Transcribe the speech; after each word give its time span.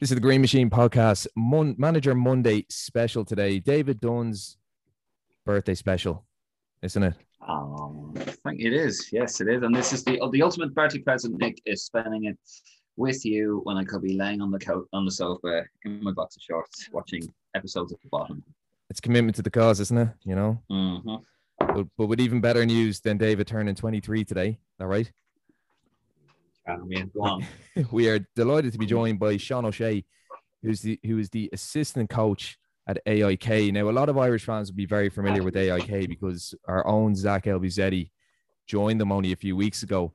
This 0.00 0.12
is 0.12 0.14
the 0.14 0.20
Green 0.20 0.40
Machine 0.40 0.70
podcast, 0.70 1.26
Mon- 1.34 1.74
Manager 1.76 2.14
Monday 2.14 2.64
special 2.68 3.24
today. 3.24 3.58
David 3.58 4.00
Dunn's 4.00 4.56
birthday 5.44 5.74
special, 5.74 6.24
isn't 6.82 7.02
it? 7.02 7.14
Um, 7.48 8.12
I 8.16 8.20
think 8.20 8.60
it 8.60 8.72
is. 8.72 9.08
Yes, 9.12 9.40
it 9.40 9.48
is. 9.48 9.64
And 9.64 9.74
this 9.74 9.92
is 9.92 10.04
the 10.04 10.20
the 10.30 10.40
ultimate 10.40 10.72
birthday 10.72 11.00
present. 11.00 11.40
Nick 11.40 11.60
is 11.66 11.84
spending 11.84 12.26
it 12.26 12.38
with 12.96 13.24
you 13.24 13.60
when 13.64 13.76
I 13.76 13.82
could 13.82 14.00
be 14.00 14.16
laying 14.16 14.40
on 14.40 14.52
the 14.52 14.58
couch 14.60 14.84
on 14.92 15.04
the 15.04 15.10
sofa 15.10 15.64
in 15.84 16.00
my 16.00 16.12
box 16.12 16.36
of 16.36 16.42
shorts, 16.42 16.88
watching 16.92 17.22
episodes 17.56 17.92
at 17.92 18.00
the 18.00 18.08
bottom. 18.08 18.44
It's 18.90 19.00
commitment 19.00 19.34
to 19.34 19.42
the 19.42 19.50
cause, 19.50 19.80
isn't 19.80 19.98
it? 19.98 20.10
You 20.22 20.36
know. 20.36 20.62
Mm-hmm. 20.70 21.16
But, 21.74 21.86
but 21.96 22.06
with 22.06 22.20
even 22.20 22.40
better 22.40 22.64
news 22.64 23.00
than 23.00 23.18
David 23.18 23.48
turning 23.48 23.74
23 23.74 24.24
today. 24.24 24.60
All 24.80 24.86
right. 24.86 25.10
Go 26.68 27.22
on. 27.22 27.46
we 27.92 28.08
are 28.08 28.20
delighted 28.36 28.72
to 28.72 28.78
be 28.78 28.86
joined 28.86 29.18
by 29.18 29.36
Sean 29.36 29.64
O'Shea, 29.64 30.04
who's 30.62 30.80
the 30.80 30.98
who 31.04 31.18
is 31.18 31.30
the 31.30 31.48
assistant 31.52 32.10
coach 32.10 32.58
at 32.86 32.98
AIK. 33.06 33.72
Now, 33.72 33.88
a 33.88 33.92
lot 33.92 34.08
of 34.08 34.18
Irish 34.18 34.44
fans 34.44 34.70
will 34.70 34.76
be 34.76 34.86
very 34.86 35.08
familiar 35.08 35.42
with 35.42 35.56
AIK 35.56 36.08
because 36.08 36.54
our 36.66 36.86
own 36.86 37.14
Zak 37.14 37.44
Elbouzedi 37.44 38.10
joined 38.66 39.00
them 39.00 39.12
only 39.12 39.32
a 39.32 39.36
few 39.36 39.56
weeks 39.56 39.82
ago. 39.82 40.12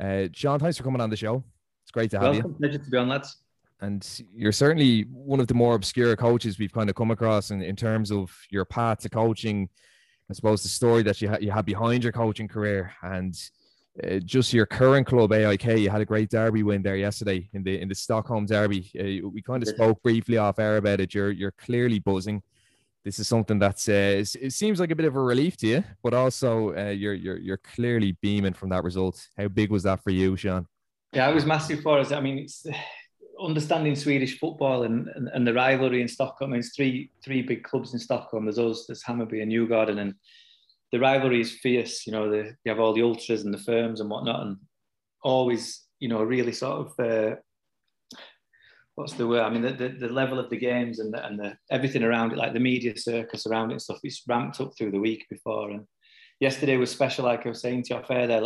Uh, 0.00 0.24
Sean, 0.32 0.58
thanks 0.58 0.76
for 0.76 0.84
coming 0.84 1.00
on 1.00 1.10
the 1.10 1.16
show. 1.16 1.44
It's 1.82 1.90
great 1.90 2.10
to 2.12 2.18
have 2.18 2.32
Welcome. 2.32 2.52
you. 2.52 2.56
Pleasure 2.58 2.78
to 2.78 2.90
be 2.90 2.96
on, 2.96 3.08
lads. 3.08 3.36
And 3.80 4.22
you're 4.34 4.52
certainly 4.52 5.02
one 5.10 5.40
of 5.40 5.46
the 5.46 5.54
more 5.54 5.74
obscure 5.74 6.16
coaches 6.16 6.58
we've 6.58 6.72
kind 6.72 6.88
of 6.88 6.96
come 6.96 7.10
across 7.10 7.50
in, 7.50 7.62
in 7.62 7.76
terms 7.76 8.10
of 8.10 8.34
your 8.50 8.64
path 8.64 9.00
to 9.00 9.10
coaching. 9.10 9.68
I 10.30 10.32
suppose 10.32 10.62
the 10.62 10.70
story 10.70 11.02
that 11.02 11.20
you, 11.20 11.28
ha- 11.28 11.38
you 11.40 11.50
had 11.50 11.66
behind 11.66 12.02
your 12.02 12.12
coaching 12.12 12.48
career 12.48 12.92
and 13.02 13.38
uh, 14.02 14.18
just 14.18 14.52
your 14.52 14.66
current 14.66 15.06
club 15.06 15.32
AIK. 15.32 15.64
You 15.78 15.90
had 15.90 16.00
a 16.00 16.04
great 16.04 16.30
derby 16.30 16.62
win 16.62 16.82
there 16.82 16.96
yesterday 16.96 17.48
in 17.52 17.62
the 17.62 17.80
in 17.80 17.88
the 17.88 17.94
Stockholm 17.94 18.46
derby. 18.46 18.90
Uh, 18.98 19.28
we 19.28 19.40
kind 19.40 19.62
of 19.62 19.68
spoke 19.68 20.02
briefly 20.02 20.36
off 20.36 20.58
air 20.58 20.78
about 20.78 21.00
it. 21.00 21.14
You're 21.14 21.30
you're 21.30 21.52
clearly 21.52 22.00
buzzing. 22.00 22.42
This 23.04 23.18
is 23.18 23.28
something 23.28 23.58
that's 23.58 23.88
uh, 23.88 24.24
it 24.40 24.52
seems 24.52 24.80
like 24.80 24.90
a 24.90 24.96
bit 24.96 25.06
of 25.06 25.14
a 25.14 25.20
relief 25.20 25.56
to 25.58 25.66
you, 25.66 25.84
but 26.02 26.14
also 26.14 26.74
uh, 26.74 26.90
you're 26.90 27.14
you're 27.14 27.38
you're 27.38 27.58
clearly 27.58 28.16
beaming 28.20 28.54
from 28.54 28.70
that 28.70 28.82
result. 28.82 29.28
How 29.36 29.48
big 29.48 29.70
was 29.70 29.82
that 29.84 30.02
for 30.02 30.10
you, 30.10 30.36
Sean? 30.36 30.66
Yeah, 31.12 31.30
it 31.30 31.34
was 31.34 31.46
massive 31.46 31.82
for 31.82 31.98
us. 31.98 32.10
I 32.10 32.20
mean, 32.20 32.38
it's 32.38 32.66
understanding 33.40 33.94
Swedish 33.96 34.38
football 34.38 34.84
and, 34.84 35.08
and, 35.08 35.28
and 35.34 35.46
the 35.46 35.52
rivalry 35.52 36.00
in 36.00 36.08
Stockholm. 36.08 36.52
There's 36.52 36.74
three 36.74 37.10
three 37.22 37.42
big 37.42 37.62
clubs 37.62 37.92
in 37.92 38.00
Stockholm. 38.00 38.46
There's 38.46 38.58
us, 38.58 38.86
there's 38.86 39.04
Hammarby 39.04 39.42
and 39.42 39.52
Djurgården, 39.52 40.00
and 40.00 40.14
the 40.92 41.00
rivalry 41.00 41.40
is 41.40 41.52
fierce. 41.52 42.06
You 42.06 42.12
know, 42.12 42.30
the, 42.30 42.56
you 42.64 42.70
have 42.70 42.80
all 42.80 42.94
the 42.94 43.02
ultras 43.02 43.44
and 43.44 43.52
the 43.52 43.58
firms 43.58 44.00
and 44.00 44.10
whatnot, 44.10 44.46
and 44.46 44.56
always, 45.22 45.82
you 46.00 46.08
know, 46.08 46.22
really 46.22 46.52
sort 46.52 46.86
of. 46.86 47.00
Uh, 47.00 47.36
What's 48.96 49.14
the 49.14 49.26
word? 49.26 49.42
I 49.42 49.50
mean, 49.50 49.62
the, 49.62 49.72
the, 49.72 49.88
the 49.88 50.08
level 50.08 50.38
of 50.38 50.50
the 50.50 50.56
games 50.56 51.00
and 51.00 51.12
the, 51.12 51.26
and 51.26 51.36
the 51.36 51.56
everything 51.68 52.04
around 52.04 52.30
it, 52.30 52.38
like 52.38 52.52
the 52.52 52.60
media 52.60 52.96
circus 52.96 53.44
around 53.44 53.70
it 53.70 53.72
and 53.72 53.82
stuff, 53.82 53.98
it's 54.04 54.22
ramped 54.28 54.60
up 54.60 54.70
through 54.78 54.92
the 54.92 55.00
week 55.00 55.26
before. 55.28 55.70
And 55.70 55.84
yesterday 56.38 56.76
was 56.76 56.92
special, 56.92 57.24
like 57.24 57.44
I 57.44 57.48
was 57.48 57.60
saying 57.60 57.82
to 57.82 57.94
your 57.94 58.04
fair 58.04 58.28
there. 58.28 58.42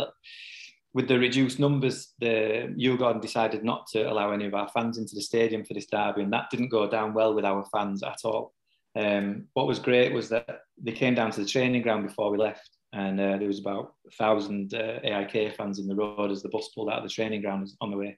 With 0.91 1.07
the 1.07 1.19
reduced 1.19 1.59
numbers, 1.59 2.13
the 2.19 2.73
Djurgården 2.75 3.21
decided 3.21 3.63
not 3.63 3.85
to 3.91 4.11
allow 4.11 4.31
any 4.31 4.47
of 4.47 4.55
our 4.55 4.67
fans 4.69 4.97
into 4.97 5.13
the 5.13 5.21
stadium 5.21 5.63
for 5.63 5.75
this 5.75 5.85
derby, 5.85 6.23
and 6.23 6.33
that 6.33 6.49
didn't 6.49 6.69
go 6.69 6.89
down 6.89 7.13
well 7.13 7.35
with 7.35 7.45
our 7.45 7.63
fans 7.71 8.01
at 8.01 8.17
all. 8.23 8.55
Um, 8.95 9.45
what 9.53 9.67
was 9.67 9.79
great 9.79 10.13
was 10.13 10.29
that 10.29 10.61
they 10.81 10.91
came 10.91 11.15
down 11.15 11.31
to 11.31 11.41
the 11.41 11.47
training 11.47 11.81
ground 11.81 12.07
before 12.07 12.31
we 12.31 12.37
left, 12.37 12.69
and 12.93 13.19
uh, 13.19 13.37
there 13.37 13.47
was 13.47 13.59
about 13.59 13.93
a 14.07 14.11
thousand 14.15 14.73
uh, 14.73 14.99
AIK 15.03 15.55
fans 15.55 15.79
in 15.79 15.87
the 15.87 15.95
road 15.95 16.31
as 16.31 16.41
the 16.41 16.49
bus 16.49 16.69
pulled 16.73 16.89
out 16.89 16.97
of 16.97 17.03
the 17.03 17.09
training 17.09 17.41
ground 17.41 17.69
on 17.81 17.91
the 17.91 17.97
way 17.97 18.17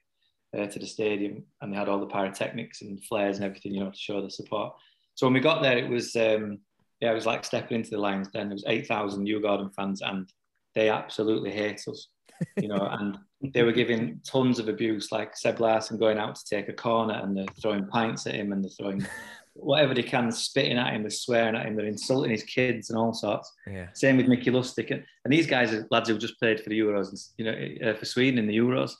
uh, 0.56 0.66
to 0.66 0.78
the 0.78 0.86
stadium, 0.86 1.44
and 1.60 1.72
they 1.72 1.76
had 1.76 1.88
all 1.88 2.00
the 2.00 2.06
pyrotechnics 2.06 2.82
and 2.82 3.04
flares 3.04 3.36
and 3.36 3.44
everything, 3.44 3.74
you 3.74 3.80
know, 3.80 3.90
to 3.90 3.98
show 3.98 4.22
the 4.22 4.30
support. 4.30 4.74
So 5.14 5.26
when 5.26 5.34
we 5.34 5.40
got 5.40 5.62
there, 5.62 5.76
it 5.76 5.88
was 5.88 6.16
um, 6.16 6.58
yeah, 7.00 7.10
it 7.10 7.14
was 7.14 7.26
like 7.26 7.44
stepping 7.44 7.78
into 7.78 7.90
the 7.90 7.98
Lions 7.98 8.28
Den. 8.28 8.48
There 8.48 8.54
was 8.54 8.64
eight 8.66 8.86
thousand 8.86 9.26
Djurgården 9.26 9.74
fans, 9.74 10.00
and 10.00 10.32
they 10.74 10.88
absolutely 10.88 11.50
hate 11.50 11.82
us 11.86 12.08
you 12.56 12.68
know, 12.68 12.88
and 12.90 13.18
they 13.54 13.62
were 13.62 13.72
giving 13.72 14.20
tons 14.24 14.58
of 14.58 14.68
abuse, 14.68 15.12
like 15.12 15.36
Seb 15.36 15.60
Larsson 15.60 15.98
going 15.98 16.18
out 16.18 16.34
to 16.36 16.44
take 16.44 16.68
a 16.68 16.72
corner 16.72 17.14
and 17.14 17.36
they're 17.36 17.46
throwing 17.60 17.86
pints 17.86 18.26
at 18.26 18.34
him 18.34 18.52
and 18.52 18.64
they're 18.64 18.70
throwing 18.70 19.06
whatever 19.54 19.94
they 19.94 20.02
can, 20.02 20.30
spitting 20.32 20.78
at 20.78 20.94
him, 20.94 21.02
they're 21.02 21.10
swearing 21.10 21.54
at 21.54 21.66
him, 21.66 21.76
they're 21.76 21.86
insulting 21.86 22.30
his 22.30 22.42
kids 22.42 22.90
and 22.90 22.98
all 22.98 23.12
sorts. 23.12 23.52
Yeah. 23.66 23.88
Same 23.92 24.16
with 24.16 24.28
Mickey 24.28 24.50
Lustig. 24.50 24.90
And, 24.90 25.04
and 25.24 25.32
these 25.32 25.46
guys 25.46 25.72
are 25.72 25.86
lads 25.90 26.08
who 26.08 26.18
just 26.18 26.38
played 26.38 26.60
for 26.60 26.70
the 26.70 26.78
Euros, 26.78 27.08
and, 27.10 27.18
you 27.38 27.44
know, 27.44 27.90
uh, 27.90 27.94
for 27.94 28.04
Sweden 28.04 28.38
in 28.38 28.46
the 28.46 28.56
Euros. 28.56 28.92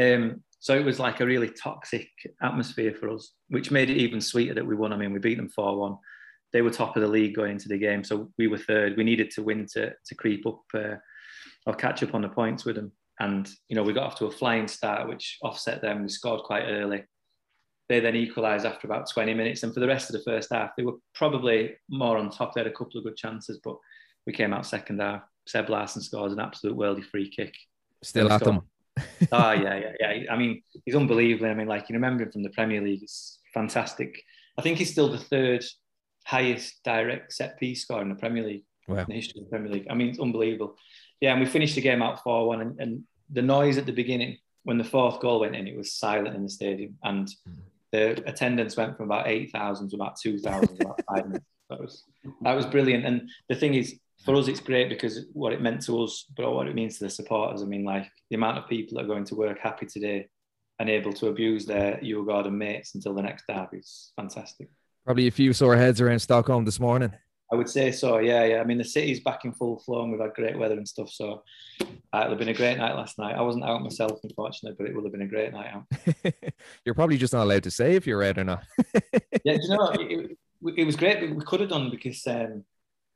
Um, 0.00 0.42
so 0.58 0.76
it 0.76 0.84
was 0.84 1.00
like 1.00 1.20
a 1.20 1.26
really 1.26 1.50
toxic 1.50 2.08
atmosphere 2.40 2.94
for 2.94 3.10
us, 3.10 3.32
which 3.48 3.70
made 3.70 3.90
it 3.90 3.96
even 3.96 4.20
sweeter 4.20 4.54
that 4.54 4.66
we 4.66 4.76
won. 4.76 4.92
I 4.92 4.96
mean, 4.96 5.12
we 5.12 5.18
beat 5.18 5.36
them 5.36 5.48
4 5.48 5.76
1. 5.76 5.96
They 6.52 6.62
were 6.62 6.70
top 6.70 6.96
of 6.96 7.02
the 7.02 7.08
league 7.08 7.34
going 7.34 7.52
into 7.52 7.68
the 7.68 7.78
game. 7.78 8.04
So 8.04 8.30
we 8.38 8.46
were 8.46 8.58
third. 8.58 8.96
We 8.96 9.04
needed 9.04 9.30
to 9.32 9.42
win 9.42 9.66
to, 9.72 9.90
to 9.90 10.14
creep 10.14 10.46
up 10.46 10.60
uh, 10.74 10.96
or 11.66 11.74
catch 11.74 12.02
up 12.02 12.14
on 12.14 12.22
the 12.22 12.28
points 12.28 12.64
with 12.64 12.76
them. 12.76 12.92
And, 13.18 13.48
you 13.68 13.76
know, 13.76 13.82
we 13.82 13.92
got 13.92 14.04
off 14.04 14.18
to 14.18 14.26
a 14.26 14.30
flying 14.30 14.68
start, 14.68 15.08
which 15.08 15.38
offset 15.42 15.82
them. 15.82 16.02
We 16.02 16.08
scored 16.08 16.42
quite 16.42 16.64
early. 16.64 17.02
They 17.92 18.00
then 18.00 18.16
equalised 18.16 18.64
after 18.64 18.86
about 18.86 19.10
20 19.10 19.34
minutes. 19.34 19.62
And 19.62 19.74
for 19.74 19.80
the 19.80 19.86
rest 19.86 20.08
of 20.08 20.14
the 20.14 20.22
first 20.22 20.50
half, 20.50 20.70
they 20.76 20.82
were 20.82 20.94
probably 21.14 21.74
more 21.90 22.16
on 22.16 22.30
top. 22.30 22.54
They 22.54 22.62
had 22.62 22.66
a 22.66 22.74
couple 22.74 22.96
of 22.96 23.04
good 23.04 23.18
chances, 23.18 23.60
but 23.62 23.76
we 24.26 24.32
came 24.32 24.54
out 24.54 24.64
second 24.64 24.98
half. 24.98 25.20
Seb 25.46 25.68
Larsson 25.68 26.00
scores 26.00 26.32
an 26.32 26.40
absolute 26.40 26.74
worldy 26.74 27.04
free 27.04 27.28
kick. 27.28 27.54
Still 28.02 28.32
at 28.32 28.42
them. 28.42 28.62
oh 28.98 29.02
yeah, 29.52 29.76
yeah, 29.76 29.92
yeah. 30.00 30.32
I 30.32 30.36
mean, 30.38 30.62
he's 30.86 30.94
unbelievable. 30.94 31.50
I 31.50 31.54
mean, 31.54 31.68
like 31.68 31.90
you 31.90 31.94
remember 31.94 32.22
him 32.22 32.32
from 32.32 32.42
the 32.42 32.48
Premier 32.48 32.80
League. 32.80 33.02
It's 33.02 33.40
fantastic. 33.52 34.22
I 34.56 34.62
think 34.62 34.78
he's 34.78 34.90
still 34.90 35.10
the 35.10 35.18
third 35.18 35.62
highest 36.24 36.82
direct 36.84 37.34
set 37.34 37.60
piece 37.60 37.82
scorer 37.82 38.00
in 38.00 38.08
the 38.08 38.14
Premier 38.14 38.42
League 38.42 38.64
Wow. 38.88 39.00
in 39.00 39.06
the 39.08 39.14
history 39.14 39.40
of 39.42 39.46
the 39.46 39.50
Premier 39.50 39.70
League. 39.70 39.86
I 39.90 39.94
mean, 39.94 40.08
it's 40.08 40.18
unbelievable. 40.18 40.76
Yeah, 41.20 41.32
and 41.32 41.40
we 41.40 41.46
finished 41.46 41.74
the 41.74 41.82
game 41.82 42.02
out 42.02 42.22
4 42.22 42.48
1. 42.48 42.60
And, 42.62 42.80
and 42.80 43.04
the 43.30 43.42
noise 43.42 43.76
at 43.76 43.86
the 43.86 43.92
beginning, 43.92 44.38
when 44.64 44.78
the 44.78 44.84
fourth 44.84 45.20
goal 45.20 45.40
went 45.40 45.56
in, 45.56 45.66
it 45.66 45.76
was 45.76 45.92
silent 45.92 46.36
in 46.36 46.42
the 46.42 46.48
stadium. 46.48 46.96
And 47.02 47.28
mm. 47.28 47.56
The 47.92 48.22
attendance 48.28 48.76
went 48.76 48.96
from 48.96 49.06
about 49.06 49.28
8,000 49.28 49.90
to 49.90 49.96
about 49.96 50.16
2,000 50.20 50.70
in 50.70 50.86
about 50.86 51.00
five 51.08 51.26
minutes. 51.26 51.46
That 51.70 51.80
was, 51.80 52.04
that 52.40 52.54
was 52.54 52.66
brilliant. 52.66 53.06
And 53.06 53.28
the 53.48 53.54
thing 53.54 53.74
is, 53.74 53.98
for 54.24 54.34
us, 54.36 54.48
it's 54.48 54.60
great 54.60 54.88
because 54.88 55.26
what 55.32 55.52
it 55.52 55.60
meant 55.60 55.82
to 55.86 56.02
us, 56.02 56.26
but 56.36 56.52
what 56.52 56.68
it 56.68 56.74
means 56.74 56.98
to 56.98 57.04
the 57.04 57.10
supporters. 57.10 57.62
I 57.62 57.66
mean, 57.66 57.84
like 57.84 58.08
the 58.30 58.36
amount 58.36 58.58
of 58.58 58.68
people 58.68 58.96
that 58.96 59.04
are 59.04 59.08
going 59.08 59.24
to 59.26 59.34
work 59.34 59.58
happy 59.58 59.86
today 59.86 60.28
and 60.78 60.88
able 60.88 61.12
to 61.14 61.28
abuse 61.28 61.66
their 61.66 61.98
Djurgården 62.02 62.52
mates 62.52 62.94
until 62.94 63.14
the 63.14 63.22
next 63.22 63.44
derby 63.48 63.78
is 63.78 64.12
fantastic. 64.16 64.68
Probably 65.04 65.26
a 65.26 65.32
few 65.32 65.52
sore 65.52 65.76
heads 65.76 66.00
around 66.00 66.20
Stockholm 66.20 66.64
this 66.64 66.80
morning. 66.80 67.12
I 67.52 67.54
would 67.54 67.68
say 67.68 67.92
so. 67.92 68.18
Yeah, 68.18 68.44
yeah. 68.44 68.60
I 68.60 68.64
mean, 68.64 68.78
the 68.78 68.84
city's 68.84 69.20
back 69.20 69.44
in 69.44 69.52
full 69.52 69.78
flow, 69.80 70.02
and 70.02 70.10
we've 70.10 70.20
had 70.20 70.32
great 70.32 70.58
weather 70.58 70.74
and 70.76 70.88
stuff. 70.88 71.10
So 71.10 71.42
uh, 71.80 71.84
it'll 72.20 72.30
have 72.30 72.38
been 72.38 72.48
a 72.48 72.54
great 72.54 72.78
night 72.78 72.94
last 72.96 73.18
night. 73.18 73.36
I 73.36 73.42
wasn't 73.42 73.64
out 73.64 73.82
myself, 73.82 74.18
unfortunately, 74.24 74.74
but 74.78 74.88
it 74.88 74.94
would 74.96 75.04
have 75.04 75.12
been 75.12 75.22
a 75.22 75.26
great 75.26 75.52
night 75.52 75.70
out. 75.74 76.32
You're 76.86 76.94
probably 76.94 77.18
just 77.18 77.34
not 77.34 77.42
allowed 77.44 77.64
to 77.64 77.70
say 77.70 77.94
if 77.94 78.06
you're 78.06 78.22
out 78.24 78.38
or 78.38 78.44
not. 78.44 78.64
Yeah, 79.44 79.54
do 79.54 79.60
you 79.62 79.68
know, 79.76 79.88
it, 79.94 80.00
it, 80.62 80.74
it 80.78 80.84
was 80.84 80.94
great. 80.96 81.34
We 81.34 81.44
could 81.44 81.58
have 81.60 81.68
done 81.68 81.90
because 81.90 82.24
um, 82.28 82.64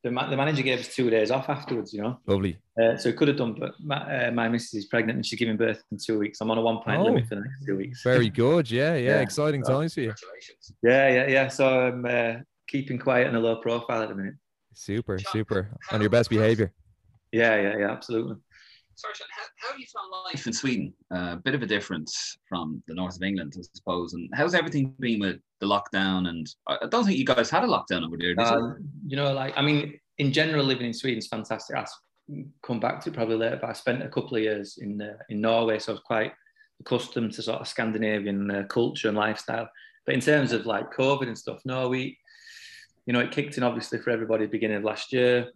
the, 0.03 0.11
ma- 0.11 0.29
the 0.29 0.37
manager 0.37 0.63
gave 0.63 0.81
us 0.81 0.93
two 0.95 1.09
days 1.09 1.31
off 1.31 1.49
afterwards. 1.49 1.93
You 1.95 2.03
know, 2.03 2.19
Lovely. 2.27 2.59
uh, 2.83 2.97
so 2.97 3.11
we 3.11 3.17
could 3.17 3.29
have 3.29 3.37
done. 3.37 3.55
But 3.59 3.73
my, 3.83 4.27
uh, 4.27 4.33
my 4.33 4.49
missus 4.49 4.75
is 4.75 4.85
pregnant 4.87 5.17
and 5.17 5.25
she's 5.25 5.39
giving 5.39 5.57
birth 5.57 5.83
in 5.93 5.99
two 6.05 6.19
weeks. 6.19 6.41
I'm 6.41 6.51
on 6.51 6.59
a 6.59 6.63
one 6.63 6.79
point 6.83 6.99
Oh. 7.01 7.05
limit 7.05 7.29
for 7.29 7.37
the 7.37 7.43
next 7.43 7.65
two 7.65 7.77
weeks. 7.77 8.03
Very 8.03 8.29
good. 8.29 8.69
Yeah, 8.71 8.97
yeah. 8.97 9.11
Yeah. 9.17 9.21
Exciting 9.21 9.63
So- 9.65 9.73
times 9.81 9.95
for 9.95 10.01
you. 10.01 10.15
Yeah, 10.83 11.09
yeah, 11.09 11.27
yeah. 11.29 11.49
So 11.49 11.67
I'm 11.69 12.05
uh, 12.05 12.41
keeping 12.69 12.99
quiet 12.99 13.27
and 13.27 13.37
a 13.37 13.41
low 13.41 13.57
profile 13.57 14.03
at 14.03 14.09
the 14.09 14.15
minute. 14.15 14.35
Super, 14.75 15.19
super. 15.19 15.71
On 15.91 16.01
your 16.01 16.11
best 16.11 16.31
behavior. 16.31 16.73
Yeah, 17.33 17.61
yeah, 17.61 17.79
yeah. 17.79 17.91
Absolutely. 17.91 18.37
Sorry, 18.95 19.15
how, 19.31 19.43
how 19.59 19.71
have 19.73 19.79
you 19.79 19.87
found 19.87 20.11
life 20.25 20.47
in 20.47 20.53
Sweden? 20.53 20.95
A 21.13 21.17
uh, 21.17 21.37
bit 21.37 21.55
of 21.55 21.63
a 21.63 21.67
difference 21.67 22.39
from 22.49 22.83
the 22.89 22.95
north 22.95 23.17
of 23.17 23.23
England, 23.23 23.53
I 23.59 23.63
suppose. 23.75 24.15
And 24.15 24.31
how's 24.35 24.55
everything 24.55 24.95
been 25.01 25.21
with 25.21 25.37
the 25.61 25.67
lockdown? 25.67 26.29
And 26.29 26.47
I 26.67 26.79
I 26.83 26.87
don't 26.89 27.05
think 27.05 27.19
you 27.19 27.25
guys 27.25 27.51
had 27.51 27.65
a 27.65 27.67
lockdown 27.67 28.07
over 28.07 28.17
there, 28.19 28.35
did 28.35 28.39
you? 28.39 28.45
Um, 28.45 28.89
you 29.07 29.17
know, 29.17 29.33
like 29.33 29.53
I 29.57 29.63
mean, 29.63 29.99
in 30.19 30.33
general, 30.33 30.65
living 30.65 30.87
in 30.87 30.95
Sweden 30.95 31.19
is 31.19 31.29
fantastic. 31.29 31.77
I'll 31.77 31.87
come 32.63 32.81
back 32.81 33.01
to 33.03 33.11
it 33.11 33.15
probably 33.15 33.37
later, 33.37 33.59
but 33.61 33.71
I 33.71 33.75
spent 33.75 34.03
a 34.03 34.09
couple 34.09 34.37
of 34.37 34.43
years 34.43 34.79
in 34.81 35.01
uh, 35.01 35.17
in 35.29 35.41
Norway, 35.43 35.79
so 35.79 35.93
I 35.93 35.95
was 35.95 36.03
quite 36.03 36.33
accustomed 36.81 37.33
to 37.33 37.43
sort 37.43 37.61
of 37.61 37.69
Scandinavian 37.69 38.51
uh, 38.51 38.65
culture 38.69 39.09
and 39.09 39.17
lifestyle. 39.17 39.69
But 40.07 40.15
in 40.15 40.21
terms 40.21 40.53
of 40.53 40.67
like 40.67 40.95
COVID 40.95 41.27
and 41.27 41.37
stuff, 41.37 41.61
no, 41.65 41.89
we, 41.89 42.17
you 43.07 43.13
know, 43.13 43.21
it 43.21 43.31
kicked 43.31 43.57
in 43.57 43.63
obviously 43.63 43.99
for 43.99 44.11
everybody 44.11 44.47
beginning 44.47 44.79
of 44.79 44.85
last 44.85 45.13
year. 45.13 45.51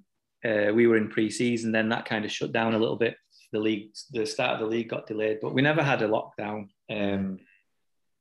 Uh, 0.44 0.72
we 0.72 0.86
were 0.86 0.96
in 0.96 1.08
pre-season, 1.08 1.72
then 1.72 1.88
that 1.90 2.06
kind 2.06 2.24
of 2.24 2.32
shut 2.32 2.52
down 2.52 2.74
a 2.74 2.78
little 2.78 2.96
bit. 2.96 3.16
The 3.52 3.58
league, 3.58 3.90
the 4.12 4.24
start 4.24 4.54
of 4.54 4.60
the 4.60 4.66
league 4.66 4.88
got 4.88 5.06
delayed, 5.06 5.38
but 5.42 5.52
we 5.52 5.60
never 5.60 5.82
had 5.82 6.00
a 6.02 6.08
lockdown. 6.08 6.68
Um, 6.88 7.40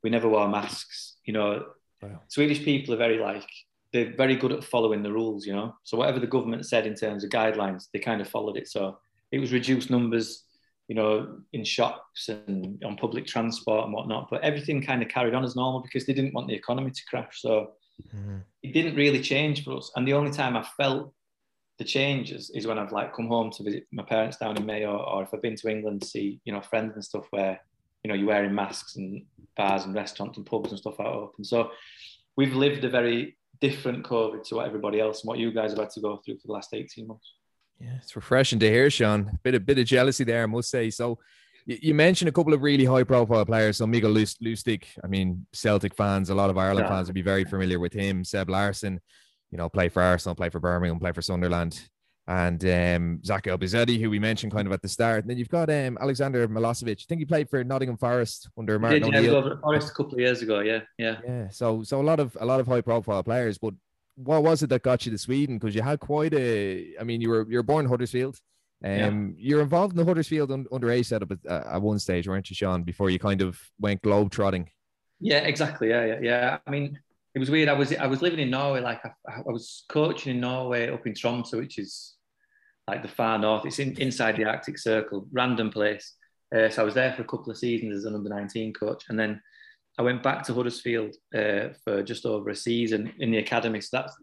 we 0.04 0.10
never 0.10 0.28
wore 0.28 0.48
masks. 0.50 1.18
You 1.26 1.34
know, 1.34 1.66
Wow. 2.02 2.22
Swedish 2.30 2.64
people 2.64 2.94
are 2.94 2.98
very 2.98 3.20
like 3.20 3.48
they're 3.92 4.16
very 4.16 4.36
good 4.38 4.54
at 4.54 4.64
following 4.64 5.04
the 5.04 5.12
rules, 5.12 5.46
you 5.46 5.52
know. 5.54 5.76
So 5.84 5.98
whatever 5.98 6.20
the 6.20 6.28
government 6.28 6.66
said 6.66 6.88
in 6.88 6.96
terms 6.96 7.24
of 7.24 7.30
guidelines, 7.30 7.88
they 7.92 8.00
kind 8.00 8.22
of 8.22 8.30
followed 8.30 8.56
it. 8.56 8.70
So 8.70 8.98
it 9.32 9.40
was 9.40 9.52
reduced 9.52 9.90
numbers. 9.90 10.46
you 10.88 10.96
know, 10.96 11.38
in 11.54 11.64
shops 11.64 12.30
and 12.30 12.84
on 12.84 12.98
public 12.98 13.28
transport 13.28 13.86
and 13.86 13.94
whatnot. 13.94 14.28
But 14.32 14.42
everything 14.42 14.82
kind 14.82 15.04
of 15.04 15.08
carried 15.10 15.36
on 15.36 15.44
as 15.44 15.56
normal 15.56 15.82
because 15.82 16.06
they 16.08 16.14
didn't 16.14 16.34
want 16.34 16.48
the 16.48 16.56
economy 16.56 16.90
to 16.90 17.02
crash. 17.08 17.42
So 17.42 17.74
mm-hmm. 18.16 18.38
it 18.64 18.74
didn't 18.74 18.96
really 18.96 19.22
change 19.22 19.64
for 19.64 19.78
us. 19.78 19.92
And 19.96 20.08
the 20.08 20.14
only 20.14 20.32
time 20.32 20.56
I 20.56 20.64
felt 20.78 21.14
the 21.78 21.86
changes 21.86 22.50
is 22.50 22.68
when 22.68 22.78
I've 22.78 22.92
like 22.92 23.16
come 23.16 23.28
home 23.28 23.52
to 23.52 23.64
visit 23.64 23.88
my 23.92 24.04
parents 24.04 24.38
down 24.38 24.58
in 24.58 24.66
Mayo, 24.66 24.98
or 24.98 25.24
if 25.24 25.34
I've 25.34 25.42
been 25.42 25.56
to 25.56 25.70
England 25.70 26.02
to 26.02 26.08
see, 26.08 26.40
you 26.44 26.54
know, 26.54 26.62
friends 26.62 26.96
and 26.96 27.04
stuff 27.04 27.26
where, 27.32 27.60
you 28.04 28.10
know, 28.10 28.16
you're 28.16 28.28
wearing 28.28 28.54
masks 28.54 28.98
and 28.98 29.24
bars 29.56 29.86
and 29.86 29.96
restaurants 29.96 30.38
and 30.38 30.46
pubs 30.46 30.72
and 30.72 30.80
stuff 30.80 31.00
are 31.00 31.08
open. 31.08 31.44
So 31.44 31.72
we've 32.36 32.56
lived 32.56 32.84
a 32.84 32.90
very 32.90 33.38
different 33.62 34.06
COVID 34.06 34.44
to 34.48 34.56
what 34.56 34.68
everybody 34.68 35.00
else 35.00 35.22
and 35.22 35.30
what 35.30 35.40
you 35.40 35.52
guys 35.52 35.72
have 35.72 35.80
had 35.80 35.90
to 35.92 36.02
go 36.02 36.18
through 36.18 36.38
for 36.40 36.48
the 36.48 36.54
last 36.54 36.74
18 36.74 37.08
months. 37.08 37.34
Yeah, 37.80 37.96
it's 38.02 38.16
refreshing 38.16 38.60
to 38.60 38.70
hear, 38.70 38.90
Sean. 38.90 39.40
Bit 39.42 39.56
a 39.56 39.60
bit 39.60 39.80
of 39.80 39.86
jealousy 39.86 40.26
there, 40.26 40.44
I 40.44 40.48
must 40.48 40.70
say. 40.70 40.90
So 40.90 41.18
you 41.70 41.94
mentioned 41.94 42.30
a 42.30 42.32
couple 42.32 42.54
of 42.54 42.64
really 42.64 42.86
high 42.86 43.04
profile 43.04 43.46
players. 43.46 43.78
So 43.78 43.86
Mikael 43.86 44.12
Lustig, 44.12 44.86
I 45.04 45.08
mean, 45.08 45.46
Celtic 45.54 45.96
fans, 45.96 46.30
a 46.30 46.36
lot 46.36 46.50
of 46.50 46.58
Ireland 46.58 46.88
yeah. 46.90 46.96
fans 46.96 47.08
would 47.08 47.16
be 47.16 47.22
very 47.22 47.46
familiar 47.46 47.80
with 47.80 47.94
him. 47.94 48.24
Seb 48.24 48.50
Larsson, 48.50 49.00
you 49.52 49.58
know, 49.58 49.70
play 49.70 49.88
for 49.90 50.02
Arsenal, 50.02 50.36
play 50.36 50.50
for 50.50 50.60
Birmingham, 50.60 51.00
play 51.00 51.12
for 51.12 51.22
Sunderland. 51.22 51.80
And 52.28 52.64
um, 52.64 53.22
Zak 53.24 53.46
Elbouzedi, 53.46 54.00
who 54.00 54.10
we 54.10 54.20
mentioned 54.20 54.52
kind 54.52 54.68
of 54.68 54.74
at 54.74 54.82
the 54.82 54.88
start. 54.88 55.22
And 55.22 55.30
then 55.30 55.38
you've 55.38 55.50
got 55.50 55.70
um, 55.70 55.98
Alexander 56.00 56.48
Milosevic. 56.48 57.02
I 57.02 57.06
think 57.08 57.20
he 57.20 57.26
played 57.26 57.50
for 57.50 57.64
Nottingham 57.64 57.98
Forest 57.98 58.50
under 58.58 58.78
Martin 58.78 59.02
Did, 59.04 59.16
O'Neill. 59.16 59.48
Yeah, 59.48 59.56
Forest 59.62 59.90
a 59.90 59.94
couple 59.94 60.14
of 60.14 60.20
years 60.20 60.42
ago. 60.42 60.60
Yeah, 60.60 60.82
yeah, 60.98 61.18
yeah. 61.26 61.50
So, 61.50 61.82
so 61.84 62.00
a 62.00 62.04
lot 62.04 62.20
of 62.20 62.38
a 62.40 62.46
lot 62.46 62.60
of 62.60 62.68
high 62.68 62.82
profile 62.82 63.24
players. 63.24 63.58
But 63.58 63.74
what 64.16 64.44
was 64.44 64.62
it 64.62 64.70
that 64.70 64.84
got 64.84 65.06
you 65.08 65.12
to 65.12 65.18
Sweden? 65.18 65.58
Because 65.58 65.74
you 65.74 65.82
had 65.82 66.00
quite 66.00 66.36
a. 66.36 66.94
I 67.00 67.04
mean, 67.04 67.20
you 67.20 67.30
were 67.30 67.48
you 67.50 67.58
were 67.58 67.64
born 67.64 67.86
in 67.86 67.90
Huddersfield. 67.90 68.40
Um, 68.84 69.36
yeah. 69.38 69.50
You're 69.50 69.62
involved 69.62 69.94
in 69.94 69.98
the 69.98 70.06
Huddersfield 70.06 70.52
under 70.52 70.70
underage 70.70 71.08
setup 71.08 71.32
at, 71.32 71.40
uh, 71.48 71.76
at 71.76 71.82
one 71.82 72.00
stage, 72.00 72.28
weren't 72.28 72.50
you, 72.50 72.56
Sean? 72.56 72.84
Before 72.84 73.10
you 73.10 73.20
kind 73.20 73.42
of 73.42 73.60
went 73.80 74.02
globe 74.02 74.32
trotting. 74.32 74.70
Yeah, 75.20 75.40
exactly. 75.40 75.90
Yeah, 75.90 76.06
yeah, 76.06 76.20
yeah. 76.22 76.58
I 76.66 76.72
mean, 76.72 76.98
it 77.36 77.40
was 77.40 77.50
weird. 77.52 77.70
I 77.70 77.74
was 77.74 77.94
I 77.94 78.08
was 78.08 78.22
living 78.22 78.40
in 78.40 78.50
Norway. 78.50 78.80
Like 78.80 79.06
I, 79.06 79.12
I 79.28 79.42
was 79.46 79.84
coaching 79.90 80.36
in 80.36 80.42
Norway 80.42 80.90
up 80.90 81.06
in 81.06 81.14
Tromsø, 81.14 81.58
which 81.58 81.78
is 81.78 82.16
like 82.88 83.02
the 83.02 83.10
far 83.10 83.38
north. 83.38 83.66
It's 83.66 83.80
in, 83.80 84.00
inside 84.00 84.38
the 84.38 84.46
Arctic 84.46 84.80
Circle, 84.80 85.28
random 85.32 85.70
place. 85.70 86.16
Uh, 86.56 86.70
so 86.70 86.82
I 86.82 86.86
was 86.86 86.96
there 86.96 87.14
for 87.14 87.22
a 87.22 87.26
couple 87.26 87.52
of 87.52 87.58
seasons 87.58 87.96
as 87.96 88.06
an 88.06 88.16
under 88.16 88.30
19 88.30 88.74
coach, 88.74 89.04
and 89.10 89.20
then 89.20 89.42
I 90.00 90.02
went 90.02 90.24
back 90.24 90.44
to 90.44 90.54
Huddersfield 90.54 91.16
uh, 91.36 91.70
for 91.84 92.02
just 92.02 92.26
over 92.26 92.50
a 92.50 92.56
season 92.56 93.14
in 93.20 93.32
the 93.32 93.38
academy. 93.38 93.82
So 93.82 93.98
that's 93.98 94.16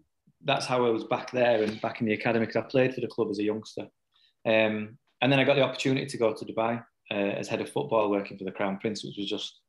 that's 0.44 0.66
how 0.66 0.84
I 0.86 0.90
was 0.90 1.04
back 1.04 1.30
there 1.30 1.62
and 1.62 1.80
back 1.80 2.00
in 2.00 2.06
the 2.06 2.14
academy 2.14 2.46
because 2.46 2.62
I 2.62 2.68
played 2.68 2.94
for 2.94 3.00
the 3.00 3.08
club 3.08 3.28
as 3.30 3.38
a 3.38 3.44
youngster. 3.44 3.86
Um, 4.46 4.98
and 5.20 5.32
then 5.32 5.40
I 5.40 5.44
got 5.44 5.56
the 5.56 5.62
opportunity 5.62 6.06
to 6.06 6.16
go 6.16 6.32
to 6.32 6.44
Dubai 6.44 6.82
uh, 7.10 7.14
as 7.14 7.48
head 7.48 7.60
of 7.60 7.70
football, 7.70 8.10
working 8.10 8.38
for 8.38 8.44
the 8.44 8.52
Crown 8.52 8.78
Prince, 8.78 9.04
which 9.04 9.16
was 9.18 9.28
just 9.28 9.60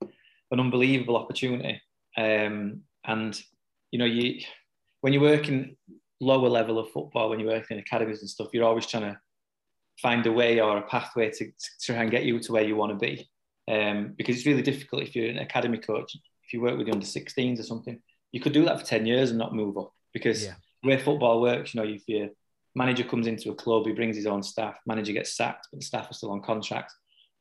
an 0.51 0.59
unbelievable 0.59 1.17
opportunity. 1.17 1.81
Um, 2.17 2.81
and 3.05 3.39
you 3.91 3.99
know, 3.99 4.05
you 4.05 4.41
when 5.01 5.13
you're 5.13 5.21
working 5.21 5.75
lower 6.19 6.49
level 6.49 6.79
of 6.79 6.91
football, 6.91 7.29
when 7.29 7.39
you're 7.39 7.51
working 7.51 7.77
in 7.77 7.81
academies 7.81 8.21
and 8.21 8.29
stuff, 8.29 8.49
you're 8.53 8.65
always 8.65 8.87
trying 8.87 9.03
to 9.03 9.19
find 10.01 10.25
a 10.25 10.31
way 10.31 10.59
or 10.59 10.77
a 10.77 10.87
pathway 10.87 11.29
to, 11.31 11.45
to 11.45 11.69
try 11.81 11.95
and 11.97 12.11
get 12.11 12.23
you 12.23 12.39
to 12.39 12.51
where 12.51 12.63
you 12.63 12.75
want 12.75 12.91
to 12.91 13.05
be. 13.05 13.27
Um, 13.69 14.13
because 14.17 14.37
it's 14.37 14.45
really 14.45 14.61
difficult 14.61 15.03
if 15.03 15.15
you're 15.15 15.29
an 15.29 15.39
academy 15.39 15.77
coach, 15.77 16.15
if 16.15 16.53
you 16.53 16.61
work 16.61 16.77
with 16.77 16.87
the 16.87 16.93
under 16.93 17.05
16s 17.05 17.59
or 17.59 17.63
something, 17.63 17.99
you 18.31 18.39
could 18.39 18.53
do 18.53 18.65
that 18.65 18.79
for 18.79 18.85
10 18.85 19.05
years 19.05 19.29
and 19.29 19.39
not 19.39 19.53
move 19.53 19.77
up 19.77 19.93
because 20.13 20.45
yeah. 20.45 20.53
where 20.81 20.99
football 20.99 21.41
works, 21.41 21.73
you 21.73 21.81
know, 21.81 21.87
if 21.87 22.07
your 22.07 22.29
manager 22.77 23.03
comes 23.03 23.25
into 23.25 23.49
a 23.49 23.55
club, 23.55 23.87
he 23.87 23.91
brings 23.91 24.15
his 24.15 24.27
own 24.27 24.43
staff, 24.43 24.75
manager 24.85 25.11
gets 25.11 25.35
sacked, 25.35 25.67
but 25.71 25.79
the 25.79 25.85
staff 25.85 26.09
are 26.11 26.13
still 26.13 26.31
on 26.31 26.41
contract. 26.41 26.93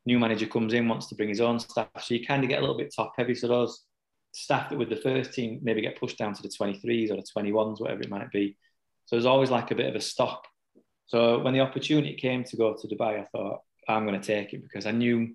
New 0.07 0.19
manager 0.19 0.47
comes 0.47 0.73
in, 0.73 0.89
wants 0.89 1.07
to 1.09 1.15
bring 1.15 1.29
his 1.29 1.43
own 1.43 1.61
staff. 1.61 1.89
So 2.01 2.15
you 2.15 2.25
kind 2.25 2.43
of 2.43 2.49
get 2.49 2.59
a 2.59 2.63
little 2.63 2.79
bit 2.79 2.95
top 2.95 3.13
heavy. 3.17 3.35
So 3.35 3.47
those 3.47 3.85
staff 4.33 4.71
that 4.71 4.79
with 4.79 4.89
the 4.89 4.97
first 4.97 5.35
team 5.35 5.61
maybe 5.63 5.83
get 5.83 6.01
pushed 6.01 6.17
down 6.17 6.33
to 6.33 6.43
the 6.43 6.49
23s 6.49 7.11
or 7.11 7.17
the 7.17 7.27
21s, 7.37 7.81
whatever 7.81 8.01
it 8.01 8.09
might 8.09 8.31
be. 8.31 8.57
So 9.05 9.17
there's 9.17 9.27
always 9.27 9.51
like 9.51 9.71
a 9.71 9.75
bit 9.75 9.89
of 9.89 9.95
a 9.95 10.01
stop. 10.01 10.47
So 11.07 11.39
when 11.41 11.53
the 11.53 11.61
opportunity 11.61 12.15
came 12.15 12.43
to 12.45 12.57
go 12.57 12.75
to 12.75 12.89
Dubai, 12.89 13.21
I 13.21 13.25
thought 13.25 13.61
I'm 13.89 14.07
going 14.07 14.19
to 14.21 14.27
take 14.27 14.55
it 14.55 14.63
because 14.63 14.87
I 14.87 14.91
knew 14.91 15.35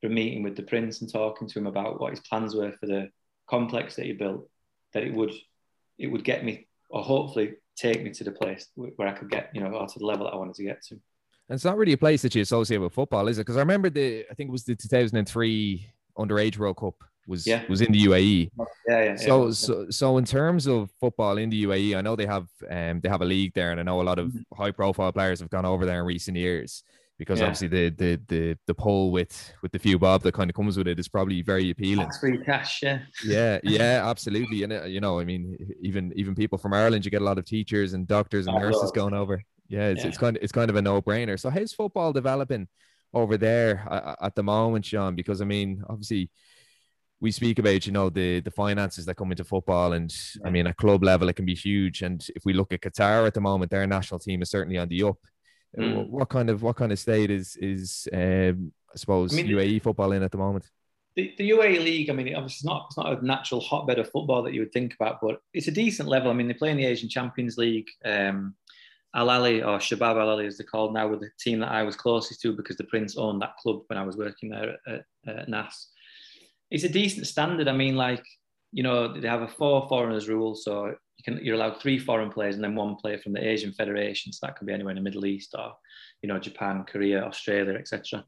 from 0.00 0.14
meeting 0.14 0.42
with 0.42 0.56
the 0.56 0.62
prince 0.62 1.00
and 1.00 1.10
talking 1.10 1.48
to 1.48 1.58
him 1.58 1.66
about 1.66 2.00
what 2.00 2.10
his 2.10 2.20
plans 2.20 2.54
were 2.54 2.72
for 2.72 2.86
the 2.86 3.08
complex 3.48 3.96
that 3.96 4.06
he 4.06 4.12
built, 4.12 4.48
that 4.92 5.04
it 5.04 5.14
would 5.14 5.32
it 5.98 6.06
would 6.06 6.22
get 6.22 6.44
me 6.44 6.68
or 6.90 7.02
hopefully 7.02 7.54
take 7.78 8.02
me 8.02 8.10
to 8.10 8.24
the 8.24 8.32
place 8.32 8.68
where 8.74 9.08
I 9.08 9.12
could 9.12 9.30
get 9.30 9.50
you 9.54 9.60
know 9.60 9.68
or 9.68 9.86
to 9.86 9.98
the 9.98 10.06
level 10.06 10.26
that 10.26 10.32
I 10.32 10.36
wanted 10.36 10.54
to 10.56 10.64
get 10.64 10.82
to. 10.88 10.94
And 10.94 11.54
it's 11.54 11.64
not 11.64 11.78
really 11.78 11.92
a 11.92 11.98
place 11.98 12.22
that 12.22 12.34
you 12.34 12.42
associate 12.42 12.78
with 12.78 12.92
football, 12.92 13.26
is 13.28 13.38
it? 13.38 13.42
Because 13.42 13.56
I 13.56 13.60
remember 13.60 13.88
the 13.88 14.26
I 14.30 14.34
think 14.34 14.48
it 14.48 14.52
was 14.52 14.64
the 14.64 14.76
2003 14.76 15.86
underage 16.18 16.58
World 16.58 16.76
Cup 16.76 16.94
was 17.26 17.46
yeah. 17.46 17.62
was 17.68 17.80
in 17.80 17.92
the 17.92 18.04
UAE. 18.06 18.50
Yeah, 18.88 19.04
yeah. 19.04 19.16
So 19.16 19.46
yeah. 19.46 19.52
so 19.52 19.90
so 19.90 20.18
in 20.18 20.24
terms 20.24 20.66
of 20.66 20.90
football 21.00 21.38
in 21.38 21.50
the 21.50 21.64
UAE, 21.64 21.96
I 21.96 22.00
know 22.00 22.16
they 22.16 22.26
have 22.26 22.48
um 22.70 23.00
they 23.00 23.08
have 23.08 23.22
a 23.22 23.26
league 23.26 23.52
there, 23.54 23.70
and 23.70 23.80
I 23.80 23.82
know 23.82 24.00
a 24.00 24.02
lot 24.02 24.18
of 24.18 24.28
mm-hmm. 24.28 24.62
high 24.62 24.72
profile 24.72 25.12
players 25.12 25.40
have 25.40 25.50
gone 25.50 25.66
over 25.66 25.86
there 25.86 26.00
in 26.00 26.06
recent 26.06 26.36
years 26.36 26.82
because 27.18 27.40
yeah. 27.40 27.46
obviously 27.46 27.68
the 27.68 27.90
the 27.90 28.20
the 28.28 28.58
the 28.66 28.74
pull 28.74 29.10
with 29.10 29.52
with 29.60 29.72
the 29.72 29.78
few 29.78 29.98
bob 29.98 30.22
that 30.22 30.32
kind 30.32 30.48
of 30.48 30.54
comes 30.54 30.76
with 30.78 30.86
it 30.86 30.98
is 30.98 31.08
probably 31.08 31.42
very 31.42 31.70
appealing. 31.70 32.08
Free 32.20 32.38
cash, 32.38 32.82
yeah. 32.82 33.00
Yeah, 33.24 33.58
yeah, 33.64 34.08
absolutely. 34.08 34.62
And 34.62 34.72
uh, 34.72 34.84
you 34.84 35.00
know, 35.00 35.18
I 35.18 35.24
mean, 35.24 35.56
even 35.82 36.12
even 36.14 36.34
people 36.34 36.58
from 36.58 36.72
Ireland, 36.72 37.04
you 37.04 37.10
get 37.10 37.22
a 37.22 37.24
lot 37.24 37.38
of 37.38 37.44
teachers 37.44 37.92
and 37.92 38.06
doctors 38.06 38.46
and 38.46 38.56
oh, 38.56 38.60
nurses 38.60 38.92
going 38.92 39.14
over. 39.14 39.42
Yeah, 39.68 39.88
it's, 39.88 40.02
yeah. 40.02 40.08
it's 40.08 40.18
kind 40.18 40.36
of 40.36 40.42
it's 40.42 40.52
kind 40.52 40.70
of 40.70 40.76
a 40.76 40.82
no 40.82 41.02
brainer. 41.02 41.38
So 41.38 41.50
how's 41.50 41.72
football 41.72 42.12
developing 42.12 42.68
over 43.12 43.36
there 43.36 44.16
at 44.20 44.34
the 44.36 44.42
moment, 44.42 44.84
Sean? 44.84 45.16
Because 45.16 45.40
I 45.40 45.44
mean, 45.44 45.82
obviously 45.88 46.30
we 47.20 47.32
speak 47.32 47.58
about 47.58 47.84
you 47.84 47.92
know 47.92 48.08
the 48.10 48.40
the 48.40 48.50
finances 48.50 49.04
that 49.06 49.16
come 49.16 49.32
into 49.32 49.42
football 49.42 49.92
and 49.92 50.14
i 50.44 50.50
mean 50.50 50.68
at 50.68 50.76
club 50.76 51.02
level 51.02 51.28
it 51.28 51.34
can 51.34 51.44
be 51.44 51.54
huge 51.54 52.02
and 52.02 52.28
if 52.36 52.44
we 52.44 52.52
look 52.52 52.72
at 52.72 52.80
qatar 52.80 53.26
at 53.26 53.34
the 53.34 53.40
moment 53.40 53.72
their 53.72 53.86
national 53.88 54.20
team 54.20 54.40
is 54.40 54.50
certainly 54.50 54.78
on 54.78 54.88
the 54.88 55.02
up 55.02 55.18
mm. 55.76 56.08
what 56.08 56.28
kind 56.28 56.50
of 56.50 56.62
what 56.62 56.76
kind 56.76 56.92
of 56.92 56.98
state 56.98 57.30
is 57.30 57.56
is 57.56 58.08
um, 58.12 58.72
i 58.94 58.96
suppose 58.96 59.32
I 59.32 59.42
mean, 59.42 59.48
uae 59.48 59.82
football 59.82 60.12
in 60.12 60.22
at 60.22 60.30
the 60.30 60.38
moment 60.38 60.66
the, 61.16 61.34
the 61.36 61.50
UAE 61.50 61.82
league, 61.82 62.10
I 62.10 62.12
mean, 62.12 62.32
obviously 62.36 62.58
it's 62.58 62.64
not, 62.64 62.86
it's 62.86 62.96
not 62.96 63.20
a 63.20 63.26
natural 63.26 63.60
hotbed 63.60 63.98
of 63.98 64.08
football 64.08 64.40
that 64.44 64.54
you 64.54 64.60
would 64.60 64.72
think 64.72 64.94
about, 64.94 65.18
but 65.20 65.40
it's 65.52 65.66
a 65.66 65.72
decent 65.72 66.08
level. 66.08 66.30
I 66.30 66.34
mean, 66.34 66.46
they 66.46 66.54
play 66.54 66.70
in 66.70 66.76
the 66.76 66.84
Asian 66.84 67.08
Champions 67.08 67.58
League. 67.58 67.88
Um, 68.04 68.54
Al 69.16 69.26
Ahly 69.26 69.66
or 69.66 69.78
Shabab 69.78 70.16
Al 70.16 70.36
Ahly 70.36 70.46
as 70.46 70.58
they're 70.58 70.66
called 70.66 70.94
now, 70.94 71.08
with 71.08 71.18
the 71.18 71.30
team 71.40 71.58
that 71.58 71.72
I 71.72 71.82
was 71.82 71.96
closest 71.96 72.40
to 72.42 72.52
because 72.52 72.76
the 72.76 72.84
Prince 72.84 73.16
owned 73.16 73.42
that 73.42 73.56
club 73.56 73.80
when 73.88 73.98
I 73.98 74.04
was 74.04 74.16
working 74.16 74.50
there 74.50 74.76
at, 74.86 75.04
at, 75.26 75.38
at 75.38 75.48
NAS 75.48 75.88
it's 76.70 76.84
a 76.84 76.88
decent 76.88 77.26
standard. 77.26 77.68
I 77.68 77.72
mean, 77.72 77.96
like 77.96 78.24
you 78.72 78.82
know, 78.82 79.18
they 79.18 79.28
have 79.28 79.42
a 79.42 79.48
four 79.48 79.88
foreigners 79.88 80.28
rule, 80.28 80.54
so 80.54 80.94
you 81.18 81.24
can 81.24 81.44
you're 81.44 81.56
allowed 81.56 81.80
three 81.80 81.98
foreign 81.98 82.30
players 82.30 82.54
and 82.54 82.64
then 82.64 82.74
one 82.74 82.96
player 82.96 83.18
from 83.18 83.32
the 83.32 83.46
Asian 83.46 83.72
Federation. 83.72 84.32
So 84.32 84.46
that 84.46 84.56
could 84.56 84.66
be 84.66 84.72
anywhere 84.72 84.92
in 84.92 84.96
the 84.96 85.02
Middle 85.02 85.26
East 85.26 85.54
or 85.58 85.74
you 86.22 86.28
know 86.28 86.38
Japan, 86.38 86.84
Korea, 86.84 87.22
Australia, 87.24 87.74
etc. 87.74 88.24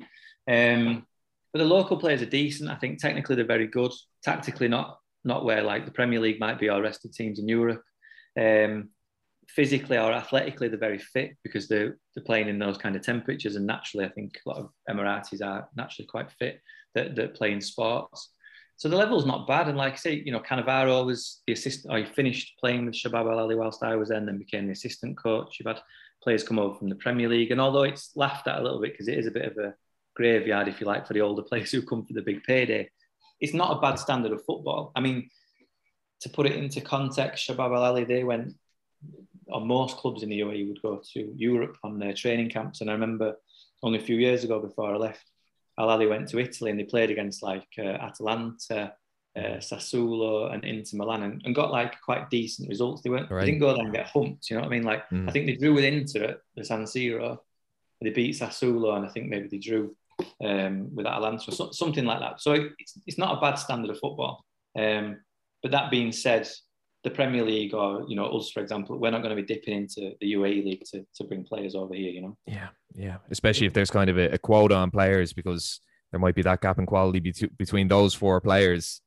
Um, 0.50 1.06
but 1.52 1.60
the 1.60 1.64
local 1.64 1.96
players 1.96 2.22
are 2.22 2.26
decent. 2.26 2.70
I 2.70 2.76
think 2.76 2.98
technically 2.98 3.36
they're 3.36 3.44
very 3.44 3.66
good. 3.66 3.92
Tactically, 4.22 4.68
not 4.68 4.98
not 5.24 5.44
where 5.44 5.62
like 5.62 5.84
the 5.84 5.92
Premier 5.92 6.20
League 6.20 6.40
might 6.40 6.58
be 6.58 6.68
or 6.68 6.82
rest 6.82 7.04
of 7.04 7.12
teams 7.12 7.38
in 7.38 7.48
Europe. 7.48 7.82
Um, 8.38 8.90
physically 9.54 9.98
or 9.98 10.12
athletically, 10.12 10.68
they're 10.68 10.78
very 10.78 10.98
fit 10.98 11.36
because 11.42 11.68
they're, 11.68 11.98
they're 12.14 12.24
playing 12.24 12.48
in 12.48 12.58
those 12.58 12.78
kind 12.78 12.96
of 12.96 13.02
temperatures. 13.02 13.56
And 13.56 13.66
naturally, 13.66 14.06
I 14.06 14.10
think 14.10 14.38
a 14.46 14.48
lot 14.48 14.58
of 14.58 14.70
Emiratis 14.88 15.44
are 15.44 15.68
naturally 15.76 16.06
quite 16.06 16.30
fit 16.30 16.60
that, 16.94 17.16
that 17.16 17.34
play 17.34 17.52
in 17.52 17.60
sports. 17.60 18.30
So 18.80 18.88
the 18.88 18.96
level's 18.96 19.26
not 19.26 19.46
bad. 19.46 19.68
And 19.68 19.76
like 19.76 19.92
I 19.92 19.96
say, 19.96 20.22
you 20.24 20.32
know, 20.32 20.40
Cannavaro 20.40 21.04
was 21.04 21.42
the 21.46 21.52
assistant, 21.52 21.92
I 21.92 22.02
finished 22.02 22.54
playing 22.58 22.86
with 22.86 22.94
Shabab 22.94 23.30
Al 23.30 23.46
Ahly 23.46 23.54
whilst 23.54 23.82
I 23.82 23.94
was 23.94 24.08
there 24.08 24.16
and 24.16 24.26
then 24.26 24.38
became 24.38 24.64
the 24.64 24.72
assistant 24.72 25.18
coach. 25.18 25.58
You've 25.60 25.66
had 25.66 25.82
players 26.22 26.42
come 26.42 26.58
over 26.58 26.78
from 26.78 26.88
the 26.88 26.94
Premier 26.94 27.28
League. 27.28 27.50
And 27.50 27.60
although 27.60 27.82
it's 27.82 28.12
laughed 28.16 28.48
at 28.48 28.58
a 28.58 28.62
little 28.62 28.80
bit 28.80 28.94
because 28.94 29.06
it 29.06 29.18
is 29.18 29.26
a 29.26 29.32
bit 29.32 29.44
of 29.44 29.58
a 29.58 29.74
graveyard, 30.16 30.66
if 30.66 30.80
you 30.80 30.86
like, 30.86 31.06
for 31.06 31.12
the 31.12 31.20
older 31.20 31.42
players 31.48 31.70
who 31.70 31.82
come 31.82 32.06
for 32.06 32.14
the 32.14 32.22
big 32.22 32.42
payday, 32.44 32.88
it's 33.38 33.52
not 33.52 33.76
a 33.76 33.80
bad 33.82 33.96
standard 33.98 34.32
of 34.32 34.42
football. 34.46 34.92
I 34.96 35.00
mean, 35.00 35.28
to 36.22 36.30
put 36.30 36.46
it 36.46 36.56
into 36.56 36.80
context, 36.80 37.46
Shabab 37.46 37.76
Al 37.76 37.92
Ahly, 37.94 38.08
they 38.08 38.24
went, 38.24 38.54
or 39.48 39.60
most 39.60 39.98
clubs 39.98 40.22
in 40.22 40.30
the 40.30 40.40
UAE 40.40 40.68
would 40.68 40.80
go 40.80 41.02
to 41.12 41.34
Europe 41.36 41.76
on 41.84 41.98
their 41.98 42.14
training 42.14 42.48
camps. 42.48 42.80
And 42.80 42.88
I 42.88 42.94
remember 42.94 43.34
only 43.82 43.98
a 43.98 44.02
few 44.02 44.16
years 44.16 44.42
ago 44.42 44.58
before 44.58 44.94
I 44.94 44.96
left, 44.96 45.30
Al 45.80 45.88
Ahly 45.88 46.08
went 46.08 46.28
to 46.28 46.38
Italy 46.38 46.70
and 46.70 46.78
they 46.78 46.84
played 46.84 47.10
against 47.10 47.42
like 47.42 47.66
uh, 47.78 47.82
Atalanta, 47.82 48.92
uh, 49.36 49.58
Sassuolo, 49.58 50.52
and 50.52 50.62
Inter 50.64 50.98
Milan 50.98 51.22
and, 51.22 51.42
and, 51.44 51.54
got 51.54 51.70
like 51.70 52.00
quite 52.02 52.28
decent 52.28 52.68
results. 52.68 53.00
They 53.00 53.08
weren't, 53.08 53.30
right. 53.30 53.40
they 53.40 53.46
didn't 53.46 53.60
go 53.60 53.72
there 53.74 53.84
and 53.84 53.94
get 53.94 54.06
humped. 54.06 54.50
You 54.50 54.56
know 54.56 54.62
what 54.62 54.68
I 54.68 54.70
mean? 54.70 54.82
Like 54.82 55.08
mm. 55.08 55.28
I 55.28 55.32
think 55.32 55.46
they 55.46 55.56
drew 55.56 55.72
with 55.72 55.84
Inter 55.84 56.24
at 56.24 56.38
the 56.54 56.64
San 56.64 56.82
Siro. 56.84 57.38
They 58.02 58.10
beat 58.10 58.36
Sassuolo, 58.36 58.96
and 58.96 59.06
I 59.06 59.08
think 59.08 59.28
maybe 59.28 59.48
they 59.48 59.58
drew 59.58 59.96
um, 60.44 60.94
with 60.94 61.06
Atalanta, 61.06 61.50
so, 61.50 61.70
something 61.70 62.04
like 62.04 62.20
that. 62.20 62.40
So 62.40 62.52
it's, 62.78 62.98
it's 63.06 63.18
not 63.18 63.38
a 63.38 63.40
bad 63.40 63.54
standard 63.54 63.90
of 63.90 63.98
football. 63.98 64.44
Um, 64.78 65.20
but 65.62 65.72
that 65.72 65.90
being 65.90 66.12
said, 66.12 66.48
the 67.02 67.10
Premier 67.10 67.44
League 67.44 67.74
or 67.74 68.04
you 68.08 68.16
know 68.16 68.26
us 68.26 68.50
for 68.50 68.60
example, 68.60 68.98
we're 68.98 69.10
not 69.10 69.22
going 69.22 69.34
to 69.34 69.42
be 69.42 69.54
dipping 69.54 69.74
into 69.74 70.12
the 70.20 70.34
UAE 70.34 70.64
league 70.64 70.84
to, 70.92 71.06
to 71.14 71.24
bring 71.24 71.44
players 71.44 71.74
over 71.74 71.94
here. 71.94 72.10
You 72.10 72.22
know. 72.22 72.36
Yeah, 72.46 72.68
yeah. 72.94 73.16
Especially 73.30 73.66
if 73.66 73.72
there's 73.72 73.90
kind 73.90 74.10
of 74.10 74.18
a, 74.18 74.30
a 74.30 74.38
quota 74.38 74.74
on 74.74 74.90
players 74.90 75.32
because 75.32 75.80
there 76.10 76.20
might 76.20 76.34
be 76.34 76.42
that 76.42 76.60
gap 76.60 76.78
in 76.78 76.86
quality 76.86 77.20
be- 77.20 77.50
between 77.56 77.88
those 77.88 78.14
four 78.14 78.40
players 78.40 79.00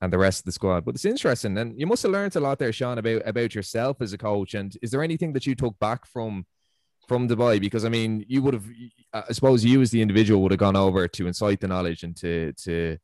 and 0.00 0.12
the 0.12 0.18
rest 0.18 0.40
of 0.40 0.44
the 0.46 0.52
squad. 0.52 0.84
But 0.84 0.94
it's 0.94 1.04
interesting, 1.04 1.56
and 1.56 1.78
you 1.78 1.86
must 1.86 2.02
have 2.02 2.12
learned 2.12 2.36
a 2.36 2.40
lot 2.40 2.58
there, 2.58 2.72
Sean, 2.72 2.98
about 2.98 3.22
about 3.26 3.54
yourself 3.54 4.00
as 4.00 4.12
a 4.12 4.18
coach. 4.18 4.54
And 4.54 4.76
is 4.82 4.90
there 4.90 5.02
anything 5.02 5.32
that 5.32 5.46
you 5.46 5.54
took 5.54 5.78
back 5.78 6.06
from 6.06 6.44
from 7.08 7.28
Dubai? 7.28 7.60
Because 7.60 7.84
I 7.84 7.88
mean, 7.88 8.24
you 8.28 8.42
would 8.42 8.54
have, 8.54 8.66
I 9.14 9.32
suppose, 9.32 9.64
you 9.64 9.80
as 9.80 9.90
the 9.90 10.02
individual 10.02 10.42
would 10.42 10.52
have 10.52 10.60
gone 10.60 10.76
over 10.76 11.08
to 11.08 11.26
incite 11.26 11.60
the 11.60 11.68
knowledge 11.68 12.02
and 12.02 12.16
to 12.18 12.52
to 12.64 12.98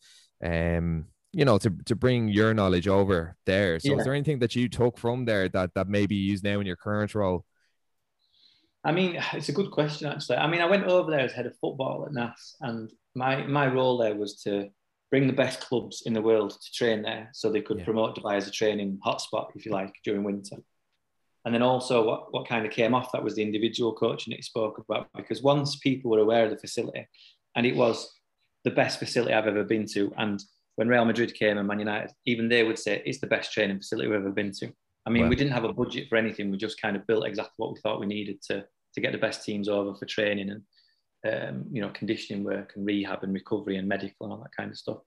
um 0.44 1.06
you 1.36 1.44
know 1.44 1.58
to, 1.58 1.70
to 1.84 1.94
bring 1.94 2.28
your 2.28 2.54
knowledge 2.54 2.88
over 2.88 3.36
there 3.44 3.78
so 3.78 3.92
yeah. 3.92 3.98
is 3.98 4.04
there 4.04 4.14
anything 4.14 4.38
that 4.38 4.56
you 4.56 4.68
took 4.68 4.96
from 4.96 5.26
there 5.26 5.48
that 5.50 5.70
that 5.74 5.86
maybe 5.86 6.14
you 6.16 6.30
use 6.32 6.42
now 6.42 6.58
in 6.60 6.66
your 6.66 6.76
current 6.76 7.14
role 7.14 7.44
i 8.82 8.90
mean 8.90 9.22
it's 9.34 9.50
a 9.50 9.58
good 9.58 9.70
question 9.70 10.08
actually 10.08 10.38
i 10.38 10.46
mean 10.46 10.62
i 10.62 10.66
went 10.66 10.84
over 10.84 11.10
there 11.10 11.20
as 11.20 11.32
head 11.32 11.46
of 11.46 11.54
football 11.58 12.06
at 12.06 12.12
nas 12.12 12.56
and 12.62 12.90
my 13.14 13.46
my 13.46 13.66
role 13.66 13.98
there 13.98 14.16
was 14.16 14.40
to 14.42 14.68
bring 15.10 15.26
the 15.26 15.40
best 15.44 15.60
clubs 15.60 16.02
in 16.06 16.14
the 16.14 16.22
world 16.22 16.50
to 16.50 16.72
train 16.72 17.02
there 17.02 17.28
so 17.32 17.50
they 17.50 17.60
could 17.60 17.78
yeah. 17.78 17.84
promote 17.84 18.16
dubai 18.16 18.36
as 18.36 18.48
a 18.48 18.50
training 18.50 18.98
hotspot 19.06 19.48
if 19.54 19.66
you 19.66 19.72
like 19.72 19.94
during 20.04 20.24
winter 20.24 20.56
and 21.44 21.54
then 21.54 21.62
also 21.62 22.04
what, 22.04 22.32
what 22.32 22.48
kind 22.48 22.66
of 22.66 22.72
came 22.72 22.92
off 22.92 23.12
that 23.12 23.22
was 23.22 23.36
the 23.36 23.42
individual 23.42 23.92
coaching 23.92 24.30
that 24.32 24.38
you 24.38 24.42
spoke 24.42 24.78
about 24.78 25.06
because 25.14 25.42
once 25.42 25.76
people 25.76 26.10
were 26.10 26.18
aware 26.18 26.44
of 26.44 26.50
the 26.50 26.64
facility 26.66 27.06
and 27.54 27.66
it 27.66 27.76
was 27.76 28.10
the 28.64 28.70
best 28.70 28.98
facility 28.98 29.34
i've 29.34 29.46
ever 29.46 29.62
been 29.62 29.86
to 29.86 30.10
and 30.16 30.42
when 30.76 30.88
Real 30.88 31.04
Madrid 31.04 31.34
came 31.34 31.58
and 31.58 31.66
Man 31.66 31.78
United, 31.78 32.12
even 32.26 32.48
they 32.48 32.62
would 32.62 32.78
say 32.78 33.02
it's 33.04 33.20
the 33.20 33.26
best 33.26 33.52
training 33.52 33.78
facility 33.78 34.08
we've 34.08 34.20
ever 34.20 34.30
been 34.30 34.52
to. 34.52 34.72
I 35.06 35.10
mean, 35.10 35.24
wow. 35.24 35.28
we 35.28 35.36
didn't 35.36 35.52
have 35.52 35.64
a 35.64 35.72
budget 35.72 36.08
for 36.08 36.16
anything. 36.16 36.50
We 36.50 36.58
just 36.58 36.80
kind 36.80 36.96
of 36.96 37.06
built 37.06 37.26
exactly 37.26 37.54
what 37.56 37.72
we 37.72 37.80
thought 37.80 38.00
we 38.00 38.06
needed 38.06 38.42
to 38.42 38.64
to 38.94 39.00
get 39.00 39.12
the 39.12 39.18
best 39.18 39.44
teams 39.44 39.68
over 39.68 39.94
for 39.94 40.06
training 40.06 40.50
and 40.50 40.62
um, 41.26 41.64
you 41.70 41.82
know 41.82 41.90
conditioning 41.90 42.44
work 42.44 42.72
and 42.76 42.86
rehab 42.86 43.22
and 43.22 43.34
recovery 43.34 43.76
and 43.76 43.88
medical 43.88 44.26
and 44.26 44.32
all 44.32 44.40
that 44.40 44.56
kind 44.56 44.70
of 44.70 44.76
stuff. 44.76 44.98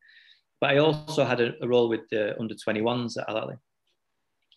But 0.61 0.71
I 0.71 0.77
also 0.77 1.23
had 1.23 1.41
a, 1.41 1.53
a 1.61 1.67
role 1.67 1.89
with 1.89 2.01
the 2.11 2.39
under 2.39 2.55
21s 2.55 3.17
at 3.17 3.29
Al 3.29 3.35
Ahly. 3.35 3.57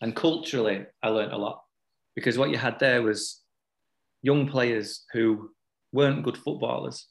And 0.01 0.15
culturally, 0.15 0.85
I 1.01 1.09
learned 1.09 1.31
a 1.31 1.37
lot 1.37 1.61
because 2.15 2.37
what 2.37 2.49
you 2.49 2.57
had 2.57 2.79
there 2.79 3.01
was 3.01 3.41
young 4.21 4.47
players 4.47 5.05
who 5.13 5.51
weren't 5.91 6.23
good 6.23 6.37
footballers 6.37 7.07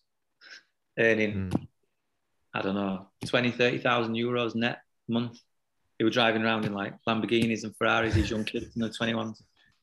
earning 0.99 1.51
mm. 1.51 1.67
I 2.55 2.63
don't 2.63 2.75
know, 2.75 3.09
20, 3.27 3.51
30,000 3.51 4.15
euros 4.15 4.55
net 4.55 4.81
a 5.09 5.13
month. 5.13 5.39
They 5.99 6.05
were 6.05 6.11
driving 6.11 6.43
around 6.43 6.65
in 6.65 6.75
like 6.75 6.95
Lamborghinis 7.09 7.65
and 7.65 7.77
Ferraris, 7.77 8.15
these 8.15 8.31
young 8.31 8.45
kids, 8.45 8.67
you 8.75 8.83
know, 8.83 8.89
21s. 8.89 9.41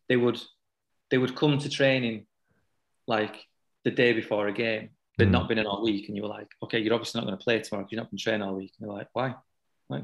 They 0.08 0.18
would, 0.18 0.40
they 1.10 1.18
would 1.18 1.36
come 1.36 1.58
to 1.58 1.70
training 1.70 2.26
like 3.08 3.36
the 3.86 3.92
day 3.92 4.14
before 4.14 4.48
a 4.48 4.54
game. 4.54 4.90
They'd 5.18 5.30
mm. 5.30 5.32
not 5.32 5.48
been 5.48 5.58
in 5.58 5.66
all 5.66 5.84
week. 5.84 6.08
And 6.08 6.16
you 6.16 6.24
were 6.24 6.30
like, 6.30 6.48
okay, 6.64 6.80
you're 6.80 6.94
obviously 6.94 7.20
not 7.20 7.28
going 7.28 7.38
to 7.38 7.44
play 7.44 7.60
tomorrow 7.60 7.84
because 7.84 7.92
you've 7.92 8.02
not 8.02 8.12
been 8.12 8.20
training 8.20 8.42
all 8.42 8.56
week. 8.56 8.74
And 8.80 8.88
they're 8.88 8.96
like, 8.96 9.08
why? 9.14 9.36
Like, 9.90 10.04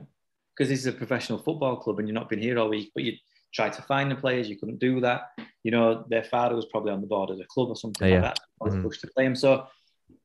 because 0.55 0.69
this 0.69 0.79
is 0.79 0.88
a 0.88 0.91
professional 0.91 1.39
football 1.39 1.77
club 1.77 2.00
and 2.00 2.07
you've 2.07 2.15
not 2.15 2.29
been 2.29 2.41
here 2.41 2.57
all 2.57 2.69
week, 2.69 2.91
but 2.95 3.03
you 3.03 3.13
tried 3.53 3.74
to 3.74 3.81
find 3.84 4.10
the 4.10 4.15
players, 4.15 4.50
you 4.50 4.57
couldn't 4.57 4.79
do 4.79 5.01
that. 5.01 5.29
You 5.63 5.72
know, 5.72 6.05
their 6.10 6.24
father 6.24 6.55
was 6.55 6.65
probably 6.65 6.91
on 6.91 7.01
the 7.01 7.07
board 7.07 7.29
of 7.29 7.38
the 7.38 7.45
club 7.45 7.69
or 7.69 7.75
something 7.75 8.07
yeah. 8.07 8.22
like 8.22 8.36
that. 8.36 8.39
Mm. 8.62 8.84
Pushed 8.84 9.01
to 9.01 9.07
play 9.07 9.25
him. 9.25 9.36
So 9.36 9.67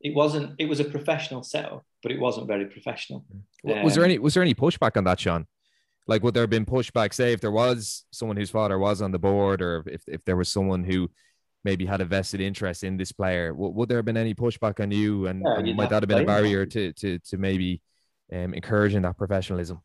it 0.00 0.14
wasn't 0.14 0.54
it 0.58 0.66
was 0.66 0.80
a 0.80 0.84
professional 0.84 1.42
setup 1.42 1.84
but 2.02 2.12
it 2.12 2.20
wasn't 2.20 2.46
very 2.46 2.66
professional. 2.66 3.24
Um, 3.68 3.82
was 3.82 3.94
there 3.94 4.04
any 4.04 4.18
was 4.18 4.34
there 4.34 4.42
any 4.42 4.54
pushback 4.54 4.96
on 4.96 5.04
that 5.04 5.20
sean? 5.20 5.46
Like 6.06 6.22
would 6.22 6.34
there 6.34 6.42
have 6.42 6.50
been 6.50 6.66
pushback 6.66 7.14
say 7.14 7.32
if 7.32 7.40
there 7.40 7.50
was 7.50 8.04
someone 8.10 8.36
whose 8.36 8.50
father 8.50 8.78
was 8.78 9.02
on 9.02 9.12
the 9.12 9.18
board 9.18 9.62
or 9.62 9.84
if, 9.86 10.02
if 10.06 10.24
there 10.24 10.36
was 10.36 10.48
someone 10.48 10.82
who 10.82 11.10
maybe 11.62 11.84
had 11.84 12.00
a 12.00 12.04
vested 12.04 12.40
interest 12.40 12.84
in 12.84 12.96
this 12.96 13.12
player 13.12 13.52
would, 13.54 13.74
would 13.74 13.88
there 13.88 13.98
have 13.98 14.06
been 14.06 14.16
any 14.16 14.34
pushback 14.34 14.80
on 14.80 14.90
you? 14.90 15.26
And, 15.26 15.42
yeah, 15.44 15.58
and 15.58 15.76
might 15.76 15.90
that 15.90 16.02
have 16.02 16.08
been 16.08 16.22
a 16.22 16.26
barrier 16.26 16.66
to, 16.66 16.92
to 16.94 17.18
to 17.18 17.36
maybe 17.38 17.82
um, 18.32 18.54
encouraging 18.54 19.02
that 19.02 19.18
professionalism? 19.18 19.80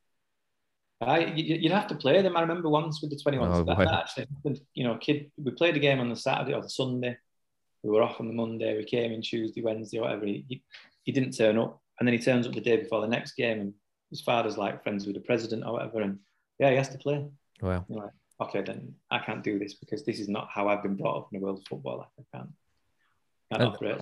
I, 1.01 1.25
you'd 1.25 1.73
have 1.73 1.87
to 1.87 1.95
play 1.95 2.21
them. 2.21 2.37
I 2.37 2.41
remember 2.41 2.69
once 2.69 3.01
with 3.01 3.11
the 3.11 3.17
21s. 3.17 3.49
Oh, 3.51 3.63
that, 3.65 3.77
that 3.77 3.93
actually, 3.93 4.27
you 4.73 4.85
know, 4.85 4.97
kid, 4.97 5.29
we 5.37 5.51
played 5.51 5.75
a 5.75 5.79
game 5.79 5.99
on 5.99 6.09
the 6.09 6.15
Saturday 6.15 6.53
or 6.53 6.61
the 6.61 6.69
Sunday, 6.69 7.17
we 7.85 7.91
were 7.91 8.01
off 8.01 8.19
on 8.19 8.27
the 8.27 8.33
Monday. 8.33 8.75
We 8.75 8.83
came 8.83 9.11
in 9.11 9.21
Tuesday, 9.21 9.61
Wednesday, 9.61 9.99
whatever. 9.99 10.25
He, 10.25 10.63
he, 11.03 11.11
didn't 11.11 11.37
turn 11.37 11.59
up, 11.59 11.81
and 11.99 12.07
then 12.07 12.13
he 12.13 12.19
turns 12.19 12.47
up 12.47 12.53
the 12.53 12.61
day 12.61 12.77
before 12.77 13.01
the 13.01 13.07
next 13.07 13.33
game, 13.33 13.59
and 13.59 13.73
his 14.09 14.21
father's 14.21 14.57
like 14.57 14.83
friends 14.83 15.05
with 15.05 15.15
the 15.15 15.21
president 15.21 15.63
or 15.65 15.73
whatever, 15.73 16.01
and 16.01 16.19
yeah, 16.59 16.69
he 16.69 16.75
has 16.75 16.89
to 16.89 16.97
play. 16.97 17.25
Wow. 17.61 17.85
You're 17.87 18.03
like, 18.03 18.11
okay, 18.41 18.61
then 18.61 18.93
I 19.11 19.19
can't 19.19 19.43
do 19.43 19.59
this 19.59 19.73
because 19.75 20.03
this 20.03 20.19
is 20.19 20.29
not 20.29 20.49
how 20.53 20.67
I've 20.67 20.83
been 20.83 20.95
brought 20.95 21.17
up 21.17 21.29
in 21.31 21.39
the 21.39 21.43
world 21.45 21.59
of 21.59 21.65
football. 21.67 22.07
I 22.19 22.37
can't. 22.37 22.49
can't 23.51 23.61
and, 23.63 23.73
operate. 23.73 24.01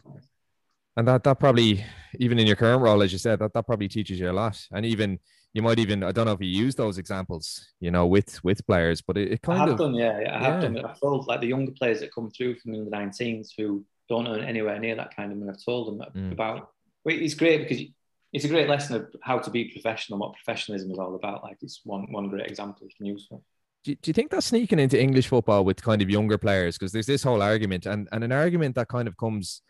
And 0.95 1.07
that 1.07 1.23
that 1.23 1.39
probably 1.39 1.83
even 2.19 2.37
in 2.37 2.45
your 2.45 2.55
current 2.55 2.81
role, 2.81 3.01
as 3.01 3.11
you 3.11 3.17
said, 3.17 3.39
that 3.39 3.53
that 3.53 3.65
probably 3.65 3.87
teaches 3.87 4.19
you 4.19 4.29
a 4.29 4.31
lot, 4.33 4.59
and 4.71 4.85
even 4.85 5.19
you 5.53 5.61
might 5.61 5.79
even 5.79 6.03
I 6.03 6.11
don't 6.11 6.25
know 6.25 6.33
if 6.33 6.41
you 6.41 6.47
use 6.47 6.75
those 6.75 6.97
examples, 6.97 7.67
you 7.79 7.89
know, 7.89 8.05
with 8.05 8.43
with 8.43 8.65
players, 8.67 9.01
but 9.01 9.17
it, 9.17 9.31
it 9.31 9.41
kind 9.41 9.61
I 9.61 9.61
have 9.61 9.69
of 9.69 9.77
done, 9.77 9.95
yeah, 9.95 10.19
yeah 10.19 10.35
I 10.37 10.43
have 10.43 10.61
yeah. 10.61 10.69
done. 10.69 10.85
I've 10.85 10.99
told 10.99 11.27
like 11.27 11.41
the 11.41 11.47
younger 11.47 11.71
players 11.71 11.99
that 12.01 12.13
come 12.13 12.29
through 12.29 12.55
from 12.55 12.73
the 12.73 12.91
19s 12.91 13.49
who 13.57 13.83
don't 14.09 14.27
earn 14.27 14.43
anywhere 14.43 14.79
near 14.79 14.95
that 14.95 15.15
kind 15.15 15.31
of 15.31 15.37
money. 15.37 15.51
I've 15.51 15.63
told 15.63 15.99
them 15.99 16.07
mm. 16.15 16.31
about. 16.31 16.72
It's 17.05 17.33
great 17.33 17.67
because 17.67 17.85
it's 18.33 18.45
a 18.45 18.49
great 18.49 18.67
lesson 18.67 18.95
of 18.95 19.15
how 19.21 19.39
to 19.39 19.51
be 19.51 19.65
professional, 19.65 20.19
what 20.19 20.33
professionalism 20.33 20.91
is 20.91 20.97
all 20.97 21.15
about. 21.15 21.43
Like 21.43 21.57
it's 21.61 21.81
one 21.83 22.11
one 22.11 22.29
great 22.29 22.47
example 22.47 22.87
you 22.87 22.95
can 22.95 23.05
use 23.05 23.27
for. 23.29 23.41
Do, 23.83 23.93
do 23.95 24.09
you 24.09 24.13
think 24.13 24.31
that's 24.31 24.47
sneaking 24.47 24.79
into 24.79 24.99
English 24.99 25.27
football 25.27 25.65
with 25.65 25.81
kind 25.81 26.01
of 26.01 26.09
younger 26.09 26.37
players? 26.37 26.77
Because 26.77 26.93
there's 26.93 27.05
this 27.05 27.23
whole 27.23 27.41
argument, 27.41 27.85
and, 27.85 28.07
and 28.11 28.23
an 28.23 28.31
argument 28.31 28.75
that 28.75 28.87
kind 28.87 29.07
of 29.07 29.17
comes 29.17 29.61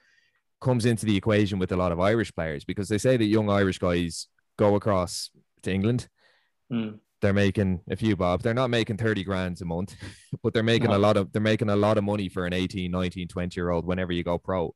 comes 0.62 0.86
into 0.86 1.06
the 1.06 1.18
equation 1.18 1.60
with 1.60 1.72
a 1.74 1.76
lot 1.76 1.92
of 1.92 2.00
Irish 2.00 2.34
players 2.34 2.64
because 2.64 2.88
they 2.88 2.98
say 2.98 3.18
that 3.18 3.26
young 3.26 3.50
Irish 3.50 3.80
guys 3.80 4.28
go 4.58 4.76
across 4.76 5.30
to 5.64 5.74
England. 5.74 6.08
Mm. 6.72 7.00
They're 7.22 7.34
making 7.34 7.82
a 7.90 7.96
few 7.96 8.16
bob. 8.16 8.42
They're 8.42 8.54
not 8.54 8.70
making 8.70 8.98
30 8.98 9.24
grand 9.24 9.62
a 9.62 9.66
month, 9.66 9.96
but 10.44 10.54
they're 10.54 10.64
making 10.64 10.90
no. 10.90 10.98
a 10.98 11.00
lot 11.00 11.18
of 11.18 11.32
they're 11.34 11.42
making 11.42 11.70
a 11.70 11.76
lot 11.76 11.98
of 11.98 12.04
money 12.04 12.30
for 12.30 12.46
an 12.46 12.54
18, 12.54 12.90
19, 12.90 13.28
20 13.28 13.60
year 13.60 13.70
old 13.72 13.86
whenever 13.86 14.14
you 14.14 14.24
go 14.24 14.38
pro. 14.38 14.74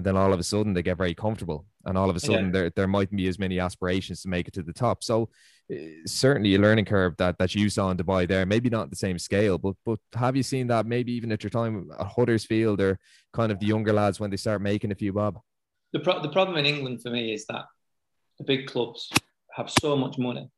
And 0.00 0.06
then 0.06 0.16
all 0.16 0.32
of 0.32 0.40
a 0.40 0.42
sudden 0.42 0.72
they 0.72 0.82
get 0.82 0.96
very 0.96 1.12
comfortable. 1.12 1.66
And 1.84 1.98
all 1.98 2.08
of 2.08 2.16
a 2.16 2.20
sudden 2.20 2.46
yeah. 2.46 2.52
there, 2.52 2.70
there 2.74 2.86
mightn't 2.88 3.18
be 3.18 3.28
as 3.28 3.38
many 3.38 3.60
aspirations 3.60 4.22
to 4.22 4.28
make 4.28 4.48
it 4.48 4.54
to 4.54 4.62
the 4.62 4.72
top. 4.72 5.04
So 5.04 5.28
uh, 5.70 5.76
certainly 6.06 6.54
a 6.54 6.58
learning 6.58 6.86
curve 6.86 7.18
that 7.18 7.36
that 7.36 7.54
you 7.54 7.68
saw 7.68 7.90
in 7.90 7.98
Dubai 7.98 8.26
there, 8.26 8.46
maybe 8.46 8.70
not 8.70 8.88
the 8.88 8.96
same 8.96 9.18
scale, 9.18 9.58
but 9.58 9.74
but 9.84 9.98
have 10.14 10.36
you 10.36 10.42
seen 10.42 10.68
that 10.68 10.86
maybe 10.86 11.12
even 11.12 11.32
at 11.32 11.42
your 11.42 11.50
time 11.50 11.90
at 11.98 12.06
Huddersfield 12.06 12.80
or 12.80 12.98
kind 13.34 13.52
of 13.52 13.60
the 13.60 13.66
younger 13.66 13.92
lads 13.92 14.18
when 14.18 14.30
they 14.30 14.38
start 14.38 14.62
making 14.62 14.90
a 14.90 14.94
few 14.94 15.12
bob? 15.12 15.38
The, 15.92 16.00
pro- 16.00 16.22
the 16.22 16.30
problem 16.30 16.56
in 16.56 16.64
England 16.64 17.02
for 17.02 17.10
me 17.10 17.34
is 17.34 17.44
that 17.50 17.66
the 18.38 18.44
big 18.44 18.66
clubs 18.66 19.10
have 19.52 19.68
so 19.68 19.96
much 19.96 20.16
money, 20.16 20.48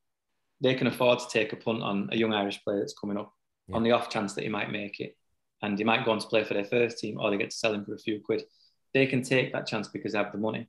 they 0.60 0.76
can 0.76 0.86
afford 0.86 1.18
to 1.18 1.28
take 1.28 1.52
a 1.52 1.56
punt 1.56 1.82
on 1.82 2.10
a 2.12 2.16
young 2.16 2.32
Irish 2.32 2.62
player 2.62 2.78
that's 2.78 2.94
coming 2.94 3.16
up 3.16 3.32
yeah. 3.66 3.74
on 3.74 3.82
the 3.82 3.90
off 3.90 4.08
chance 4.08 4.34
that 4.34 4.44
he 4.44 4.48
might 4.48 4.70
make 4.70 5.00
it. 5.00 5.16
And 5.62 5.76
he 5.76 5.82
might 5.82 6.04
go 6.04 6.12
on 6.12 6.20
to 6.20 6.28
play 6.28 6.44
for 6.44 6.54
their 6.54 6.64
first 6.64 6.98
team 6.98 7.18
or 7.18 7.30
they 7.30 7.38
get 7.38 7.50
to 7.50 7.56
sell 7.56 7.74
him 7.74 7.84
for 7.84 7.94
a 7.94 7.98
few 7.98 8.20
quid. 8.24 8.42
They 8.94 9.06
can 9.06 9.22
take 9.22 9.52
that 9.52 9.66
chance 9.66 9.88
because 9.88 10.12
they 10.12 10.18
have 10.18 10.32
the 10.32 10.38
money. 10.38 10.68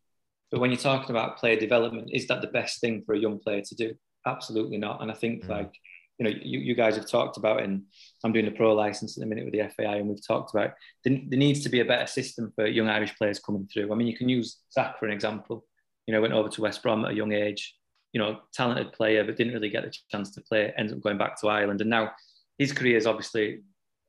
But 0.51 0.59
when 0.59 0.69
you're 0.69 0.79
talking 0.79 1.09
about 1.09 1.37
player 1.37 1.59
development, 1.59 2.09
is 2.13 2.27
that 2.27 2.41
the 2.41 2.47
best 2.47 2.79
thing 2.79 3.03
for 3.05 3.15
a 3.15 3.19
young 3.19 3.39
player 3.39 3.61
to 3.61 3.75
do? 3.75 3.95
Absolutely 4.25 4.77
not. 4.77 5.01
And 5.01 5.11
I 5.11 5.15
think, 5.15 5.45
mm. 5.45 5.49
like, 5.49 5.73
you 6.19 6.25
know, 6.25 6.39
you, 6.43 6.59
you 6.59 6.75
guys 6.75 6.95
have 6.95 7.09
talked 7.09 7.37
about, 7.37 7.63
and 7.63 7.83
I'm 8.23 8.33
doing 8.33 8.47
a 8.47 8.51
pro 8.51 8.73
license 8.73 9.17
at 9.17 9.21
the 9.21 9.25
minute 9.25 9.45
with 9.45 9.53
the 9.53 9.67
FAI, 9.75 9.95
and 9.95 10.07
we've 10.07 10.25
talked 10.25 10.53
about 10.53 10.73
there, 11.03 11.19
there 11.27 11.39
needs 11.39 11.63
to 11.63 11.69
be 11.69 11.79
a 11.79 11.85
better 11.85 12.05
system 12.05 12.51
for 12.55 12.67
young 12.67 12.87
Irish 12.87 13.15
players 13.17 13.39
coming 13.39 13.67
through. 13.67 13.91
I 13.91 13.95
mean, 13.95 14.07
you 14.07 14.15
can 14.15 14.29
use 14.29 14.59
Zak 14.71 14.99
for 14.99 15.07
an 15.07 15.11
example. 15.11 15.65
You 16.05 16.13
know, 16.13 16.21
went 16.21 16.33
over 16.33 16.49
to 16.49 16.61
West 16.61 16.83
Brom 16.83 17.03
at 17.05 17.11
a 17.11 17.15
young 17.15 17.31
age, 17.31 17.75
you 18.11 18.19
know, 18.19 18.39
talented 18.53 18.93
player, 18.93 19.23
but 19.23 19.37
didn't 19.37 19.53
really 19.53 19.69
get 19.69 19.83
the 19.83 19.93
chance 20.11 20.31
to 20.35 20.41
play, 20.41 20.71
ends 20.77 20.93
up 20.93 21.01
going 21.01 21.17
back 21.17 21.39
to 21.41 21.47
Ireland. 21.47 21.81
And 21.81 21.89
now 21.89 22.11
his 22.59 22.73
career 22.73 22.97
is 22.97 23.07
obviously, 23.07 23.61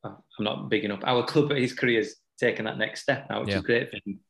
I'm 0.04 0.14
not 0.40 0.68
big 0.68 0.84
enough, 0.84 1.00
our 1.04 1.24
club, 1.24 1.48
but 1.48 1.58
his 1.58 1.72
career's 1.72 2.16
taken 2.38 2.64
that 2.64 2.78
next 2.78 3.02
step 3.02 3.26
now, 3.30 3.40
which 3.40 3.50
yeah. 3.50 3.56
is 3.56 3.62
great 3.62 3.90
for 3.90 3.98
him. 4.04 4.20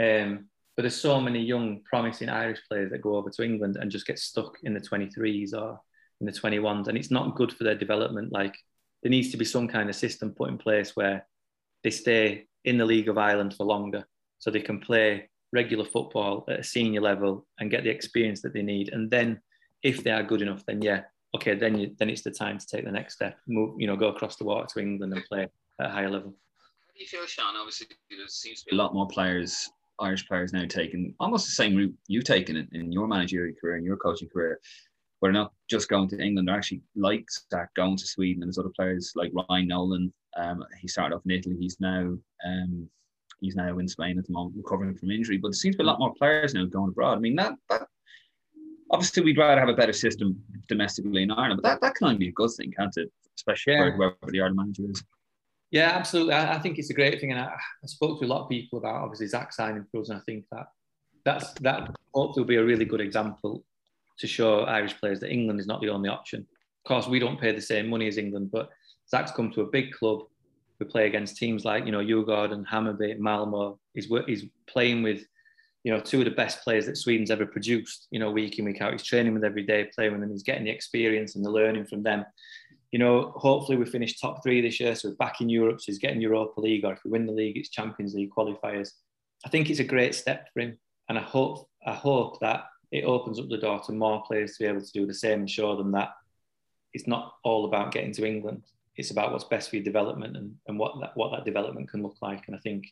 Um, 0.00 0.44
but 0.76 0.82
there's 0.82 1.00
so 1.00 1.20
many 1.20 1.40
young, 1.40 1.80
promising 1.84 2.28
Irish 2.28 2.60
players 2.68 2.92
that 2.92 3.02
go 3.02 3.16
over 3.16 3.30
to 3.30 3.42
England 3.42 3.76
and 3.80 3.90
just 3.90 4.06
get 4.06 4.18
stuck 4.18 4.58
in 4.62 4.74
the 4.74 4.80
23s 4.80 5.52
or 5.52 5.80
in 6.20 6.26
the 6.26 6.32
21s. 6.32 6.86
And 6.86 6.96
it's 6.96 7.10
not 7.10 7.34
good 7.34 7.52
for 7.52 7.64
their 7.64 7.74
development. 7.74 8.32
Like, 8.32 8.54
there 9.02 9.10
needs 9.10 9.30
to 9.30 9.36
be 9.36 9.44
some 9.44 9.68
kind 9.68 9.88
of 9.88 9.96
system 9.96 10.34
put 10.36 10.50
in 10.50 10.58
place 10.58 10.94
where 10.94 11.26
they 11.82 11.90
stay 11.90 12.46
in 12.64 12.78
the 12.78 12.84
League 12.84 13.08
of 13.08 13.18
Ireland 13.18 13.54
for 13.54 13.64
longer 13.64 14.04
so 14.38 14.50
they 14.50 14.60
can 14.60 14.78
play 14.80 15.28
regular 15.52 15.84
football 15.84 16.44
at 16.48 16.60
a 16.60 16.64
senior 16.64 17.00
level 17.00 17.46
and 17.58 17.70
get 17.70 17.84
the 17.84 17.90
experience 17.90 18.42
that 18.42 18.52
they 18.52 18.62
need. 18.62 18.90
And 18.92 19.10
then 19.10 19.40
if 19.82 20.02
they 20.04 20.10
are 20.10 20.22
good 20.22 20.42
enough, 20.42 20.64
then 20.66 20.82
yeah, 20.82 21.02
okay, 21.34 21.54
then 21.54 21.78
you, 21.78 21.94
then 21.98 22.10
it's 22.10 22.22
the 22.22 22.30
time 22.30 22.58
to 22.58 22.66
take 22.66 22.84
the 22.84 22.92
next 22.92 23.14
step, 23.14 23.38
move, 23.46 23.74
you 23.78 23.86
know, 23.86 23.96
go 23.96 24.08
across 24.08 24.36
the 24.36 24.44
water 24.44 24.66
to 24.74 24.80
England 24.80 25.12
and 25.12 25.24
play 25.24 25.48
at 25.80 25.86
a 25.86 25.90
higher 25.90 26.10
level. 26.10 26.34
How 26.98 27.04
do 27.04 27.04
you 27.04 27.18
feel, 27.20 27.26
Sean? 27.28 27.54
Obviously, 27.56 27.86
there 28.10 28.26
seems 28.26 28.58
to 28.58 28.70
be 28.70 28.76
a 28.76 28.78
lot 28.78 28.92
more 28.92 29.06
players, 29.06 29.70
Irish 30.00 30.26
players 30.26 30.52
now 30.52 30.64
taking 30.64 31.14
almost 31.20 31.46
the 31.46 31.52
same 31.52 31.76
route 31.76 31.94
you've 32.08 32.24
taken 32.24 32.56
in, 32.56 32.68
in 32.72 32.90
your 32.90 33.06
managerial 33.06 33.54
career 33.60 33.76
and 33.76 33.84
your 33.84 33.96
coaching 33.96 34.28
career. 34.28 34.58
we're 35.20 35.30
not 35.30 35.52
just 35.70 35.88
going 35.88 36.08
to 36.08 36.20
England. 36.20 36.48
They're 36.48 36.56
actually 36.56 36.82
like 36.96 37.24
Zak 37.52 37.72
going 37.74 37.96
to 37.98 38.04
Sweden, 38.04 38.42
and 38.42 38.48
there's 38.48 38.58
other 38.58 38.72
players 38.74 39.12
like 39.14 39.30
Ryan 39.32 39.68
Nolan. 39.68 40.12
Um, 40.36 40.64
he 40.80 40.88
started 40.88 41.14
off 41.14 41.22
in 41.24 41.30
Italy. 41.30 41.54
He's 41.56 41.78
now 41.78 42.16
um, 42.44 42.90
he's 43.40 43.54
now 43.54 43.78
in 43.78 43.86
Spain 43.86 44.18
at 44.18 44.26
the 44.26 44.32
moment, 44.32 44.56
recovering 44.56 44.96
from 44.96 45.12
injury. 45.12 45.36
But 45.36 45.50
there 45.50 45.52
seems 45.52 45.76
to 45.76 45.84
be 45.84 45.84
a 45.84 45.86
lot 45.86 46.00
more 46.00 46.14
players 46.14 46.52
now 46.52 46.64
going 46.64 46.88
abroad. 46.88 47.16
I 47.16 47.20
mean, 47.20 47.36
that 47.36 47.54
that 47.68 47.86
obviously 48.90 49.22
we'd 49.22 49.38
rather 49.38 49.60
have 49.60 49.68
a 49.68 49.74
better 49.74 49.92
system 49.92 50.42
domestically 50.66 51.22
in 51.22 51.30
Ireland, 51.30 51.60
but 51.62 51.68
that, 51.68 51.80
that 51.80 51.94
can 51.94 52.08
only 52.08 52.18
be 52.18 52.28
a 52.30 52.32
good 52.32 52.50
thing, 52.56 52.72
can't 52.76 52.96
it? 52.96 53.12
Especially 53.36 53.74
yeah. 53.74 53.84
for 53.84 53.92
whoever 53.92 54.32
the 54.32 54.40
Ireland 54.40 54.56
manager 54.56 54.90
is. 54.90 55.04
Yeah, 55.70 55.90
absolutely. 55.90 56.32
I, 56.34 56.56
I, 56.56 56.58
think 56.60 56.78
it's 56.78 56.90
a 56.90 56.94
great 56.94 57.20
thing, 57.20 57.30
and 57.30 57.40
I, 57.40 57.44
I, 57.44 57.86
spoke 57.86 58.18
to 58.20 58.26
a 58.26 58.28
lot 58.28 58.42
of 58.42 58.48
people 58.48 58.78
about 58.78 59.02
obviously 59.02 59.26
Zak 59.26 59.52
signing 59.52 59.84
for 59.90 60.00
us, 60.00 60.08
and 60.08 60.18
I 60.18 60.22
think 60.22 60.46
that 60.50 60.66
that's 61.24 61.52
that 61.60 61.94
hopefully 62.14 62.42
will 62.42 62.48
be 62.48 62.56
a 62.56 62.64
really 62.64 62.86
good 62.86 63.02
example 63.02 63.64
to 64.18 64.26
show 64.26 64.60
Irish 64.60 64.98
players 64.98 65.20
that 65.20 65.30
England 65.30 65.60
is 65.60 65.66
not 65.66 65.82
the 65.82 65.90
only 65.90 66.08
option. 66.08 66.40
Of 66.40 66.88
course, 66.88 67.06
we 67.06 67.18
don't 67.18 67.40
pay 67.40 67.52
the 67.52 67.60
same 67.60 67.88
money 67.88 68.08
as 68.08 68.16
England, 68.16 68.50
but 68.50 68.70
Zak's 69.10 69.30
come 69.30 69.50
to 69.52 69.60
a 69.60 69.66
big 69.66 69.92
club. 69.92 70.20
We 70.80 70.86
play 70.86 71.06
against 71.06 71.36
teams 71.36 71.66
like 71.66 71.84
you 71.84 71.92
know 71.92 72.00
Djurgården, 72.00 72.64
Hammarby, 72.66 73.18
Malmo. 73.18 73.78
He's 73.92 74.08
he's 74.26 74.46
playing 74.66 75.02
with 75.02 75.26
you 75.84 75.92
know 75.92 76.00
two 76.00 76.20
of 76.20 76.24
the 76.24 76.30
best 76.30 76.64
players 76.64 76.86
that 76.86 76.96
Sweden's 76.96 77.30
ever 77.30 77.44
produced. 77.44 78.06
You 78.10 78.20
know, 78.20 78.30
week 78.30 78.58
in 78.58 78.64
week 78.64 78.80
out. 78.80 78.92
He's 78.92 79.02
training 79.02 79.34
with 79.34 79.44
every 79.44 79.64
day, 79.64 79.90
playing 79.94 80.12
with 80.12 80.22
them. 80.22 80.30
He's 80.30 80.42
getting 80.42 80.64
the 80.64 80.70
experience 80.70 81.36
and 81.36 81.44
the 81.44 81.50
learning 81.50 81.84
from 81.84 82.02
them 82.02 82.24
you 82.90 82.98
know, 82.98 83.32
hopefully 83.36 83.76
we 83.76 83.84
finish 83.84 84.18
top 84.18 84.42
three 84.42 84.60
this 84.60 84.80
year. 84.80 84.94
So 84.94 85.08
we're 85.08 85.16
back 85.16 85.40
in 85.40 85.48
Europe. 85.48 85.80
So 85.80 85.86
he's 85.86 85.98
getting 85.98 86.20
Europa 86.20 86.60
League, 86.60 86.84
or 86.84 86.92
if 86.94 87.00
we 87.04 87.10
win 87.10 87.26
the 87.26 87.32
league, 87.32 87.56
it's 87.56 87.68
Champions 87.68 88.14
League 88.14 88.30
qualifiers. 88.36 88.90
I 89.44 89.48
think 89.48 89.70
it's 89.70 89.80
a 89.80 89.84
great 89.84 90.14
step 90.14 90.48
for 90.52 90.60
him. 90.60 90.78
And 91.08 91.18
I 91.18 91.22
hope, 91.22 91.68
I 91.86 91.92
hope 91.92 92.40
that 92.40 92.64
it 92.90 93.04
opens 93.04 93.38
up 93.38 93.48
the 93.48 93.58
door 93.58 93.80
to 93.80 93.92
more 93.92 94.22
players 94.26 94.56
to 94.56 94.64
be 94.64 94.68
able 94.68 94.80
to 94.80 94.92
do 94.92 95.06
the 95.06 95.14
same 95.14 95.40
and 95.40 95.50
show 95.50 95.76
them 95.76 95.92
that 95.92 96.10
it's 96.94 97.06
not 97.06 97.34
all 97.44 97.66
about 97.66 97.92
getting 97.92 98.12
to 98.12 98.26
England. 98.26 98.62
It's 98.96 99.10
about 99.10 99.32
what's 99.32 99.44
best 99.44 99.70
for 99.70 99.76
your 99.76 99.84
development 99.84 100.36
and, 100.36 100.54
and 100.66 100.78
what 100.78 100.98
that 101.00 101.12
what 101.14 101.30
that 101.30 101.44
development 101.44 101.90
can 101.90 102.02
look 102.02 102.16
like. 102.20 102.44
And 102.46 102.56
I 102.56 102.58
think 102.58 102.86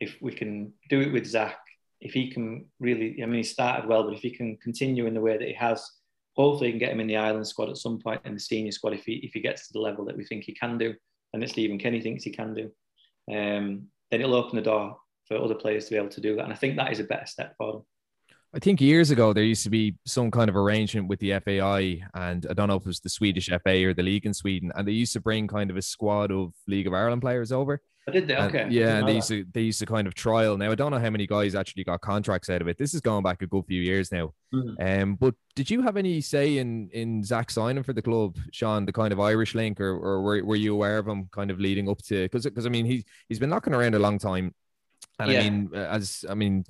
if 0.00 0.16
we 0.22 0.32
can 0.32 0.72
do 0.88 1.00
it 1.00 1.12
with 1.12 1.26
Zak, 1.26 1.58
if 2.00 2.12
he 2.12 2.30
can 2.30 2.66
really, 2.78 3.20
I 3.22 3.26
mean, 3.26 3.38
he 3.38 3.42
started 3.42 3.88
well, 3.88 4.04
but 4.04 4.14
if 4.14 4.20
he 4.20 4.30
can 4.30 4.56
continue 4.58 5.06
in 5.06 5.14
the 5.14 5.20
way 5.20 5.36
that 5.36 5.48
he 5.48 5.54
has 5.54 5.90
hopefully 6.38 6.70
can 6.70 6.78
get 6.78 6.92
him 6.92 7.00
in 7.00 7.08
the 7.08 7.16
Ireland 7.16 7.46
squad 7.46 7.68
at 7.68 7.76
some 7.76 7.98
point 7.98 8.20
in 8.24 8.32
the 8.34 8.40
senior 8.40 8.72
squad 8.72 8.94
if 8.94 9.04
he 9.04 9.14
if 9.24 9.32
he 9.34 9.40
gets 9.40 9.66
to 9.66 9.72
the 9.72 9.80
level 9.80 10.04
that 10.06 10.16
we 10.16 10.24
think 10.24 10.44
he 10.44 10.54
can 10.54 10.78
do 10.78 10.94
and 11.32 11.42
that 11.42 11.50
Stephen 11.50 11.78
Kenny 11.78 12.00
thinks 12.00 12.24
he 12.24 12.30
can 12.30 12.54
do. 12.54 12.70
Um, 13.30 13.88
then 14.10 14.20
it'll 14.22 14.34
open 14.34 14.56
the 14.56 14.62
door 14.62 14.96
for 15.26 15.36
other 15.36 15.54
players 15.54 15.84
to 15.84 15.90
be 15.90 15.96
able 15.96 16.08
to 16.08 16.20
do 16.20 16.36
that. 16.36 16.44
And 16.44 16.52
I 16.52 16.56
think 16.56 16.76
that 16.76 16.92
is 16.92 17.00
a 17.00 17.04
better 17.04 17.26
step 17.26 17.54
for 17.58 17.72
them. 17.72 17.82
I 18.54 18.58
think 18.58 18.80
years 18.80 19.10
ago 19.10 19.34
there 19.34 19.44
used 19.44 19.64
to 19.64 19.70
be 19.70 19.96
some 20.06 20.30
kind 20.30 20.48
of 20.48 20.56
arrangement 20.56 21.08
with 21.08 21.20
the 21.20 21.38
FAI, 21.38 22.02
and 22.14 22.46
I 22.48 22.54
don't 22.54 22.68
know 22.68 22.76
if 22.76 22.82
it 22.82 22.86
was 22.86 23.00
the 23.00 23.10
Swedish 23.10 23.48
FA 23.48 23.84
or 23.84 23.92
the 23.92 24.02
league 24.02 24.24
in 24.24 24.32
Sweden, 24.32 24.72
and 24.74 24.88
they 24.88 24.92
used 24.92 25.12
to 25.12 25.20
bring 25.20 25.46
kind 25.46 25.70
of 25.70 25.76
a 25.76 25.82
squad 25.82 26.32
of 26.32 26.54
League 26.66 26.86
of 26.86 26.94
Ireland 26.94 27.20
players 27.20 27.52
over. 27.52 27.82
I 28.08 28.10
did 28.10 28.26
they? 28.26 28.36
Okay. 28.36 28.62
And, 28.62 28.72
yeah, 28.72 28.98
and 28.98 29.08
they 29.08 29.16
used 29.16 29.28
to 29.28 29.44
they 29.52 29.60
used 29.60 29.80
to 29.80 29.86
kind 29.86 30.06
of 30.06 30.14
trial. 30.14 30.56
Now 30.56 30.70
I 30.70 30.74
don't 30.74 30.90
know 30.90 30.98
how 30.98 31.10
many 31.10 31.26
guys 31.26 31.54
actually 31.54 31.84
got 31.84 32.00
contracts 32.00 32.48
out 32.48 32.62
of 32.62 32.68
it. 32.68 32.78
This 32.78 32.94
is 32.94 33.02
going 33.02 33.22
back 33.22 33.42
a 33.42 33.46
good 33.46 33.66
few 33.66 33.82
years 33.82 34.10
now. 34.10 34.32
Mm-hmm. 34.54 35.02
Um, 35.02 35.14
but 35.16 35.34
did 35.54 35.70
you 35.70 35.82
have 35.82 35.98
any 35.98 36.22
say 36.22 36.56
in 36.56 36.88
in 36.92 37.22
Zak 37.22 37.50
signing 37.50 37.82
for 37.82 37.92
the 37.92 38.02
club, 38.02 38.38
Sean, 38.50 38.86
the 38.86 38.92
kind 38.92 39.12
of 39.12 39.20
Irish 39.20 39.54
link, 39.54 39.78
or, 39.80 39.90
or 39.90 40.22
were, 40.22 40.42
were 40.42 40.56
you 40.56 40.72
aware 40.72 40.96
of 40.96 41.06
him 41.06 41.28
kind 41.32 41.50
of 41.50 41.60
leading 41.60 41.88
up 41.88 41.98
to? 42.04 42.24
Because 42.24 42.44
because 42.44 42.66
I 42.66 42.70
mean 42.70 42.86
he 42.86 43.04
he's 43.28 43.38
been 43.38 43.50
knocking 43.50 43.74
around 43.74 43.94
a 43.94 43.98
long 43.98 44.18
time, 44.18 44.54
and 45.18 45.30
yeah. 45.30 45.40
I 45.40 45.50
mean 45.50 45.74
as 45.74 46.24
I 46.28 46.34
mean. 46.34 46.64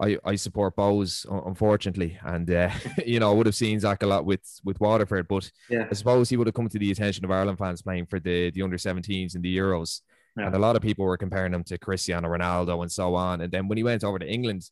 I, 0.00 0.18
I 0.24 0.34
support 0.34 0.74
Bohs, 0.74 1.24
unfortunately, 1.46 2.18
and 2.24 2.50
uh, 2.50 2.68
you 3.06 3.20
know 3.20 3.30
I 3.30 3.32
would 3.32 3.46
have 3.46 3.54
seen 3.54 3.78
Zak 3.78 4.02
a 4.02 4.06
lot 4.08 4.24
with 4.24 4.42
with 4.64 4.80
Waterford, 4.80 5.28
but 5.28 5.48
yeah. 5.70 5.86
I 5.88 5.94
suppose 5.94 6.28
he 6.28 6.36
would 6.36 6.48
have 6.48 6.54
come 6.54 6.68
to 6.68 6.80
the 6.80 6.90
attention 6.90 7.24
of 7.24 7.30
Ireland 7.30 7.58
fans 7.58 7.80
playing 7.80 8.06
for 8.06 8.18
the 8.18 8.50
the 8.50 8.62
under 8.62 8.76
17s 8.76 9.36
and 9.36 9.44
the 9.44 9.56
Euros. 9.56 10.00
Yeah. 10.36 10.46
And 10.46 10.54
a 10.54 10.58
lot 10.58 10.76
of 10.76 10.82
people 10.82 11.04
were 11.04 11.16
comparing 11.16 11.54
him 11.54 11.64
to 11.64 11.78
Cristiano 11.78 12.28
Ronaldo 12.28 12.82
and 12.82 12.90
so 12.90 13.14
on. 13.14 13.40
And 13.40 13.52
then 13.52 13.68
when 13.68 13.78
he 13.78 13.84
went 13.84 14.02
over 14.02 14.18
to 14.18 14.28
England, 14.28 14.68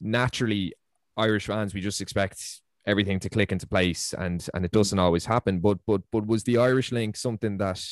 naturally, 0.00 0.74
Irish 1.16 1.46
fans, 1.46 1.72
we 1.72 1.80
just 1.80 2.00
expect 2.00 2.60
everything 2.86 3.20
to 3.20 3.28
click 3.28 3.52
into 3.52 3.66
place 3.66 4.14
and 4.16 4.46
and 4.54 4.64
it 4.64 4.72
doesn't 4.72 4.98
always 4.98 5.24
happen. 5.26 5.60
But 5.60 5.78
but 5.86 6.02
but 6.12 6.26
was 6.26 6.44
the 6.44 6.58
Irish 6.58 6.92
link 6.92 7.16
something 7.16 7.58
that 7.58 7.82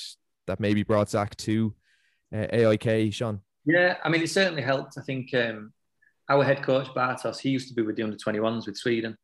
that 0.47 0.61
maybe 0.61 0.83
brought 0.83 1.11
Zak 1.11 1.37
to 1.37 1.75
uh, 2.35 2.47
AIK, 2.51 3.13
Sean? 3.13 3.41
Yeah, 3.65 3.97
I 4.03 4.09
mean, 4.09 4.23
it 4.23 4.31
certainly 4.31 4.63
helped. 4.63 4.97
I 4.99 5.03
think 5.03 5.33
um, 5.35 5.73
our 6.29 6.45
head 6.45 6.63
coach 6.63 6.89
Bartosz, 6.89 7.39
he 7.39 7.51
used 7.51 7.69
to 7.69 7.75
be 7.75 7.83
with 7.83 7.97
the 7.97 8.03
under 8.03 8.17
21s 8.17 8.67
with 8.67 8.77
Sweden 8.77 9.17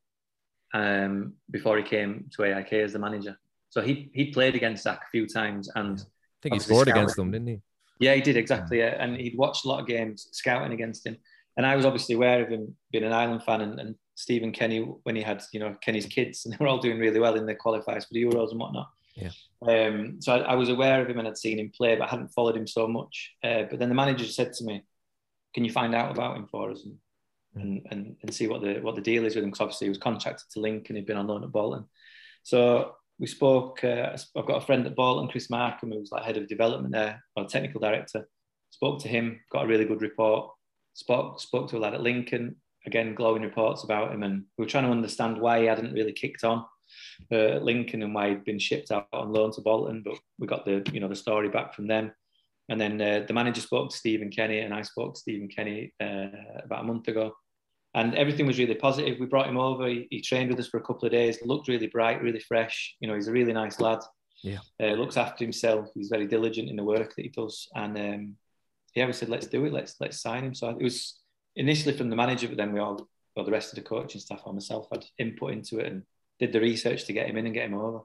um, 0.74 1.34
before 1.50 1.78
he 1.78 1.82
came 1.82 2.28
to 2.36 2.44
AIK 2.44 2.72
as 2.74 2.92
the 2.92 2.98
manager. 2.98 3.38
So 3.70 3.80
he 3.80 4.10
he 4.14 4.30
played 4.30 4.54
against 4.54 4.84
Zak 4.84 5.02
a 5.06 5.10
few 5.10 5.26
times, 5.26 5.68
and 5.74 5.98
I 5.98 6.38
think 6.42 6.54
he 6.54 6.60
scored 6.60 6.88
against 6.88 7.16
them, 7.16 7.30
didn't 7.30 7.48
he? 7.48 7.60
Yeah, 7.98 8.14
he 8.14 8.20
did 8.20 8.36
exactly. 8.36 8.78
Yeah. 8.78 8.96
And 8.98 9.16
he'd 9.16 9.36
watched 9.36 9.64
a 9.64 9.68
lot 9.68 9.80
of 9.80 9.86
games 9.86 10.28
scouting 10.32 10.72
against 10.72 11.06
him. 11.06 11.16
And 11.56 11.64
I 11.64 11.76
was 11.76 11.84
obviously 11.84 12.16
aware 12.16 12.42
of 12.42 12.48
him 12.48 12.76
being 12.90 13.04
an 13.04 13.12
Ireland 13.12 13.44
fan 13.44 13.60
and, 13.60 13.78
and 13.78 13.94
Stephen 14.16 14.52
Kenny 14.52 14.80
when 14.80 15.16
he 15.16 15.22
had, 15.22 15.42
you 15.52 15.60
know, 15.60 15.74
Kenny's 15.80 16.06
kids 16.06 16.44
and 16.44 16.52
they 16.52 16.58
were 16.58 16.66
all 16.66 16.78
doing 16.78 16.98
really 16.98 17.20
well 17.20 17.34
in 17.34 17.46
the 17.46 17.54
qualifiers 17.54 18.06
for 18.06 18.12
the 18.12 18.24
Euros 18.24 18.50
and 18.50 18.60
whatnot. 18.60 18.88
Yeah. 19.14 19.30
Um, 19.62 20.20
so 20.20 20.34
I, 20.34 20.38
I, 20.38 20.54
was 20.56 20.68
aware 20.68 21.00
of 21.00 21.08
him 21.08 21.18
and 21.18 21.28
I'd 21.28 21.38
seen 21.38 21.58
him 21.58 21.70
play, 21.74 21.94
but 21.94 22.06
I 22.06 22.10
hadn't 22.10 22.32
followed 22.32 22.56
him 22.56 22.66
so 22.66 22.88
much. 22.88 23.32
Uh, 23.42 23.62
but 23.70 23.78
then 23.78 23.88
the 23.88 23.94
manager 23.94 24.24
said 24.24 24.52
to 24.54 24.64
me, 24.64 24.82
"Can 25.54 25.64
you 25.64 25.70
find 25.70 25.94
out 25.94 26.10
about 26.10 26.36
him 26.36 26.48
for 26.48 26.72
us 26.72 26.84
and 26.84 26.96
mm. 27.56 27.62
and, 27.62 27.86
and, 27.90 28.16
and 28.22 28.34
see 28.34 28.48
what 28.48 28.60
the 28.60 28.80
what 28.80 28.96
the 28.96 29.00
deal 29.00 29.24
is 29.24 29.36
with 29.36 29.44
him?" 29.44 29.50
Because 29.50 29.60
obviously 29.60 29.86
he 29.86 29.90
was 29.90 29.98
contracted 29.98 30.50
to 30.50 30.60
Lincoln, 30.60 30.96
he'd 30.96 31.06
been 31.06 31.16
on 31.16 31.28
loan 31.28 31.44
at 31.44 31.52
Bolton. 31.52 31.84
So 32.42 32.96
we 33.18 33.26
spoke. 33.26 33.82
Uh, 33.84 34.16
I've 34.36 34.46
got 34.46 34.62
a 34.62 34.66
friend 34.66 34.86
at 34.86 34.96
Bolton, 34.96 35.28
Chris 35.28 35.50
Markham, 35.50 35.92
who 35.92 36.00
was 36.00 36.12
like 36.12 36.24
head 36.24 36.36
of 36.36 36.48
development 36.48 36.92
there, 36.92 37.22
or 37.36 37.44
technical 37.44 37.80
director. 37.80 38.28
Spoke 38.70 39.00
to 39.02 39.08
him, 39.08 39.40
got 39.52 39.64
a 39.64 39.68
really 39.68 39.84
good 39.84 40.02
report. 40.02 40.50
Spoke 40.94 41.40
spoke 41.40 41.68
to 41.70 41.78
a 41.78 41.80
lad 41.80 41.94
at 41.94 42.02
Lincoln, 42.02 42.56
again 42.86 43.14
glowing 43.14 43.42
reports 43.42 43.84
about 43.84 44.12
him, 44.12 44.22
and 44.22 44.44
we 44.58 44.64
were 44.64 44.68
trying 44.68 44.84
to 44.84 44.90
understand 44.90 45.40
why 45.40 45.60
he 45.60 45.66
hadn't 45.66 45.92
really 45.92 46.12
kicked 46.12 46.44
on 46.44 46.64
uh, 47.30 47.56
at 47.56 47.64
Lincoln 47.64 48.02
and 48.02 48.14
why 48.14 48.30
he'd 48.30 48.44
been 48.44 48.58
shipped 48.58 48.90
out 48.90 49.08
on 49.12 49.32
loan 49.32 49.52
to 49.52 49.60
Bolton. 49.60 50.02
But 50.04 50.18
we 50.38 50.46
got 50.46 50.64
the 50.64 50.82
you 50.92 51.00
know 51.00 51.08
the 51.08 51.16
story 51.16 51.48
back 51.48 51.74
from 51.74 51.86
them. 51.86 52.12
And 52.70 52.80
then 52.80 53.00
uh, 53.00 53.24
the 53.28 53.34
manager 53.34 53.60
spoke 53.60 53.90
to 53.90 53.96
Stephen 53.96 54.30
Kenny, 54.30 54.60
and 54.60 54.72
I 54.72 54.82
spoke 54.82 55.14
to 55.14 55.20
Stephen 55.20 55.48
Kenny 55.48 55.92
uh, 56.00 56.26
about 56.64 56.84
a 56.84 56.86
month 56.86 57.08
ago 57.08 57.34
and 57.94 58.14
everything 58.16 58.46
was 58.46 58.58
really 58.58 58.74
positive. 58.74 59.18
We 59.20 59.26
brought 59.26 59.48
him 59.48 59.56
over. 59.56 59.86
He, 59.86 60.08
he, 60.10 60.20
trained 60.20 60.50
with 60.50 60.58
us 60.58 60.68
for 60.68 60.78
a 60.78 60.82
couple 60.82 61.06
of 61.06 61.12
days. 61.12 61.38
Looked 61.44 61.68
really 61.68 61.86
bright, 61.86 62.22
really 62.22 62.40
fresh. 62.40 62.96
You 63.00 63.08
know, 63.08 63.14
he's 63.14 63.28
a 63.28 63.32
really 63.32 63.52
nice 63.52 63.80
lad. 63.80 64.00
Yeah, 64.42 64.58
uh, 64.82 64.92
looks 64.92 65.16
after 65.16 65.44
himself. 65.44 65.88
He's 65.94 66.08
very 66.08 66.26
diligent 66.26 66.68
in 66.68 66.76
the 66.76 66.84
work 66.84 67.14
that 67.14 67.22
he 67.22 67.28
does. 67.28 67.68
And 67.74 67.96
um, 67.96 68.36
yeah, 68.94 69.06
we 69.06 69.12
said 69.12 69.28
let's 69.28 69.46
do 69.46 69.64
it. 69.64 69.72
Let's 69.72 69.96
let's 70.00 70.20
sign 70.20 70.44
him. 70.44 70.54
So 70.54 70.68
it 70.68 70.82
was 70.82 71.18
initially 71.56 71.96
from 71.96 72.10
the 72.10 72.16
manager, 72.16 72.48
but 72.48 72.56
then 72.56 72.72
we 72.72 72.80
all, 72.80 73.08
well, 73.36 73.44
the 73.44 73.52
rest 73.52 73.72
of 73.72 73.76
the 73.76 73.88
coaching 73.88 74.20
staff 74.20 74.42
or 74.44 74.52
myself 74.52 74.88
had 74.90 75.04
input 75.18 75.52
into 75.52 75.78
it 75.78 75.86
and 75.86 76.02
did 76.38 76.52
the 76.52 76.60
research 76.60 77.04
to 77.06 77.12
get 77.12 77.28
him 77.28 77.36
in 77.36 77.46
and 77.46 77.54
get 77.54 77.66
him 77.66 77.74
over. 77.74 78.00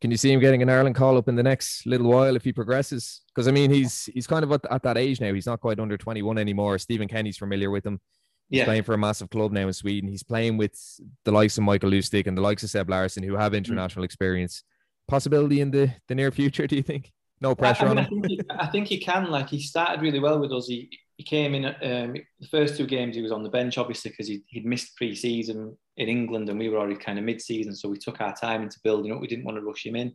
Can 0.00 0.10
you 0.10 0.16
see 0.18 0.30
him 0.30 0.40
getting 0.40 0.62
an 0.62 0.68
Ireland 0.68 0.94
call 0.94 1.16
up 1.16 1.28
in 1.28 1.36
the 1.36 1.42
next 1.42 1.86
little 1.86 2.10
while 2.10 2.36
if 2.36 2.44
he 2.44 2.52
progresses? 2.52 3.22
Because 3.28 3.48
I 3.48 3.50
mean, 3.50 3.70
he's 3.70 4.06
he's 4.06 4.26
kind 4.26 4.44
of 4.44 4.52
at, 4.52 4.64
at 4.70 4.82
that 4.82 4.98
age 4.98 5.20
now. 5.20 5.32
He's 5.32 5.46
not 5.46 5.60
quite 5.60 5.80
under 5.80 5.96
21 5.96 6.38
anymore. 6.38 6.78
Stephen 6.78 7.08
Kenny's 7.08 7.38
familiar 7.38 7.70
with 7.70 7.86
him. 7.86 8.00
He's 8.48 8.58
yeah. 8.58 8.64
playing 8.64 8.84
for 8.84 8.94
a 8.94 8.98
massive 8.98 9.30
club 9.30 9.52
now 9.52 9.66
in 9.66 9.72
Sweden. 9.72 10.08
He's 10.08 10.22
playing 10.22 10.56
with 10.56 10.78
the 11.24 11.32
likes 11.32 11.58
of 11.58 11.64
Michael 11.64 11.90
Lustig 11.90 12.26
and 12.26 12.36
the 12.36 12.42
likes 12.42 12.62
of 12.62 12.70
Seb 12.70 12.88
Larsson, 12.88 13.24
who 13.24 13.34
have 13.36 13.52
mm. 13.52 13.56
international 13.56 14.02
mm. 14.02 14.06
experience. 14.06 14.62
Possibility 15.08 15.60
in 15.60 15.70
the, 15.70 15.92
the 16.08 16.14
near 16.14 16.30
future, 16.30 16.66
do 16.68 16.76
you 16.76 16.82
think? 16.82 17.12
No 17.40 17.54
pressure 17.54 17.86
I 17.86 17.88
mean, 17.88 17.98
on 17.98 18.04
him. 18.04 18.06
I 18.06 18.08
think, 18.08 18.26
he, 18.26 18.40
I 18.50 18.66
think 18.66 18.86
he 18.86 18.98
can. 18.98 19.30
Like 19.30 19.48
he 19.48 19.60
started 19.60 20.00
really 20.00 20.20
well 20.20 20.38
with 20.38 20.52
us. 20.52 20.68
He, 20.68 20.88
he 21.16 21.24
came 21.24 21.54
in 21.54 21.66
um, 21.66 22.14
the 22.40 22.48
first 22.50 22.76
two 22.76 22.86
games. 22.86 23.16
He 23.16 23.22
was 23.22 23.32
on 23.32 23.42
the 23.42 23.50
bench, 23.50 23.78
obviously, 23.78 24.10
because 24.10 24.28
he, 24.28 24.42
he'd 24.48 24.66
missed 24.66 24.96
pre-season 24.96 25.76
in 25.96 26.08
England, 26.08 26.48
and 26.48 26.58
we 26.58 26.68
were 26.68 26.78
already 26.78 26.96
kind 26.96 27.18
of 27.18 27.24
mid-season. 27.24 27.74
So 27.74 27.88
we 27.88 27.98
took 27.98 28.20
our 28.20 28.34
time 28.34 28.62
into 28.62 28.78
building 28.84 29.12
up. 29.12 29.20
We 29.20 29.26
didn't 29.26 29.44
want 29.44 29.56
to 29.56 29.62
rush 29.62 29.84
him 29.84 29.96
in. 29.96 30.14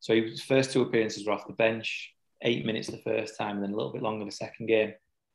So 0.00 0.14
his 0.14 0.42
first 0.42 0.72
two 0.72 0.82
appearances 0.82 1.26
were 1.26 1.32
off 1.32 1.46
the 1.46 1.54
bench, 1.54 2.12
eight 2.42 2.66
minutes 2.66 2.88
the 2.88 2.98
first 2.98 3.38
time, 3.38 3.56
and 3.56 3.64
then 3.64 3.72
a 3.72 3.76
little 3.76 3.92
bit 3.92 4.02
longer 4.02 4.24
the 4.24 4.30
second 4.30 4.66
game. 4.66 4.92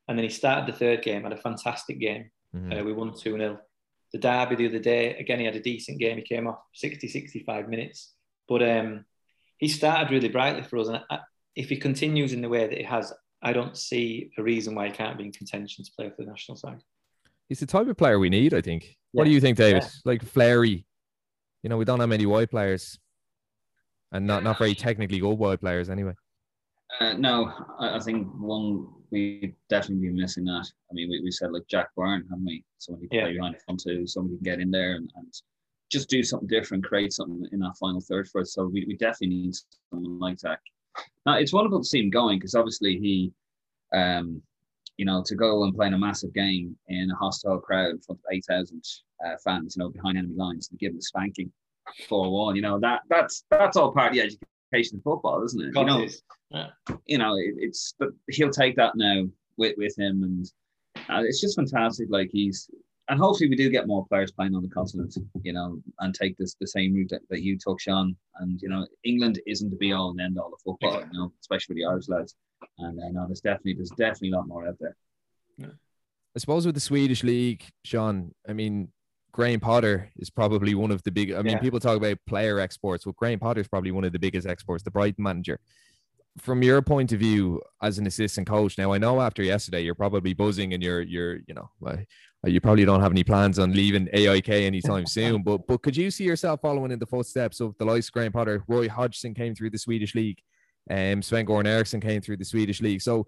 And 0.10 0.18
then 0.18 0.24
he 0.24 0.30
started 0.30 0.66
the 0.66 0.78
third 0.78 1.04
game, 1.04 1.22
had 1.22 1.34
a 1.34 1.38
fantastic 1.38 2.00
game. 2.00 2.32
Mm-hmm. 2.56 2.74
Uh, 2.74 2.84
we 2.84 2.94
won 2.94 3.14
2 3.14 3.38
0. 3.38 3.60
The 4.12 4.18
derby 4.18 4.56
the 4.56 4.68
other 4.68 4.80
day, 4.80 5.16
again, 5.18 5.38
he 5.38 5.46
had 5.46 5.56
a 5.56 5.62
decent 5.62 6.00
game. 6.00 6.18
He 6.18 6.24
came 6.24 6.48
off 6.48 6.58
60, 6.74 7.08
65 7.08 7.70
minutes. 7.70 8.14
But 8.48 8.68
um, 8.68 9.06
he 9.58 9.68
started 9.68 10.12
really 10.12 10.30
brightly 10.30 10.64
for 10.64 10.78
us. 10.80 10.88
And 10.88 11.02
I, 11.12 11.20
if 11.56 11.70
he 11.70 11.78
continues 11.78 12.34
in 12.34 12.42
the 12.42 12.50
way 12.50 12.66
that 12.68 12.76
he 12.76 12.84
has, 12.84 13.14
I 13.44 13.54
don't 13.54 13.78
see 13.78 14.32
a 14.36 14.42
reason 14.42 14.74
why 14.74 14.88
he 14.88 14.94
can't 14.94 15.16
be 15.16 15.26
in 15.26 15.32
contention 15.32 15.86
to 15.86 15.92
play 15.96 16.10
for 16.10 16.24
the 16.24 16.32
national 16.32 16.58
side. 16.58 16.82
He's 17.48 17.60
the 17.60 17.68
type 17.68 17.88
of 17.88 17.96
player 17.96 18.18
we 18.18 18.32
need, 18.32 18.56
I 18.56 18.62
think. 18.62 18.86
Yeah. 19.14 19.20
What 19.20 19.26
do 19.26 19.32
you 19.32 19.40
think, 19.40 19.58
David? 19.58 19.84
Yeah. 19.84 19.90
Like 20.06 20.24
flary. 20.26 20.86
You 21.62 21.70
know, 21.70 21.78
we 21.78 21.86
don't 21.86 22.00
have 22.00 22.10
many 22.10 22.26
wide 22.26 22.50
players. 22.50 22.98
And 24.12 24.26
not, 24.26 24.44
not 24.44 24.58
very 24.58 24.74
technically 24.74 25.20
good 25.20 25.38
wide 25.38 25.60
players 25.60 25.88
anyway. 25.88 26.14
Uh, 27.00 27.14
no, 27.14 27.54
I, 27.78 27.98
I, 27.98 28.00
think 28.00 28.28
one 28.40 28.88
we 29.12 29.54
definitely 29.70 30.08
be 30.08 30.14
missing 30.14 30.46
that. 30.46 30.68
I 30.90 30.94
mean, 30.94 31.10
we, 31.10 31.22
we 31.22 31.32
said 31.32 31.52
like 31.52 31.68
Jack 31.68 31.90
Byrne, 31.96 32.26
haven't 32.30 32.46
we? 32.46 32.64
Somebody 32.78 33.08
can 33.08 33.18
yeah. 33.18 33.26
play 33.26 33.34
behind 33.34 33.56
the 33.56 33.60
front 33.60 33.82
two, 33.82 34.08
somebody 34.08 34.38
can 34.38 34.44
get 34.44 34.60
in 34.60 34.72
there 34.72 34.96
and, 34.96 35.10
and 35.16 35.34
just 35.92 36.10
do 36.10 36.24
something 36.24 36.48
different, 36.48 36.84
create 36.84 37.14
something 37.14 37.46
in 37.52 37.60
that 37.60 37.78
final 37.80 38.02
third 38.02 38.28
for 38.28 38.42
us. 38.42 38.54
So 38.54 38.66
we, 38.66 38.86
we 38.86 38.96
definitely 38.96 39.36
need 39.36 39.56
someone 39.90 40.20
like 40.20 40.38
that. 40.40 40.60
Now 41.26 41.38
it's 41.38 41.54
wonderful 41.54 41.80
to 41.80 41.88
see 41.88 42.02
him 42.02 42.10
going 42.10 42.40
because 42.40 42.56
obviously 42.56 42.98
he, 42.98 43.32
um, 43.94 44.42
you 44.98 45.06
know, 45.06 45.24
to 45.26 45.36
go 45.36 45.64
and 45.64 45.74
play 45.74 45.88
in 45.88 45.94
a 45.94 45.98
massive 45.98 46.34
game 46.34 46.76
in 46.90 47.10
a 47.10 47.16
hostile 47.16 47.60
crowd 47.60 47.92
in 47.92 48.00
front 48.00 48.20
of 48.20 48.34
eight 48.34 48.44
thousand 48.48 48.84
uh, 49.26 49.36
fans, 49.44 49.76
you 49.76 49.84
know, 49.84 49.90
behind 49.90 50.18
enemy 50.18 50.36
lines, 50.36 50.70
and 50.70 50.80
give 50.80 50.92
him 50.92 50.98
a 50.98 51.02
spanking 51.02 51.52
four 52.08 52.30
one. 52.32 52.56
You 52.56 52.62
know 52.62 52.80
that 52.80 53.02
that's 53.10 53.46
that's 53.50 53.78
all 53.78 53.92
part 53.94 54.10
of 54.10 54.14
the 54.14 54.38
education 54.74 54.98
of 54.98 55.04
football, 55.04 55.44
isn't 55.44 55.62
it? 55.62 55.72
You 55.76 55.86
know, 55.86 56.08
yeah. 56.52 56.68
you 57.06 57.18
know, 57.18 57.36
it, 57.36 57.56
it's 57.58 57.94
but 58.00 58.10
he'll 58.30 58.50
take 58.50 58.76
that 58.76 58.96
now 58.96 59.26
with 59.58 59.76
with 59.78 59.98
him, 59.98 60.24
and 60.24 60.52
uh, 61.10 61.24
it's 61.24 61.42
just 61.42 61.56
fantastic. 61.56 62.08
Like 62.10 62.30
he's 62.32 62.70
and 63.10 63.20
hopefully 63.20 63.50
we 63.50 63.56
do 63.56 63.70
get 63.70 63.88
more 63.88 64.06
players 64.06 64.32
playing 64.32 64.56
on 64.56 64.62
the 64.62 64.70
continent, 64.70 65.18
you 65.42 65.52
know, 65.52 65.82
and 66.00 66.14
take 66.14 66.38
this 66.38 66.56
the 66.60 66.68
same 66.68 66.94
route 66.94 67.10
that, 67.10 67.22
that 67.30 67.42
you 67.42 67.58
took, 67.58 67.80
Sean. 67.82 68.16
And 68.36 68.62
you 68.62 68.70
know, 68.70 68.86
England 69.04 69.40
isn't 69.48 69.70
the 69.70 69.76
be 69.76 69.94
all 69.94 70.12
and 70.12 70.22
end 70.22 70.38
all 70.38 70.54
of 70.54 70.62
football, 70.64 71.02
you 71.02 71.20
know, 71.20 71.32
especially 71.42 71.74
with 71.74 71.84
the 71.84 71.86
Irish 71.86 72.08
lads. 72.08 72.36
And 72.78 73.00
I 73.04 73.10
know 73.10 73.26
there's 73.26 73.42
definitely 73.42 73.74
there's 73.74 73.90
definitely 73.92 74.32
a 74.32 74.36
lot 74.36 74.48
more 74.48 74.68
out 74.68 74.78
there. 74.80 74.96
Yeah. 75.58 75.68
I 76.36 76.40
suppose 76.40 76.66
with 76.66 76.76
the 76.76 76.82
Swedish 76.82 77.24
league, 77.24 77.64
Sean, 77.84 78.34
I 78.48 78.54
mean, 78.54 78.90
Graham 79.32 79.60
Potter 79.60 80.10
is 80.18 80.30
probably 80.30 80.76
one 80.76 80.92
of 80.92 81.04
the 81.04 81.12
big. 81.12 81.32
I 81.32 81.42
mean, 81.42 81.60
people 81.60 81.80
talk 81.80 81.98
about 81.98 82.18
player 82.28 82.60
exports. 82.60 83.06
Well, 83.06 83.16
Graham 83.18 83.40
Potter 83.40 83.62
is 83.62 83.68
probably 83.68 83.92
one 83.92 84.04
of 84.04 84.12
the 84.12 84.20
biggest 84.20 84.48
exports. 84.48 84.84
The 84.84 84.92
Brighton 84.92 85.24
manager. 85.24 85.60
From 86.38 86.64
your 86.64 86.82
point 86.82 87.12
of 87.12 87.20
view 87.20 87.62
as 87.82 87.98
an 87.98 88.08
assistant 88.08 88.48
coach, 88.48 88.78
now 88.78 88.94
I 88.94 88.98
know 88.98 89.20
after 89.20 89.44
yesterday 89.44 89.82
you're 89.82 89.96
probably 89.96 90.34
buzzing 90.34 90.74
and 90.74 90.82
you're 90.82 91.02
you're 91.02 91.38
you 91.48 91.54
know 91.54 91.70
you 92.46 92.62
probably 92.62 92.86
don't 92.86 93.02
have 93.02 93.12
any 93.12 93.24
plans 93.24 93.60
on 93.60 93.74
leaving 93.74 94.08
AIK 94.14 94.50
anytime 94.50 95.06
soon. 95.08 95.44
But 95.44 95.68
but 95.68 95.82
could 95.82 95.98
you 95.98 96.10
see 96.12 96.24
yourself 96.24 96.62
following 96.62 96.92
in 96.92 97.00
the 97.00 97.06
footsteps 97.06 97.60
of 97.60 97.76
the 97.78 97.86
likes 97.86 98.08
of 98.08 98.14
Graham 98.14 98.32
Potter? 98.32 98.64
Roy 98.68 98.88
Hodgson 98.88 99.34
came 99.34 99.54
through 99.54 99.72
the 99.72 99.78
Swedish 99.78 100.16
league. 100.16 100.40
Um, 100.90 101.22
Sven 101.22 101.46
Goran 101.46 101.68
Eriksson 101.68 102.02
came 102.02 102.22
through 102.22 102.38
the 102.38 102.46
Swedish 102.46 102.82
league. 102.82 103.02
So 103.02 103.28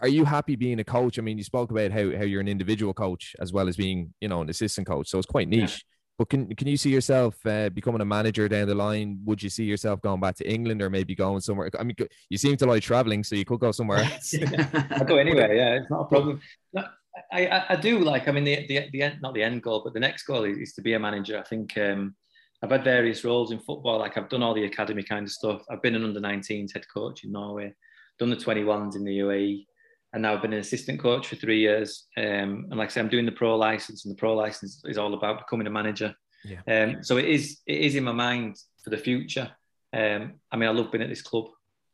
are 0.00 0.08
you 0.08 0.24
happy 0.24 0.56
being 0.56 0.80
a 0.80 0.84
coach? 0.84 1.18
I 1.18 1.22
mean, 1.22 1.38
you 1.38 1.44
spoke 1.44 1.70
about 1.70 1.92
how, 1.92 2.10
how 2.16 2.24
you're 2.24 2.40
an 2.40 2.48
individual 2.48 2.92
coach 2.92 3.34
as 3.40 3.52
well 3.52 3.68
as 3.68 3.76
being, 3.76 4.12
you 4.20 4.28
know, 4.28 4.42
an 4.42 4.50
assistant 4.50 4.86
coach. 4.86 5.08
So 5.08 5.18
it's 5.18 5.26
quite 5.26 5.48
niche. 5.48 5.84
Yeah. 5.84 5.90
But 6.18 6.28
can 6.28 6.54
can 6.54 6.68
you 6.68 6.76
see 6.76 6.90
yourself 6.90 7.34
uh, 7.46 7.70
becoming 7.70 8.02
a 8.02 8.04
manager 8.04 8.46
down 8.46 8.68
the 8.68 8.74
line? 8.74 9.20
Would 9.24 9.42
you 9.42 9.48
see 9.48 9.64
yourself 9.64 10.02
going 10.02 10.20
back 10.20 10.36
to 10.36 10.46
England 10.50 10.82
or 10.82 10.90
maybe 10.90 11.14
going 11.14 11.40
somewhere? 11.40 11.70
I 11.78 11.82
mean, 11.82 11.96
you 12.28 12.36
seem 12.36 12.58
to 12.58 12.66
like 12.66 12.82
traveling, 12.82 13.24
so 13.24 13.36
you 13.36 13.46
could 13.46 13.58
go 13.58 13.72
somewhere 13.72 13.98
else. 14.04 14.34
I 14.34 15.02
go 15.04 15.16
anywhere. 15.16 15.54
Yeah, 15.54 15.76
it's 15.76 15.90
not 15.90 16.02
a 16.02 16.04
problem. 16.04 16.42
No, 16.74 16.84
I, 17.32 17.46
I, 17.46 17.64
I, 17.70 17.76
do 17.76 18.00
like. 18.00 18.28
I 18.28 18.32
mean, 18.32 18.44
the, 18.44 18.66
the 18.66 18.90
the 18.92 19.02
end, 19.02 19.22
not 19.22 19.32
the 19.32 19.42
end 19.42 19.62
goal, 19.62 19.80
but 19.82 19.94
the 19.94 20.00
next 20.00 20.24
goal 20.24 20.44
is, 20.44 20.58
is 20.58 20.74
to 20.74 20.82
be 20.82 20.92
a 20.92 20.98
manager. 20.98 21.38
I 21.38 21.42
think 21.48 21.78
um, 21.78 22.14
I've 22.62 22.70
had 22.70 22.84
various 22.84 23.24
roles 23.24 23.50
in 23.50 23.58
football. 23.58 23.98
Like 23.98 24.18
I've 24.18 24.28
done 24.28 24.42
all 24.42 24.52
the 24.52 24.64
academy 24.64 25.02
kind 25.02 25.24
of 25.24 25.32
stuff. 25.32 25.62
I've 25.70 25.80
been 25.80 25.94
an 25.94 26.04
under 26.04 26.20
19s 26.20 26.74
head 26.74 26.84
coach 26.92 27.24
in 27.24 27.32
Norway, 27.32 27.72
done 28.18 28.28
the 28.28 28.36
21s 28.36 28.94
in 28.94 29.04
the 29.04 29.18
UAE, 29.20 29.64
and 30.12 30.22
now 30.22 30.34
I've 30.34 30.42
been 30.42 30.52
an 30.52 30.60
assistant 30.60 31.00
coach 31.00 31.28
for 31.28 31.36
three 31.36 31.60
years. 31.60 32.06
Um, 32.16 32.66
and 32.70 32.76
like 32.76 32.88
I 32.88 32.92
said, 32.92 33.04
I'm 33.04 33.10
doing 33.10 33.26
the 33.26 33.32
pro 33.32 33.56
license, 33.56 34.04
and 34.04 34.12
the 34.12 34.18
pro 34.18 34.34
license 34.34 34.82
is 34.84 34.98
all 34.98 35.14
about 35.14 35.38
becoming 35.38 35.66
a 35.66 35.70
manager. 35.70 36.14
Yeah. 36.44 36.60
Um, 36.66 37.02
so 37.02 37.16
it 37.16 37.26
is 37.26 37.58
it 37.66 37.80
is 37.80 37.94
in 37.94 38.04
my 38.04 38.12
mind 38.12 38.56
for 38.82 38.90
the 38.90 38.98
future. 38.98 39.50
Um, 39.92 40.34
I 40.50 40.56
mean, 40.56 40.68
I 40.68 40.72
love 40.72 40.90
being 40.90 41.02
at 41.02 41.10
this 41.10 41.22
club 41.22 41.46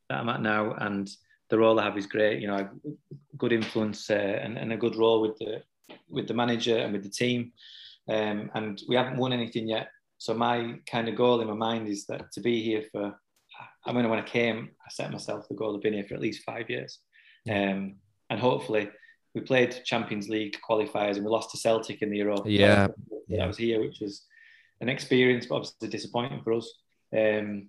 that 0.09 0.19
I'm 0.19 0.29
at 0.29 0.41
now, 0.41 0.73
and 0.73 1.09
the 1.51 1.59
role 1.59 1.79
I 1.79 1.85
have 1.85 1.99
is 1.99 2.07
great. 2.07 2.41
You 2.41 2.49
know, 2.49 2.69
good 3.37 3.53
influence 3.53 4.09
uh, 4.09 4.15
and, 4.15 4.57
and 4.57 4.73
a 4.73 4.77
good 4.77 4.97
role 4.97 5.21
with 5.21 5.37
the 5.39 5.63
with 6.09 6.27
the 6.27 6.35
manager 6.35 6.77
and 6.77 6.93
with 6.93 7.03
the 7.03 7.11
team. 7.11 7.53
Um, 8.09 8.51
and 8.55 8.81
we 8.89 8.97
haven't 8.97 9.19
won 9.19 9.33
anything 9.33 9.69
yet. 9.69 9.89
So 10.19 10.33
my 10.33 10.77
kind 10.91 11.09
of 11.09 11.17
goal 11.17 11.41
in 11.41 11.49
my 11.49 11.55
mind 11.55 11.89
is 11.89 12.07
that 12.07 12.33
to 12.33 12.41
be 12.41 12.63
here 12.63 12.85
for. 12.93 13.19
I 13.87 13.93
mean, 13.93 14.09
when 14.09 14.19
I 14.19 14.23
came, 14.23 14.71
I 14.85 14.91
set 14.91 15.13
myself 15.13 15.49
the 15.49 15.55
goal 15.55 15.75
of 15.75 15.81
being 15.81 15.95
here 15.95 16.05
for 16.05 16.15
at 16.15 16.21
least 16.21 16.45
five 16.45 16.69
years. 16.69 16.99
Um, 17.49 17.97
and 18.31 18.41
hopefully 18.41 18.89
we 19.35 19.41
played 19.43 19.83
Champions 19.85 20.29
League 20.29 20.57
qualifiers 20.69 21.17
and 21.17 21.25
we 21.25 21.31
lost 21.31 21.51
to 21.51 21.59
Celtic 21.59 22.03
in 22.03 22.11
the 22.11 22.17
Euro. 22.19 22.43
Yeah, 22.47 22.89
yeah. 23.29 23.45
I 23.45 23.47
was 23.47 23.59
here, 23.59 23.81
which 23.81 24.01
was 24.01 24.23
an 24.81 24.89
experience, 24.89 25.47
but 25.47 25.57
obviously 25.57 25.89
disappointing 25.89 26.43
for 26.43 26.55
us. 26.55 26.73
Um, 27.17 27.69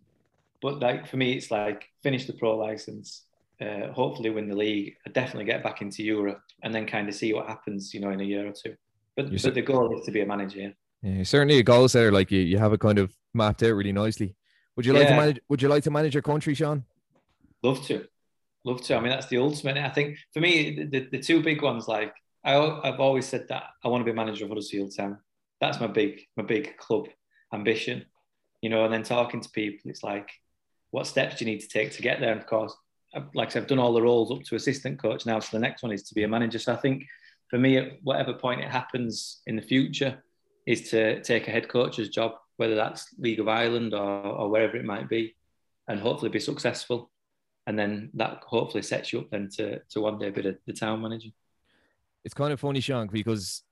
but 0.62 0.80
like 0.80 1.08
for 1.08 1.18
me, 1.18 1.34
it's 1.34 1.52
like 1.52 1.90
finish 2.02 2.26
the 2.26 2.34
pro 2.34 2.58
license, 2.58 3.24
uh, 3.62 3.92
hopefully 3.92 4.30
win 4.30 4.48
the 4.48 4.56
league, 4.56 4.96
definitely 5.14 5.46
get 5.46 5.64
back 5.64 5.82
into 5.82 6.04
Europe, 6.04 6.42
and 6.64 6.74
then 6.74 6.88
kind 6.88 7.08
of 7.10 7.16
see 7.16 7.34
what 7.34 7.48
happens, 7.48 7.94
you 7.94 8.00
know, 8.00 8.12
in 8.12 8.22
a 8.22 8.24
year 8.24 8.48
or 8.48 8.54
two. 8.54 8.76
But, 9.16 9.30
but 9.42 9.54
the 9.54 9.62
goal 9.62 9.98
is 9.98 10.06
to 10.06 10.12
be 10.12 10.22
a 10.22 10.26
manager. 10.26 10.60
Yeah. 10.60 10.70
yeah, 11.02 11.24
certainly 11.24 11.60
a 11.60 11.64
goal 11.64 11.88
setter. 11.88 12.12
Like 12.12 12.32
you, 12.32 12.40
you 12.40 12.58
have 12.58 12.74
it 12.74 12.80
kind 12.80 13.00
of 13.00 13.16
mapped 13.34 13.64
out 13.64 13.74
really 13.74 13.92
nicely. 13.92 14.36
Would 14.76 14.86
you 14.86 14.94
like 14.94 15.04
yeah. 15.04 15.10
to 15.10 15.16
manage? 15.18 15.40
Would 15.50 15.62
you 15.62 15.70
like 15.70 15.84
to 15.84 15.92
manage 15.92 16.14
your 16.14 16.22
country, 16.22 16.54
Sean? 16.54 16.84
Love 17.64 17.84
to. 17.88 18.08
Love 18.66 18.82
to. 18.82 18.96
I 18.96 19.00
mean, 19.00 19.10
that's 19.10 19.28
the 19.28 19.38
ultimate. 19.38 19.78
I 19.78 19.90
think 19.90 20.18
for 20.34 20.40
me, 20.40 20.84
the, 20.92 21.08
the 21.12 21.20
two 21.20 21.42
big 21.42 21.62
ones, 21.62 21.88
like 21.88 22.14
I, 22.44 22.56
I've 22.56 23.00
always 23.00 23.26
said 23.26 23.48
that 23.50 23.64
I 23.84 23.88
want 23.88 24.06
to 24.06 24.12
be 24.12 24.16
manager 24.16 24.46
of 24.46 24.50
Huddersfield 24.50 24.96
Town. 24.96 25.20
That's 25.62 25.80
my 25.80 25.88
big, 25.88 26.22
my 26.36 26.44
big 26.44 26.78
club 26.78 27.08
ambition, 27.54 28.06
you 28.62 28.70
know. 28.70 28.84
And 28.84 28.94
then 28.94 29.04
talking 29.04 29.42
to 29.42 29.50
people, 29.50 29.90
it's 29.90 30.04
like, 30.04 30.30
what 30.92 31.08
steps 31.08 31.38
do 31.38 31.46
you 31.46 31.52
need 31.52 31.62
to 31.62 31.68
take 31.68 31.92
to 31.94 32.02
get 32.02 32.20
there? 32.20 32.32
And 32.32 32.40
of 32.40 32.48
course, 32.48 32.76
like 33.34 33.50
I 33.50 33.52
said, 33.52 33.64
I've 33.64 33.70
done 33.70 33.80
all 33.80 33.94
the 33.94 34.02
roles 34.02 34.32
up 34.32 34.44
to 34.44 34.56
assistant 34.56 35.02
coach 35.02 35.26
now. 35.26 35.40
So 35.40 35.58
the 35.58 35.62
next 35.62 35.82
one 35.82 35.92
is 35.92 36.04
to 36.04 36.16
be 36.16 36.24
a 36.24 36.28
manager. 36.28 36.60
So 36.60 36.74
I 36.74 36.78
think 36.78 37.06
for 37.50 37.58
me, 37.58 37.78
at 37.78 37.94
whatever 38.04 38.34
point 38.34 38.62
it 38.62 38.70
happens 38.70 39.42
in 39.48 39.56
the 39.56 39.62
future, 39.62 40.24
is 40.66 40.90
to 40.90 41.22
take 41.24 41.48
a 41.48 41.52
head 41.52 41.70
coach's 41.70 42.10
job, 42.10 42.34
whether 42.58 42.76
that's 42.76 43.08
League 43.18 43.40
of 43.40 43.48
Ireland 43.48 43.94
or, 43.94 44.22
or 44.22 44.50
wherever 44.50 44.76
it 44.76 44.84
might 44.84 45.08
be, 45.08 45.36
and 45.88 46.00
hopefully 46.00 46.30
be 46.30 46.42
successful 46.42 47.10
and 47.68 47.78
then 47.78 48.10
that 48.16 48.44
hopefully 48.48 48.82
sets 48.82 49.14
you 49.14 49.20
up 49.20 49.30
then 49.30 49.50
to 49.58 49.80
to 49.90 50.02
one 50.02 50.18
day 50.18 50.32
be 50.32 50.42
the, 50.42 50.58
the 50.66 50.74
town 50.74 51.02
manager. 51.02 51.30
It's 52.24 52.34
kind 52.34 52.52
of 52.52 52.60
funny, 52.60 52.80
Sean, 52.80 53.08
because 53.08 53.64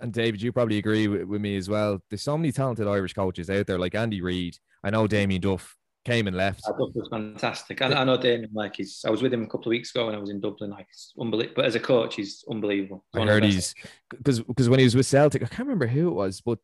and 0.00 0.12
David, 0.12 0.42
you 0.42 0.52
probably 0.52 0.78
agree 0.78 1.08
with, 1.08 1.24
with, 1.24 1.40
me 1.40 1.56
as 1.56 1.68
well. 1.68 2.00
There's 2.10 2.22
so 2.22 2.36
many 2.36 2.52
talented 2.52 2.86
Irish 2.86 3.14
coaches 3.14 3.48
out 3.50 3.66
there, 3.66 3.78
like 3.78 3.94
Andy 3.94 4.20
Reid. 4.20 4.56
I 4.84 4.90
know 4.90 5.06
Damien 5.06 5.40
Duff 5.40 5.76
came 6.04 6.26
and 6.26 6.36
left. 6.36 6.62
Duff 6.64 6.76
was 6.94 7.08
fantastic. 7.10 7.80
I, 7.80 7.92
I 7.92 8.04
know 8.04 8.16
Damien, 8.18 8.50
like 8.52 8.76
he's. 8.76 9.02
I 9.06 9.10
was 9.10 9.22
with 9.22 9.32
him 9.32 9.44
a 9.44 9.46
couple 9.46 9.66
of 9.66 9.70
weeks 9.70 9.90
ago 9.94 10.06
when 10.06 10.14
I 10.14 10.18
was 10.18 10.30
in 10.30 10.40
Dublin. 10.40 10.70
Like, 10.70 10.86
it's 10.90 11.12
unbelievable. 11.18 11.54
But 11.56 11.64
as 11.64 11.74
a 11.74 11.80
coach, 11.80 12.16
he's 12.16 12.44
unbelievable. 12.50 13.04
I 13.14 13.24
heard 13.24 13.44
he's 13.44 13.74
because 14.10 14.40
because 14.40 14.68
when 14.68 14.80
he 14.80 14.84
was 14.84 14.94
with 14.94 15.06
Celtic, 15.06 15.42
I 15.42 15.46
can't 15.46 15.66
remember 15.66 15.86
who 15.86 16.08
it 16.08 16.14
was, 16.14 16.40
but 16.42 16.58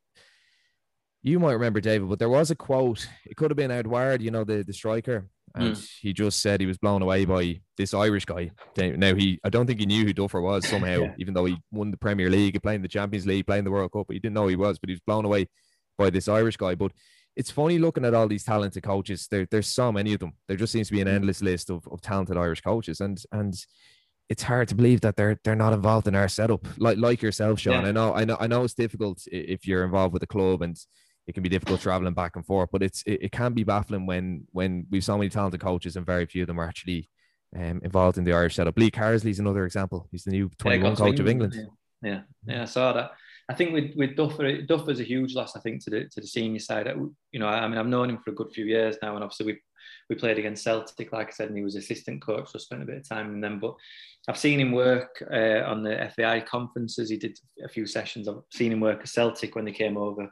you 1.23 1.41
might 1.41 1.53
remember 1.53 1.81
David. 1.81 2.09
But 2.09 2.19
there 2.19 2.29
was 2.29 2.51
a 2.51 2.55
quote. 2.55 3.09
It 3.25 3.37
could 3.37 3.51
have 3.51 3.57
been 3.57 3.71
Edouard, 3.71 4.23
you 4.23 4.31
know, 4.31 4.45
the 4.45 4.63
the 4.63 4.73
striker, 4.73 5.29
and 5.55 5.75
mm. 5.75 5.91
he 6.01 6.13
just 6.13 6.41
said 6.41 6.61
he 6.61 6.67
was 6.67 6.79
blown 6.79 7.03
away 7.03 7.25
by 7.25 7.61
this 7.77 7.95
Irish 7.95 8.25
guy. 8.25 8.51
Now 8.77 9.15
he, 9.15 9.39
I 9.45 9.51
don't 9.51 9.67
think 9.67 9.81
he 9.81 9.87
knew 9.87 10.05
who 10.05 10.13
Duffer 10.13 10.41
was 10.41 10.67
somehow, 10.67 11.03
yeah. 11.03 11.15
even 11.19 11.35
though 11.35 11.45
he 11.45 11.57
won 11.71 11.91
the 11.91 11.97
Premier 11.97 12.29
League, 12.29 12.61
playing 12.63 12.83
the 12.83 12.89
Champions 12.89 13.27
League, 13.27 13.47
playing 13.47 13.65
the 13.65 13.71
World 13.71 13.93
Cup. 13.93 14.07
But 14.09 14.15
he 14.15 14.21
didn't 14.21 14.35
know 14.35 14.49
he 14.49 14.57
was, 14.57 14.79
but 14.79 14.89
he 14.89 14.95
was 14.95 15.03
blown 15.07 15.25
away 15.25 15.47
by 15.97 16.11
this 16.11 16.27
Irish 16.27 16.57
guy. 16.57 16.75
But 16.75 16.93
it's 17.37 17.51
funny 17.51 17.79
looking 17.79 18.05
at 18.05 18.15
all 18.15 18.27
these 18.27 18.45
talented 18.45 18.83
coaches. 18.83 19.29
There, 19.31 19.47
there's 19.51 19.69
so 19.69 19.93
many 19.93 20.13
of 20.15 20.21
them. 20.21 20.33
There 20.49 20.57
just 20.57 20.73
seems 20.73 20.89
to 20.89 20.93
be 20.93 21.01
an 21.01 21.09
hmm. 21.09 21.15
endless 21.15 21.43
list 21.43 21.71
of, 21.71 21.87
of 21.91 22.01
talented 22.01 22.37
Irish 22.37 22.61
coaches, 22.61 23.01
and 23.01 23.21
and 23.31 23.55
it's 24.29 24.43
hard 24.43 24.69
to 24.69 24.75
believe 24.75 25.03
that 25.03 25.17
they're 25.17 25.39
they're 25.45 25.55
not 25.55 25.73
involved 25.73 26.09
in 26.09 26.15
our 26.15 26.29
setup. 26.29 26.67
Like 26.79 26.99
like 26.99 27.23
yourself, 27.23 27.61
Sean. 27.61 27.83
Yeah. 27.83 27.89
I 27.89 27.93
know, 27.93 28.15
I 28.15 28.25
know, 28.25 28.37
I 28.41 28.47
know 28.47 28.65
it's 28.65 28.75
difficult 28.75 29.23
if 29.27 29.67
you're 29.67 29.85
involved 29.85 30.13
with 30.13 30.21
the 30.21 30.27
club 30.27 30.63
and 30.63 30.77
it 31.27 31.33
can 31.33 31.43
be 31.43 31.49
difficult 31.49 31.81
traveling 31.81 32.15
back 32.15 32.37
and 32.37 32.45
forth. 32.45 32.71
But 32.73 32.83
it's 32.83 33.03
it, 33.07 33.19
it 33.23 33.33
can 33.33 33.53
be 33.53 33.65
baffling 33.65 34.07
when 34.07 34.47
when 34.53 34.87
we've 34.91 35.05
so 35.05 35.17
many 35.17 35.31
talented 35.31 35.61
coaches 35.61 35.97
and 35.97 36.07
very 36.07 36.27
few 36.27 36.43
of 36.43 36.49
them 36.49 36.61
are 36.61 36.69
actually 36.69 37.09
um, 37.57 37.81
involved 37.83 38.19
in 38.19 38.25
the 38.25 38.33
Irish 38.33 38.57
setup. 38.57 38.77
Lee 38.77 38.91
Carsley's 38.91 39.39
another 39.39 39.65
example. 39.65 40.09
He's 40.11 40.25
the 40.25 40.31
new 40.33 40.51
21 40.59 40.91
yeah, 40.91 40.97
coach 40.97 41.21
of 41.21 41.29
England. 41.29 41.55
Yeah. 42.03 42.21
yeah, 42.47 42.63
I 42.63 42.67
saw 42.67 42.93
that. 42.93 43.13
I 43.49 43.55
think 43.55 43.73
with 43.73 43.93
with 43.97 44.17
Duffer, 44.17 44.63
Duffer's 44.63 45.01
a 45.01 45.05
huge 45.05 45.35
loss. 45.35 45.57
I 45.57 45.61
think 45.61 45.85
to 45.85 45.91
the 45.91 46.05
to 46.05 46.21
the 46.21 46.27
senior 46.27 46.61
side. 46.61 46.87
You 47.33 47.41
know, 47.41 47.47
I 47.47 47.67
mean, 47.69 47.79
I've 47.79 47.87
known 47.87 48.11
him 48.11 48.19
for 48.19 48.31
a 48.31 48.35
good 48.35 48.53
few 48.53 48.65
years 48.65 48.97
now, 49.03 49.15
and 49.15 49.25
obviously 49.25 49.47
we 49.47 49.61
we 50.09 50.17
played 50.17 50.39
against 50.39 50.65
Celtic, 50.65 51.13
like 51.13 51.29
I 51.29 51.31
said, 51.31 51.49
and 51.49 51.57
he 51.57 51.65
was 51.65 51.77
assistant 51.77 52.23
coach, 52.23 52.51
so 52.51 52.59
I 52.59 52.61
spent 52.61 52.83
a 52.83 52.87
bit 52.87 52.99
of 52.99 53.09
time 53.09 53.33
with 53.33 53.41
them. 53.41 53.59
But 53.59 53.75
I've 54.29 54.39
seen 54.39 54.61
him 54.61 54.73
work 54.73 55.23
uh, 55.31 55.63
on 55.67 55.83
the 55.83 56.11
FAI 56.17 56.41
conferences. 56.41 57.11
He 57.11 57.17
did 57.17 57.39
a 57.63 57.69
few 57.69 57.87
sessions. 57.87 58.29
I've 58.29 58.43
seen 58.53 58.73
him 58.73 58.81
work 58.81 59.01
at 59.01 59.09
Celtic 59.09 59.55
when 59.55 59.65
they 59.65 59.73
came 59.73 59.97
over 59.97 60.31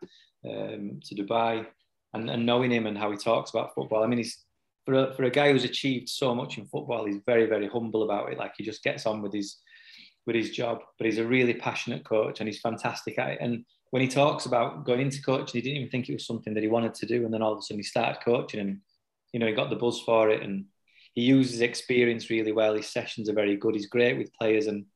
um, 0.49 1.01
to 1.05 1.15
Dubai, 1.15 1.67
and, 2.15 2.29
and 2.31 2.47
knowing 2.47 2.71
him 2.71 2.87
and 2.87 2.99
how 2.99 3.11
he 3.11 3.17
talks 3.17 3.51
about 3.51 3.75
football. 3.75 4.03
I 4.03 4.07
mean, 4.07 4.19
he's 4.19 4.45
for 4.85 4.95
a, 4.95 5.15
for 5.15 5.25
a 5.25 5.31
guy 5.31 5.53
who's 5.53 5.65
achieved 5.65 6.09
so 6.09 6.35
much 6.35 6.59
in 6.59 6.67
football, 6.67 7.07
he's 7.07 7.21
very 7.27 7.47
very 7.47 7.69
humble 7.69 8.03
about 8.03 8.33
it. 8.33 8.39
Like 8.39 8.55
he 8.57 8.65
just 8.65 8.83
gets 8.83 9.07
on 9.07 9.23
with 9.23 9.33
his 9.33 9.59
with 10.27 10.37
his 10.37 10.51
job, 10.51 10.81
but 10.99 11.07
he's 11.07 11.19
a 11.19 11.27
really 11.27 11.55
passionate 11.55 12.05
coach 12.05 12.41
and 12.41 12.49
he's 12.49 12.61
fantastic 12.61 13.19
at 13.19 13.31
it. 13.31 13.39
And 13.41 13.65
when 13.91 14.03
he 14.03 14.09
talks 14.09 14.47
about 14.47 14.87
going 14.87 15.01
into 15.01 15.21
coaching, 15.21 15.61
he 15.61 15.61
didn't 15.61 15.79
even 15.79 15.91
think 15.91 16.09
it 16.09 16.15
was 16.15 16.27
something 16.27 16.55
that 16.55 16.63
he 16.63 16.69
wanted 16.69 16.95
to 16.95 17.07
do, 17.07 17.25
and 17.25 17.33
then 17.33 17.43
all 17.43 17.53
of 17.53 17.59
a 17.59 17.63
sudden 17.63 17.79
he 17.79 17.85
started 17.85 18.25
coaching, 18.25 18.61
and 18.61 18.81
you 19.33 19.41
know 19.41 19.47
he 19.47 19.53
got 19.53 19.71
the 19.71 19.77
buzz 19.77 20.01
for 20.01 20.31
it, 20.31 20.43
and 20.43 20.65
he 21.15 21.23
uses 21.23 21.61
experience 21.61 22.31
really 22.31 22.53
well. 22.53 22.75
His 22.75 22.89
sessions 22.89 23.29
are 23.29 23.35
very 23.35 23.57
good. 23.57 23.75
He's 23.75 23.87
great 23.87 24.17
with 24.17 24.33
players, 24.33 24.67
and 24.67 24.87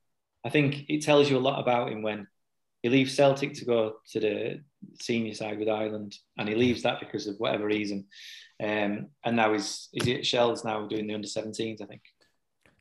I 0.44 0.48
think 0.48 0.86
it 0.88 1.02
tells 1.02 1.28
you 1.30 1.36
a 1.36 1.46
lot 1.46 1.60
about 1.60 1.92
him 1.92 2.02
when 2.02 2.26
he 2.82 2.88
leaves 2.88 3.14
Celtic 3.14 3.54
to 3.54 3.64
go 3.64 3.96
to 4.12 4.20
the 4.20 4.60
senior 5.00 5.34
side 5.34 5.58
with 5.58 5.68
Ireland, 5.68 6.16
and 6.38 6.48
he 6.48 6.54
leaves 6.54 6.82
that 6.82 7.00
because 7.00 7.26
of 7.26 7.36
whatever 7.38 7.66
reason. 7.66 8.06
Um, 8.62 9.08
and 9.24 9.36
now 9.36 9.52
he's 9.52 9.88
is 9.92 10.06
he 10.06 10.14
at 10.14 10.26
Shels 10.26 10.64
now 10.64 10.86
doing 10.86 11.06
the 11.06 11.14
under 11.14 11.28
17s, 11.28 11.82
I 11.82 11.86
think. 11.86 12.02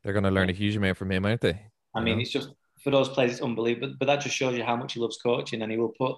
They're 0.02 0.12
going 0.12 0.24
to 0.24 0.30
learn 0.30 0.50
a 0.50 0.54
huge 0.54 0.76
amount 0.76 0.96
from 0.96 1.10
him, 1.10 1.26
aren't 1.26 1.40
they? 1.40 1.60
I 1.94 2.00
mean, 2.00 2.20
it's 2.20 2.30
just 2.30 2.50
for 2.84 2.90
those 2.90 3.08
players, 3.08 3.32
it's 3.32 3.40
unbelievable. 3.42 3.94
But 3.98 4.06
that 4.06 4.20
just 4.20 4.36
shows 4.36 4.56
you 4.56 4.62
how 4.62 4.76
much 4.76 4.92
he 4.92 5.00
loves 5.00 5.18
coaching, 5.18 5.62
and 5.62 5.72
he 5.72 5.78
will 5.78 5.94
put 5.98 6.16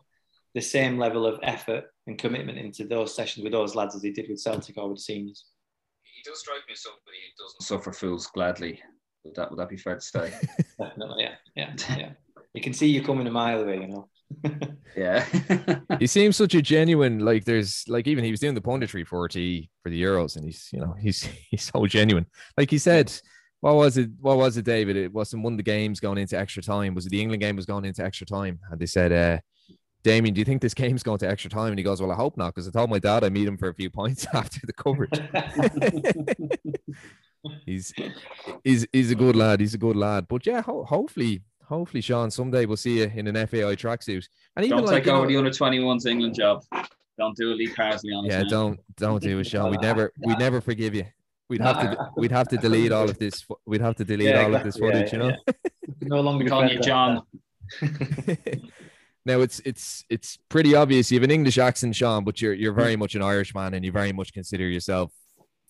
the 0.54 0.60
same 0.60 0.98
level 0.98 1.26
of 1.26 1.38
effort 1.42 1.84
and 2.06 2.18
commitment 2.18 2.58
into 2.58 2.84
those 2.84 3.14
sessions 3.14 3.44
with 3.44 3.52
those 3.52 3.74
lads 3.74 3.94
as 3.94 4.02
he 4.02 4.10
did 4.10 4.28
with 4.28 4.40
Celtic 4.40 4.76
or 4.76 4.88
with 4.88 4.98
the 4.98 5.02
seniors. 5.02 5.46
He 6.02 6.22
does 6.28 6.40
strike 6.40 6.66
me 6.66 6.72
as 6.72 6.82
somebody 6.82 7.18
who 7.36 7.44
doesn't 7.44 7.62
suffer 7.62 7.92
fools 7.92 8.26
gladly. 8.26 8.82
Would 9.24 9.34
that 9.36 9.50
would 9.50 9.58
that 9.58 9.68
be 9.68 9.76
fair 9.76 9.94
to 9.94 10.00
say? 10.00 10.32
Definitely, 10.78 11.24
yeah, 11.24 11.34
yeah, 11.54 11.74
yeah. 11.96 12.10
You 12.58 12.62
can 12.62 12.72
see 12.72 12.88
you 12.88 13.02
coming 13.02 13.24
a 13.28 13.30
mile 13.30 13.60
away, 13.60 13.82
you 13.82 13.86
know. 13.86 14.08
yeah. 14.96 15.24
he 16.00 16.08
seems 16.08 16.36
such 16.36 16.56
a 16.56 16.60
genuine. 16.60 17.20
Like 17.20 17.44
there's 17.44 17.84
like 17.86 18.08
even 18.08 18.24
he 18.24 18.32
was 18.32 18.40
doing 18.40 18.56
the 18.56 18.60
punditry 18.60 19.06
for 19.06 19.22
RT 19.22 19.68
for 19.80 19.90
the 19.90 20.02
Euros, 20.02 20.34
and 20.34 20.44
he's 20.44 20.68
you 20.72 20.80
know 20.80 20.92
he's 20.98 21.22
he's 21.50 21.70
so 21.72 21.86
genuine. 21.86 22.26
Like 22.56 22.68
he 22.68 22.78
said, 22.78 23.12
what 23.60 23.76
was 23.76 23.96
it? 23.96 24.10
What 24.20 24.38
was 24.38 24.56
it, 24.56 24.64
David? 24.64 24.96
It 24.96 25.12
wasn't 25.12 25.44
one 25.44 25.52
of 25.52 25.56
the 25.56 25.62
games 25.62 26.00
going 26.00 26.18
into 26.18 26.36
extra 26.36 26.60
time. 26.60 26.96
Was 26.96 27.06
it 27.06 27.10
the 27.10 27.22
England 27.22 27.42
game 27.42 27.54
was 27.54 27.64
going 27.64 27.84
into 27.84 28.04
extra 28.04 28.26
time? 28.26 28.58
And 28.72 28.80
they 28.80 28.86
said, 28.86 29.12
uh, 29.12 29.38
Damien, 30.02 30.34
do 30.34 30.40
you 30.40 30.44
think 30.44 30.60
this 30.60 30.74
game's 30.74 31.04
going 31.04 31.18
to 31.18 31.28
extra 31.28 31.48
time? 31.48 31.68
And 31.68 31.78
he 31.78 31.84
goes, 31.84 32.02
Well, 32.02 32.10
I 32.10 32.16
hope 32.16 32.36
not, 32.36 32.56
because 32.56 32.66
I 32.66 32.72
told 32.72 32.90
my 32.90 32.98
dad 32.98 33.22
I 33.22 33.28
meet 33.28 33.46
him 33.46 33.56
for 33.56 33.68
a 33.68 33.74
few 33.74 33.88
points 33.98 34.26
after 34.34 34.66
the 34.66 34.72
coverage. 34.72 35.20
he's 37.64 37.94
he's 38.64 38.84
he's 38.92 39.12
a 39.12 39.14
good 39.14 39.36
lad. 39.36 39.60
He's 39.60 39.74
a 39.74 39.78
good 39.78 39.94
lad. 39.94 40.26
But 40.26 40.44
yeah, 40.44 40.62
ho- 40.62 40.84
hopefully, 40.84 41.44
hopefully, 41.68 42.00
Sean, 42.00 42.30
someday 42.30 42.66
we'll 42.66 42.76
see 42.76 42.98
you 42.98 43.12
in 43.14 43.26
an 43.26 43.34
FAI 43.46 43.76
tracksuit. 43.76 44.26
And 44.56 44.64
even 44.64 44.78
don't 44.78 44.86
like, 44.86 45.04
take 45.04 45.12
over 45.12 45.22
know, 45.22 45.28
the 45.28 45.36
under 45.36 45.50
21s 45.50 46.06
England 46.06 46.34
job. 46.34 46.64
Don't 47.18 47.36
do 47.36 47.52
a 47.52 47.54
Lee 47.54 47.68
Carsley 47.68 48.16
on 48.16 48.24
Yeah, 48.24 48.44
don't 48.48 48.78
don't 48.96 49.22
do 49.22 49.38
it, 49.40 49.44
Sean. 49.44 49.70
We'd 49.70 49.80
never 49.80 50.12
we'd 50.24 50.38
never 50.38 50.60
forgive 50.60 50.94
you. 50.94 51.04
We'd 51.48 51.60
have 51.60 51.80
to 51.80 52.10
we'd 52.16 52.30
have 52.30 52.48
to 52.48 52.56
delete 52.58 52.92
all 52.92 53.08
of 53.08 53.18
this. 53.18 53.44
We'd 53.66 53.80
have 53.80 53.96
to 53.96 54.04
delete 54.04 54.28
yeah, 54.28 54.44
all 54.44 54.54
of 54.54 54.62
this 54.62 54.76
footage, 54.76 55.12
yeah, 55.12 55.24
you 55.24 55.30
know. 55.30 55.36
no 56.02 56.20
longer 56.20 56.48
calling 56.48 56.68
you 56.68 56.78
John. 56.78 57.22
now 59.24 59.40
it's 59.40 59.60
it's 59.64 60.04
it's 60.08 60.38
pretty 60.48 60.74
obvious 60.76 61.10
you 61.10 61.16
have 61.16 61.24
an 61.24 61.30
English 61.30 61.58
accent, 61.58 61.96
Sean, 61.96 62.22
but 62.22 62.40
you're 62.40 62.54
you're 62.54 62.72
very 62.72 62.94
much 62.94 63.16
an 63.16 63.22
Irish 63.22 63.54
man, 63.54 63.74
and 63.74 63.84
you 63.84 63.90
very 63.90 64.12
much 64.12 64.32
consider 64.32 64.68
yourself 64.68 65.10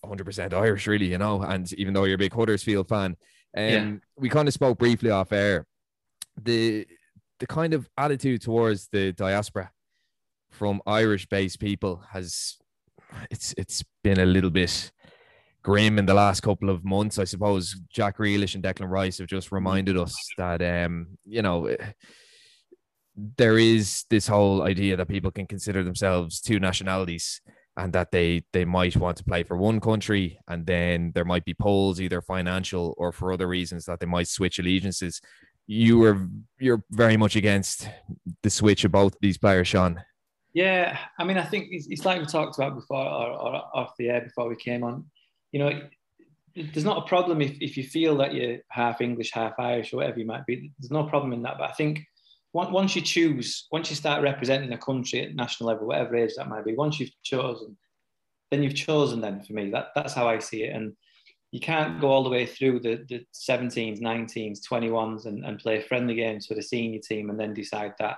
100% 0.05 0.53
Irish, 0.53 0.87
really, 0.87 1.07
you 1.07 1.17
know. 1.17 1.41
And 1.41 1.71
even 1.73 1.93
though 1.93 2.03
you're 2.03 2.15
a 2.15 2.19
big 2.19 2.33
Huddersfield 2.33 2.87
fan, 2.87 3.17
um, 3.57 3.63
yeah. 3.63 3.91
we 4.17 4.29
kind 4.29 4.47
of 4.47 4.53
spoke 4.53 4.77
briefly 4.77 5.09
off 5.09 5.31
air. 5.31 5.65
The 6.43 6.87
the 7.39 7.47
kind 7.47 7.73
of 7.73 7.89
attitude 7.97 8.41
towards 8.41 8.87
the 8.91 9.13
diaspora 9.13 9.71
from 10.51 10.81
Irish-based 10.85 11.59
people 11.59 12.03
has 12.11 12.57
it's 13.31 13.53
it's 13.57 13.83
been 14.03 14.19
a 14.19 14.25
little 14.25 14.49
bit 14.49 14.91
grim 15.63 15.99
in 15.99 16.05
the 16.05 16.13
last 16.13 16.41
couple 16.41 16.69
of 16.69 16.83
months. 16.83 17.19
I 17.19 17.23
suppose 17.23 17.79
Jack 17.89 18.17
Grealish 18.17 18.55
and 18.55 18.63
Declan 18.63 18.89
Rice 18.89 19.17
have 19.19 19.27
just 19.27 19.51
reminded 19.51 19.97
us 19.97 20.15
that 20.37 20.61
um, 20.61 21.17
you 21.25 21.41
know 21.41 21.75
there 23.37 23.57
is 23.57 24.05
this 24.09 24.27
whole 24.27 24.63
idea 24.63 24.95
that 24.95 25.07
people 25.07 25.31
can 25.31 25.45
consider 25.45 25.83
themselves 25.83 26.39
two 26.39 26.59
nationalities 26.59 27.41
and 27.75 27.93
that 27.93 28.11
they 28.11 28.43
they 28.53 28.65
might 28.65 28.95
want 28.95 29.17
to 29.17 29.23
play 29.23 29.43
for 29.43 29.57
one 29.57 29.79
country 29.79 30.39
and 30.47 30.65
then 30.65 31.11
there 31.15 31.25
might 31.25 31.45
be 31.45 31.53
polls 31.53 31.99
either 31.99 32.21
financial 32.21 32.93
or 32.97 33.11
for 33.11 33.31
other 33.31 33.47
reasons 33.47 33.85
that 33.85 33.99
they 33.99 34.05
might 34.05 34.27
switch 34.27 34.59
allegiances 34.59 35.21
you 35.71 35.99
were 35.99 36.27
you're 36.59 36.83
very 36.91 37.15
much 37.15 37.35
against 37.35 37.87
the 38.41 38.49
switch 38.49 38.83
of 38.83 38.91
both 38.91 39.15
these 39.21 39.37
players 39.37 39.67
sean 39.67 40.01
yeah 40.53 40.97
i 41.19 41.23
mean 41.23 41.37
i 41.37 41.43
think 41.43 41.67
it's, 41.69 41.87
it's 41.87 42.05
like 42.05 42.19
we 42.19 42.25
talked 42.25 42.57
about 42.57 42.73
before 42.75 43.05
or, 43.05 43.29
or 43.29 43.55
off 43.73 43.93
the 43.99 44.09
air 44.09 44.21
before 44.21 44.49
we 44.49 44.55
came 44.55 44.83
on 44.83 45.05
you 45.51 45.59
know 45.59 45.81
there's 46.55 46.85
not 46.85 46.97
a 46.97 47.07
problem 47.07 47.39
if, 47.41 47.55
if 47.61 47.77
you 47.77 47.83
feel 47.83 48.17
that 48.17 48.33
you're 48.33 48.57
half 48.69 48.99
english 48.99 49.31
half 49.31 49.53
irish 49.59 49.93
or 49.93 49.97
whatever 49.97 50.17
you 50.17 50.25
might 50.25 50.45
be 50.47 50.71
there's 50.79 50.91
no 50.91 51.03
problem 51.03 51.33
in 51.33 51.43
that 51.43 51.57
but 51.59 51.69
i 51.69 51.73
think 51.73 52.01
once 52.53 52.95
you 52.95 53.01
choose, 53.01 53.67
once 53.71 53.89
you 53.89 53.95
start 53.95 54.23
representing 54.23 54.73
a 54.73 54.77
country 54.77 55.21
at 55.21 55.35
national 55.35 55.69
level, 55.69 55.87
whatever 55.87 56.15
age 56.15 56.31
that 56.35 56.49
might 56.49 56.65
be, 56.65 56.73
once 56.73 56.99
you've 56.99 57.11
chosen, 57.23 57.77
then 58.49 58.63
you've 58.63 58.75
chosen. 58.75 59.21
Then 59.21 59.41
for 59.43 59.53
me, 59.53 59.69
that 59.71 59.89
that's 59.95 60.13
how 60.13 60.27
I 60.27 60.39
see 60.39 60.63
it. 60.63 60.75
And 60.75 60.95
you 61.51 61.59
can't 61.59 61.99
go 61.99 62.09
all 62.09 62.23
the 62.23 62.29
way 62.29 62.45
through 62.45 62.79
the, 62.79 63.03
the 63.09 63.25
17s, 63.33 64.01
19s, 64.01 64.59
21s, 64.71 65.25
and, 65.25 65.43
and 65.43 65.59
play 65.59 65.81
friendly 65.81 66.15
games 66.15 66.45
for 66.45 66.53
the 66.53 66.61
senior 66.61 66.99
team, 66.99 67.29
and 67.29 67.39
then 67.39 67.53
decide 67.53 67.93
that 67.99 68.17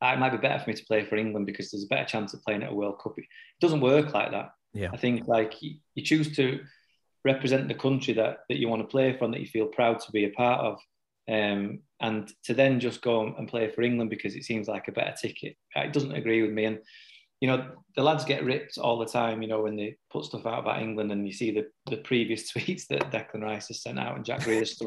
ah, 0.00 0.12
it 0.12 0.18
might 0.18 0.30
be 0.30 0.38
better 0.38 0.62
for 0.62 0.70
me 0.70 0.76
to 0.76 0.86
play 0.86 1.04
for 1.04 1.16
England 1.16 1.46
because 1.46 1.70
there's 1.70 1.84
a 1.84 1.88
better 1.88 2.06
chance 2.06 2.32
of 2.32 2.42
playing 2.42 2.62
at 2.62 2.70
a 2.70 2.74
World 2.74 3.00
Cup. 3.02 3.14
It 3.16 3.24
doesn't 3.60 3.80
work 3.80 4.14
like 4.14 4.30
that. 4.30 4.52
Yeah, 4.72 4.90
I 4.92 4.96
think 4.96 5.26
like 5.26 5.60
you, 5.62 5.76
you 5.94 6.04
choose 6.04 6.34
to 6.36 6.60
represent 7.24 7.68
the 7.68 7.74
country 7.74 8.14
that 8.14 8.38
that 8.48 8.58
you 8.58 8.68
want 8.68 8.82
to 8.82 8.88
play 8.88 9.16
for 9.16 9.24
and 9.24 9.34
that 9.34 9.40
you 9.40 9.46
feel 9.46 9.66
proud 9.66 10.00
to 10.00 10.12
be 10.12 10.24
a 10.24 10.30
part 10.30 10.60
of. 10.60 10.78
Um, 11.28 11.80
and 12.00 12.32
to 12.44 12.54
then 12.54 12.80
just 12.80 13.02
go 13.02 13.26
and 13.26 13.46
play 13.46 13.70
for 13.70 13.82
England 13.82 14.10
because 14.10 14.34
it 14.34 14.44
seems 14.44 14.66
like 14.66 14.88
a 14.88 14.92
better 14.92 15.14
ticket, 15.20 15.56
it 15.76 15.92
doesn't 15.92 16.14
agree 16.14 16.42
with 16.42 16.50
me. 16.50 16.64
And 16.64 16.78
you 17.40 17.48
know, 17.48 17.70
the 17.96 18.02
lads 18.02 18.24
get 18.24 18.44
ripped 18.44 18.78
all 18.78 18.98
the 18.98 19.06
time. 19.06 19.42
You 19.42 19.48
know, 19.48 19.62
when 19.62 19.76
they 19.76 19.96
put 20.10 20.26
stuff 20.26 20.46
out 20.46 20.60
about 20.60 20.82
England, 20.82 21.10
and 21.10 21.26
you 21.26 21.32
see 21.32 21.50
the 21.50 21.66
the 21.86 21.98
previous 21.98 22.52
tweets 22.52 22.86
that 22.88 23.10
Declan 23.10 23.42
Rice 23.42 23.68
has 23.68 23.82
sent 23.82 23.98
out 23.98 24.16
and 24.16 24.24
Jack 24.24 24.40
Grealish. 24.40 24.80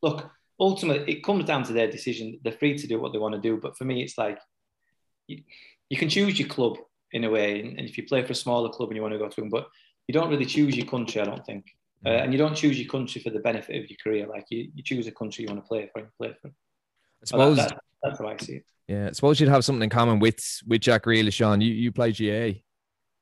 Look, 0.00 0.30
ultimately, 0.60 1.12
it 1.12 1.24
comes 1.24 1.44
down 1.44 1.64
to 1.64 1.72
their 1.72 1.90
decision. 1.90 2.38
They're 2.42 2.52
free 2.52 2.78
to 2.78 2.86
do 2.86 3.00
what 3.00 3.12
they 3.12 3.18
want 3.18 3.34
to 3.34 3.40
do. 3.40 3.58
But 3.60 3.76
for 3.76 3.84
me, 3.84 4.02
it's 4.02 4.16
like 4.16 4.38
you, 5.26 5.42
you 5.90 5.96
can 5.96 6.08
choose 6.08 6.38
your 6.38 6.48
club 6.48 6.78
in 7.12 7.24
a 7.24 7.30
way, 7.30 7.60
and, 7.60 7.80
if 7.80 7.96
you 7.96 8.06
play 8.06 8.22
for 8.22 8.32
a 8.32 8.36
smaller 8.36 8.68
club 8.68 8.90
and 8.90 8.96
you 8.96 9.02
want 9.02 9.14
to 9.14 9.18
go 9.18 9.28
to 9.28 9.40
them, 9.40 9.50
but 9.50 9.68
you 10.06 10.12
don't 10.12 10.30
really 10.30 10.46
choose 10.46 10.76
your 10.76 10.86
country. 10.86 11.20
I 11.20 11.24
don't 11.24 11.44
think. 11.44 11.64
Uh, 12.06 12.10
and 12.10 12.32
you 12.32 12.38
don't 12.38 12.54
choose 12.54 12.78
your 12.78 12.88
country 12.88 13.20
for 13.20 13.30
the 13.30 13.40
benefit 13.40 13.74
of 13.82 13.90
your 13.90 13.96
career. 14.02 14.26
Like 14.28 14.46
you, 14.50 14.70
you 14.72 14.84
choose 14.84 15.08
a 15.08 15.12
country 15.12 15.42
you 15.42 15.48
want 15.48 15.64
to 15.64 15.68
play 15.68 15.90
for 15.92 15.98
and 15.98 16.08
play 16.16 16.32
for. 16.40 16.48
I 16.48 17.24
suppose 17.24 17.56
that, 17.56 17.70
that, 17.70 17.78
that's 18.04 18.18
how 18.20 18.28
I 18.28 18.36
see 18.36 18.56
it. 18.56 18.64
Yeah, 18.88 19.08
I 19.08 19.12
suppose 19.12 19.38
you'd 19.38 19.50
have 19.50 19.64
something 19.64 19.82
in 19.82 19.90
common 19.90 20.18
with 20.18 20.42
with 20.66 20.80
Jack 20.80 21.04
Grealish, 21.04 21.34
Sean. 21.34 21.60
You 21.60 21.72
you 21.72 21.92
played 21.92 22.16
GAA 22.16 22.60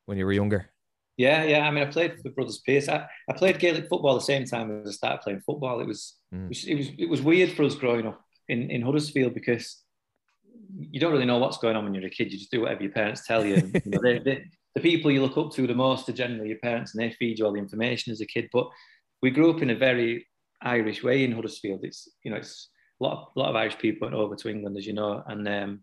when 0.07 0.17
you 0.17 0.25
were 0.25 0.33
younger. 0.33 0.71
Yeah, 1.17 1.45
yeah. 1.45 1.67
I 1.67 1.71
mean, 1.71 1.83
I 1.83 1.91
played 1.91 2.21
for 2.21 2.31
Brothers 2.31 2.63
Pearse. 2.67 2.89
I, 2.89 3.07
I 3.29 3.33
played 3.33 3.59
Gaelic 3.59 3.89
football 3.89 4.15
the 4.15 4.21
same 4.21 4.45
time 4.45 4.83
as 4.83 4.89
I 4.89 4.93
started 4.93 5.23
playing 5.23 5.41
football. 5.41 5.81
It 5.81 5.87
was, 5.87 6.15
mm. 6.33 6.45
it 6.45 6.49
was 6.49 6.65
it 6.65 6.75
was 6.75 6.89
it 6.99 7.09
was 7.09 7.23
weird 7.23 7.53
for 7.53 7.65
us 7.65 7.75
growing 7.75 8.07
up 8.07 8.21
in, 8.49 8.71
in 8.71 8.83
Huddersfield 8.83 9.35
because 9.35 9.83
you 10.79 11.01
don't 11.01 11.13
really 11.13 11.25
know 11.25 11.39
what's 11.39 11.59
going 11.59 11.75
on 11.75 11.85
when 11.85 11.95
you're 11.95 12.07
a 12.07 12.11
kid. 12.11 12.33
You 12.33 12.39
just 12.39 12.51
do 12.51 12.63
whatever 12.63 12.83
your 12.83 12.93
parents 12.93 13.27
tell 13.27 13.45
you. 13.45 13.57
you 13.75 13.81
know, 13.87 14.01
they, 14.03 14.19
they, 14.19 14.45
the 14.75 14.81
people 14.81 15.11
you 15.11 15.23
look 15.23 15.39
up 15.39 15.53
to 15.53 15.67
the 15.67 15.75
most 15.75 16.09
are 16.09 16.13
generally 16.13 16.51
your 16.51 16.59
parents, 16.59 16.95
and 16.95 17.03
they 17.03 17.15
feed 17.15 17.39
you 17.39 17.47
all 17.47 17.53
the 17.53 17.59
information 17.59 18.13
as 18.13 18.21
a 18.21 18.27
kid. 18.27 18.49
But 18.53 18.69
we 19.23 19.31
grew 19.31 19.51
up 19.51 19.63
in 19.63 19.71
a 19.71 19.75
very 19.75 20.27
Irish 20.61 21.03
way 21.03 21.25
in 21.25 21.33
Huddersfield. 21.33 21.81
It's 21.83 22.09
you 22.25 22.31
know 22.31 22.37
it's 22.37 22.69
a 23.01 23.05
lot 23.05 23.13
of, 23.13 23.29
a 23.37 23.39
lot 23.39 23.51
of 23.51 23.57
Irish 23.57 23.79
people 23.79 24.07
went 24.07 24.17
over 24.17 24.35
to 24.37 24.49
England, 24.49 24.77
as 24.77 24.87
you 24.87 24.93
know, 24.93 25.23
and 25.27 25.47
um, 25.49 25.81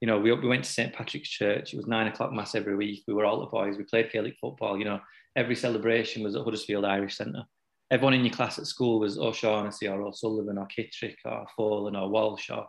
you 0.00 0.06
know 0.06 0.18
we, 0.18 0.32
we 0.32 0.48
went 0.48 0.64
to 0.64 0.72
St 0.72 0.92
Patrick's 0.92 1.28
Church. 1.28 1.72
It 1.72 1.76
was 1.76 1.86
nine 1.86 2.08
o'clock 2.08 2.32
mass 2.32 2.54
every 2.54 2.76
week. 2.76 3.04
We 3.06 3.14
were 3.14 3.24
all 3.24 3.40
the 3.40 3.46
boys. 3.46 3.76
We 3.76 3.84
played 3.84 4.10
Gaelic 4.10 4.36
football. 4.40 4.78
You 4.78 4.84
know, 4.84 5.00
every 5.36 5.56
celebration 5.56 6.22
was 6.22 6.36
at 6.36 6.44
Huddersfield 6.44 6.84
Irish 6.84 7.16
Centre. 7.16 7.44
Everyone 7.90 8.14
in 8.14 8.24
your 8.24 8.34
class 8.34 8.58
at 8.58 8.66
school 8.66 9.00
was 9.00 9.18
O'Shaughnessy 9.18 9.86
or 9.86 10.02
O'Sullivan 10.02 10.58
or 10.58 10.66
Kittrick 10.66 11.16
or 11.24 11.46
Folan 11.58 12.00
or 12.00 12.08
Walsh 12.08 12.48
or 12.48 12.66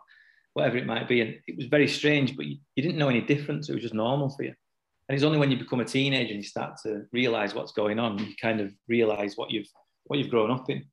whatever 0.52 0.76
it 0.76 0.86
might 0.86 1.08
be. 1.08 1.22
And 1.22 1.36
it 1.46 1.56
was 1.56 1.66
very 1.66 1.88
strange, 1.88 2.36
but 2.36 2.44
you, 2.44 2.58
you 2.76 2.82
didn't 2.82 2.98
know 2.98 3.08
any 3.08 3.22
difference. 3.22 3.68
It 3.68 3.74
was 3.74 3.82
just 3.82 3.94
normal 3.94 4.28
for 4.28 4.42
you. 4.42 4.54
And 5.08 5.14
it's 5.14 5.24
only 5.24 5.38
when 5.38 5.50
you 5.50 5.58
become 5.58 5.80
a 5.80 5.84
teenager 5.84 6.32
and 6.32 6.42
you 6.42 6.48
start 6.48 6.78
to 6.84 7.04
realize 7.12 7.54
what's 7.54 7.72
going 7.72 7.98
on, 7.98 8.18
you 8.18 8.34
kind 8.40 8.60
of 8.60 8.72
realize 8.88 9.36
what 9.36 9.50
you've 9.50 9.68
what 10.04 10.18
you've 10.18 10.30
grown 10.30 10.50
up 10.50 10.68
in. 10.70 10.84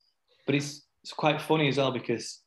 But 0.45 0.55
it's 0.55 0.85
it's 1.03 1.13
quite 1.13 1.41
funny 1.41 1.67
as 1.67 1.77
well 1.77 1.91
because 1.91 2.41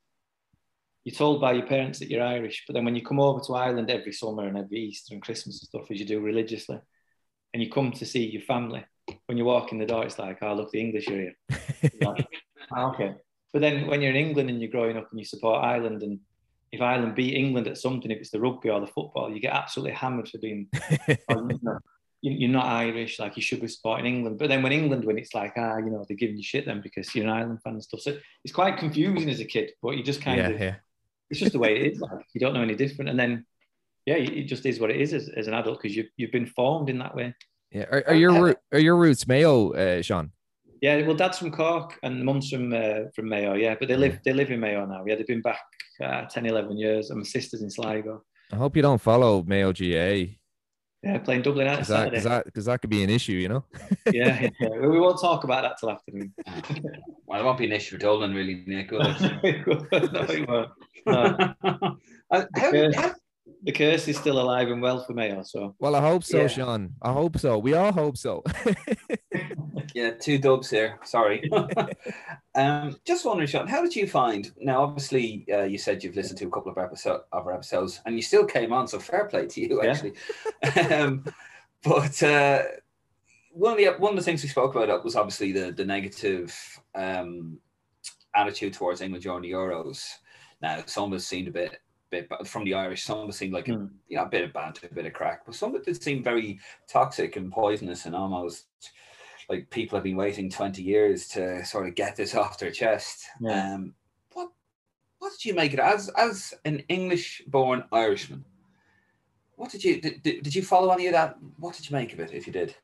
you're 1.04 1.14
told 1.14 1.40
by 1.40 1.52
your 1.52 1.66
parents 1.66 1.98
that 1.98 2.10
you're 2.10 2.24
Irish, 2.24 2.64
but 2.66 2.74
then 2.74 2.84
when 2.84 2.96
you 2.96 3.02
come 3.02 3.20
over 3.20 3.40
to 3.40 3.54
Ireland 3.54 3.90
every 3.90 4.12
summer 4.12 4.46
and 4.46 4.56
every 4.56 4.78
Easter 4.78 5.12
and 5.12 5.22
Christmas 5.22 5.60
and 5.60 5.68
stuff, 5.68 5.90
as 5.90 6.00
you 6.00 6.06
do 6.06 6.20
religiously, 6.20 6.78
and 7.52 7.62
you 7.62 7.70
come 7.70 7.92
to 7.92 8.06
see 8.06 8.24
your 8.24 8.42
family, 8.42 8.84
when 9.26 9.36
you 9.36 9.44
walk 9.44 9.70
in 9.70 9.78
the 9.78 9.86
door, 9.86 10.04
it's 10.04 10.18
like, 10.18 10.38
oh, 10.42 10.54
look, 10.54 10.70
the 10.70 10.80
English 10.80 11.08
are 11.08 11.12
here. 11.20 11.36
like, 12.00 12.26
oh, 12.74 12.90
okay. 12.92 13.14
But 13.52 13.60
then 13.60 13.86
when 13.86 14.00
you're 14.00 14.10
in 14.10 14.16
England 14.16 14.48
and 14.48 14.60
you're 14.60 14.70
growing 14.70 14.96
up 14.96 15.08
and 15.10 15.18
you 15.20 15.26
support 15.26 15.62
Ireland, 15.62 16.02
and 16.02 16.20
if 16.72 16.80
Ireland 16.80 17.14
beat 17.14 17.36
England 17.36 17.68
at 17.68 17.78
something, 17.78 18.10
if 18.10 18.18
it's 18.18 18.30
the 18.30 18.40
rugby 18.40 18.70
or 18.70 18.80
the 18.80 18.86
football, 18.86 19.30
you 19.30 19.40
get 19.40 19.54
absolutely 19.54 19.92
hammered 19.92 20.28
for 20.28 20.38
being, 20.38 20.68
oh, 21.28 21.48
you 21.48 21.58
know, 21.62 21.78
you're 22.22 22.48
not 22.48 22.64
Irish, 22.64 23.18
like 23.18 23.36
you 23.36 23.42
should 23.42 23.60
be 23.60 23.68
supporting 23.68 24.06
England. 24.06 24.38
But 24.38 24.48
then 24.48 24.62
when 24.62 24.72
England 24.72 25.04
win, 25.04 25.18
it's 25.18 25.34
like, 25.34 25.52
ah, 25.58 25.76
you 25.76 25.90
know, 25.90 26.04
they're 26.08 26.16
giving 26.16 26.38
you 26.38 26.42
shit 26.42 26.64
then 26.64 26.80
because 26.80 27.14
you're 27.14 27.26
an 27.26 27.30
Ireland 27.30 27.60
fan 27.62 27.74
and 27.74 27.82
stuff. 27.82 28.00
So 28.00 28.16
it's 28.42 28.54
quite 28.54 28.78
confusing 28.78 29.28
as 29.28 29.40
a 29.40 29.44
kid, 29.44 29.72
but 29.82 29.96
you 29.96 30.02
just 30.02 30.22
kind 30.22 30.38
yeah, 30.38 30.48
of, 30.48 30.60
yeah. 30.60 30.74
It's 31.30 31.40
just 31.40 31.52
the 31.52 31.58
way 31.58 31.76
it 31.76 31.92
is. 31.92 32.00
Like 32.00 32.26
you 32.32 32.40
don't 32.40 32.54
know 32.54 32.62
any 32.62 32.74
different. 32.74 33.10
And 33.10 33.18
then, 33.18 33.46
yeah, 34.06 34.16
it 34.16 34.44
just 34.44 34.66
is 34.66 34.78
what 34.78 34.90
it 34.90 35.00
is 35.00 35.12
as, 35.12 35.28
as 35.28 35.46
an 35.46 35.54
adult 35.54 35.80
because 35.80 35.96
you've, 35.96 36.08
you've 36.16 36.32
been 36.32 36.46
formed 36.46 36.90
in 36.90 36.98
that 36.98 37.14
way. 37.14 37.34
Yeah. 37.70 37.84
Are, 37.90 38.04
are 38.08 38.14
your 38.14 38.56
are 38.72 38.78
your 38.78 38.96
roots 38.96 39.26
Mayo, 39.26 39.72
uh, 39.72 40.02
Sean? 40.02 40.30
Yeah, 40.80 41.00
well, 41.06 41.16
dad's 41.16 41.38
from 41.38 41.50
Cork 41.50 41.98
and 42.02 42.24
mum's 42.24 42.50
from 42.50 42.72
uh, 42.72 43.10
from 43.16 43.28
Mayo. 43.28 43.54
Yeah, 43.54 43.74
but 43.78 43.88
they 43.88 43.96
live 43.96 44.20
they 44.24 44.32
live 44.32 44.50
in 44.50 44.60
Mayo 44.60 44.84
now. 44.84 45.02
Yeah, 45.06 45.16
they've 45.16 45.26
been 45.26 45.40
back 45.40 45.60
uh, 46.02 46.26
10, 46.26 46.46
11 46.46 46.76
years, 46.76 47.10
and 47.10 47.18
my 47.18 47.24
sister's 47.24 47.62
in 47.62 47.70
Sligo. 47.70 48.22
I 48.52 48.56
hope 48.56 48.76
you 48.76 48.82
don't 48.82 49.00
follow 49.00 49.42
Mayo 49.42 49.72
GAA. 49.72 50.34
Yeah, 51.04 51.18
playing 51.18 51.42
Dublin 51.42 51.66
out 51.66 51.74
Because 51.76 51.88
that, 51.88 52.12
cause 52.12 52.24
that, 52.24 52.54
cause 52.54 52.64
that 52.64 52.80
could 52.80 52.88
be 52.88 53.02
an 53.02 53.10
issue, 53.10 53.32
you 53.32 53.48
know? 53.48 53.64
yeah, 54.12 54.48
yeah. 54.58 54.68
Well, 54.70 54.88
we 54.88 54.98
won't 54.98 55.20
talk 55.20 55.44
about 55.44 55.62
that 55.62 55.76
till 55.78 55.90
afternoon. 55.90 56.32
well, 57.26 57.40
it 57.40 57.44
won't 57.44 57.58
be 57.58 57.66
an 57.66 57.72
issue 57.72 57.96
for 57.96 58.00
Dublin, 58.00 58.32
really, 58.34 58.64
Nick. 58.66 58.90
No, 58.92 59.00
it 59.02 60.48
won't. 60.48 60.70
No. 61.06 61.54
Uh, 62.30 62.44
how, 62.56 62.92
how, 62.94 63.14
the 63.64 63.72
curse 63.72 64.07
is 64.09 64.16
still 64.18 64.40
alive 64.40 64.68
and 64.70 64.81
well 64.83 65.03
for 65.03 65.14
Mayo. 65.14 65.42
So 65.42 65.74
Well, 65.79 65.96
I 65.96 66.00
hope 66.00 66.22
so, 66.22 66.42
Yeah. 66.42 66.46
Sean. 66.48 66.94
I 67.03 67.12
hope 67.12 67.38
so. 67.38 67.59
We 67.59 67.74
all 67.74 67.92
hope 67.92 68.16
so. 68.16 68.42
yeah, 69.94 70.11
two 70.11 70.38
dubs 70.38 70.70
here. 70.70 70.98
Sorry. 71.05 71.50
um, 72.55 72.96
just 73.05 73.24
wondering, 73.24 73.48
Sean, 73.48 73.66
how 73.66 73.83
did 73.83 73.96
you 73.96 74.07
find? 74.07 74.53
Now, 74.61 74.83
obviously, 74.83 75.46
uh, 75.53 75.62
you 75.62 75.79
said 75.79 76.05
you've 76.05 76.16
listened 76.16 76.38
to 76.40 76.46
a 76.46 76.50
couple 76.50 76.70
of 76.72 76.79
episode 76.79 77.22
of 77.33 77.46
our 77.46 77.55
episodes, 77.55 78.00
and 78.05 78.16
you 78.16 78.22
still 78.22 78.44
came 78.44 78.72
on. 78.72 78.87
So 78.87 78.98
fair 78.98 79.24
play 79.27 79.46
to 79.46 79.61
you, 79.61 79.83
Yeah. 79.83 79.90
actually. 79.90 80.14
um, 80.94 81.24
but 81.83 82.22
uh, 82.22 82.62
one 83.50 83.72
of 83.72 83.79
the 83.79 83.87
one 83.98 84.12
of 84.12 84.16
the 84.16 84.22
things 84.24 84.42
we 84.42 84.48
spoke 84.48 84.74
about 84.74 85.05
was 85.05 85.16
obviously 85.16 85.53
the 85.53 85.72
the 85.72 85.85
negative 85.85 86.55
um, 86.94 87.59
attitude 88.35 88.74
towards 88.74 89.00
England 89.00 89.22
during 89.24 89.42
the 89.42 89.53
Euros. 89.53 90.07
Now, 90.61 90.83
some 90.87 91.12
of 91.12 91.18
it 91.18 91.22
seemed 91.22 91.48
a 91.48 91.53
bit. 91.53 91.79
Bit, 92.10 92.28
from 92.46 92.64
the 92.64 92.74
Irish, 92.74 93.02
some 93.04 93.18
of 93.18 93.28
it 93.28 93.32
seemed 93.32 93.52
like 93.54 93.68
a, 93.68 93.74
Hmm. 93.74 93.86
you 94.08 94.16
know, 94.16 94.24
a 94.24 94.28
bit 94.28 94.44
of 94.44 94.52
banter, 94.52 94.86
a 94.90 94.94
bit 94.94 95.06
of 95.06 95.12
crack, 95.12 95.44
but 95.46 95.54
some 95.54 95.74
of 95.74 95.86
it 95.88 96.02
seemed 96.02 96.22
very 96.22 96.60
toxic 96.86 97.36
and 97.36 97.50
poisonous 97.50 98.06
and 98.06 98.14
almost 98.14 98.66
like 99.48 99.68
people 99.70 99.96
have 99.96 100.04
been 100.04 100.16
waiting 100.16 100.48
20 100.48 100.82
years 100.82 101.28
to 101.28 101.64
sort 101.64 101.88
of 101.88 101.94
get 101.94 102.16
this 102.16 102.34
off 102.40 102.58
their 102.58 102.70
chest. 102.70 103.24
Yeah. 103.40 103.74
Um, 103.74 103.94
what 104.32 104.50
what 105.18 105.32
did 105.32 105.44
you 105.44 105.54
make 105.54 105.72
it 105.72 105.80
as 105.80 106.08
as 106.10 106.54
an 106.64 106.82
English 106.88 107.42
born 107.46 107.84
Irishman? 107.92 108.44
What 109.56 109.70
did 109.70 109.84
you 109.84 110.00
did, 110.00 110.22
did 110.22 110.42
did 110.42 110.54
you 110.54 110.62
follow 110.62 110.90
any 110.92 111.06
of 111.06 111.12
that? 111.12 111.36
What 111.58 111.74
did 111.74 111.88
you 111.88 111.96
make 111.96 112.12
of 112.12 112.20
it 112.20 112.32
if 112.32 112.46
you 112.46 112.52
did? 112.52 112.74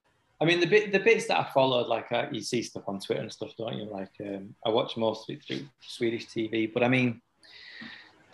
I 0.40 0.46
mean, 0.46 0.60
the 0.60 0.66
bit 0.66 0.92
the 0.92 0.98
bits 0.98 1.26
that 1.26 1.38
I 1.38 1.44
followed, 1.52 1.86
like 1.88 2.10
uh, 2.12 2.26
you 2.32 2.40
see 2.40 2.62
stuff 2.62 2.84
on 2.88 2.98
Twitter 2.98 3.20
and 3.20 3.32
stuff, 3.32 3.54
don't 3.58 3.76
you? 3.76 3.84
Like 3.84 4.12
um, 4.26 4.54
I 4.64 4.70
watch 4.70 4.96
most 4.96 5.28
of 5.28 5.36
it 5.36 5.44
through 5.44 5.68
Swedish 5.80 6.26
TV, 6.26 6.72
but 6.72 6.82
I 6.82 6.88
mean, 6.88 7.20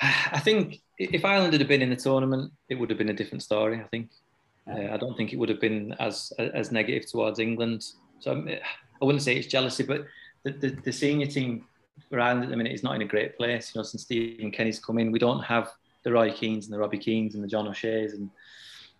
I 0.00 0.40
think 0.40 0.80
if 0.98 1.24
Ireland 1.24 1.52
had 1.52 1.66
been 1.68 1.82
in 1.82 1.90
the 1.90 1.96
tournament, 1.96 2.52
it 2.68 2.74
would 2.76 2.90
have 2.90 2.98
been 2.98 3.10
a 3.10 3.14
different 3.14 3.42
story. 3.42 3.80
I 3.80 3.84
think. 3.88 4.10
Uh, 4.68 4.92
I 4.92 4.96
don't 4.96 5.16
think 5.16 5.32
it 5.32 5.38
would 5.38 5.48
have 5.48 5.60
been 5.60 5.94
as 6.00 6.32
as 6.38 6.72
negative 6.72 7.08
towards 7.08 7.38
England. 7.38 7.84
So 8.18 8.32
um, 8.32 8.48
I 8.48 9.04
wouldn't 9.04 9.22
say 9.22 9.36
it's 9.36 9.46
jealousy, 9.46 9.84
but 9.84 10.06
the, 10.42 10.52
the, 10.52 10.70
the 10.84 10.92
senior 10.92 11.26
team 11.26 11.66
for 12.08 12.20
Ireland 12.20 12.44
at 12.44 12.50
the 12.50 12.56
minute 12.56 12.72
is 12.72 12.82
not 12.82 12.94
in 12.96 13.02
a 13.02 13.06
great 13.06 13.36
place. 13.36 13.72
You 13.74 13.78
know, 13.78 13.82
since 13.82 14.02
Stephen 14.02 14.50
Kenny's 14.50 14.78
come 14.78 14.98
in, 14.98 15.12
we 15.12 15.18
don't 15.18 15.42
have 15.42 15.70
the 16.04 16.12
Roy 16.12 16.32
Keanes 16.32 16.66
and 16.66 16.74
the 16.74 16.78
Robbie 16.78 16.98
Keanes 16.98 17.34
and 17.34 17.42
the 17.42 17.48
John 17.48 17.68
O'Shea's 17.68 18.14
and 18.14 18.30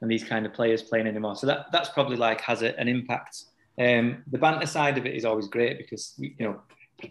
and 0.02 0.10
these 0.10 0.24
kind 0.24 0.44
of 0.44 0.52
players 0.52 0.82
playing 0.82 1.06
anymore. 1.06 1.36
So 1.36 1.46
that 1.46 1.66
that's 1.72 1.88
probably 1.88 2.16
like 2.16 2.40
has 2.42 2.62
a, 2.62 2.78
an 2.78 2.88
impact. 2.88 3.44
Um, 3.78 4.22
the 4.30 4.38
banter 4.38 4.66
side 4.66 4.98
of 4.98 5.06
it 5.06 5.14
is 5.14 5.24
always 5.24 5.48
great 5.48 5.78
because 5.78 6.14
you 6.16 6.34
know 6.40 6.60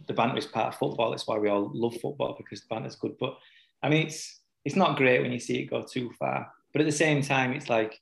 the 0.07 0.13
banter 0.13 0.37
is 0.37 0.45
part 0.45 0.73
of 0.73 0.79
football. 0.79 1.11
That's 1.11 1.27
why 1.27 1.37
we 1.37 1.49
all 1.49 1.71
love 1.73 1.95
football 2.01 2.35
because 2.37 2.61
the 2.61 2.67
banter's 2.69 2.95
good. 2.95 3.17
But 3.19 3.37
I 3.85 3.89
mean, 3.89 4.07
it's 4.07 4.41
it's 4.65 4.75
not 4.75 4.97
great 4.97 5.21
when 5.21 5.31
you 5.31 5.39
see 5.39 5.59
it 5.59 5.69
go 5.69 5.83
too 5.83 6.11
far. 6.17 6.51
But 6.73 6.81
at 6.81 6.85
the 6.85 7.03
same 7.03 7.21
time, 7.21 7.53
it's 7.53 7.69
like 7.69 8.01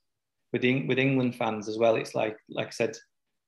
with 0.54 0.64
with 0.64 0.98
England 0.98 1.36
fans 1.36 1.68
as 1.68 1.78
well. 1.78 1.98
It's 1.98 2.16
like 2.16 2.38
like 2.50 2.68
I 2.68 2.72
said, 2.72 2.96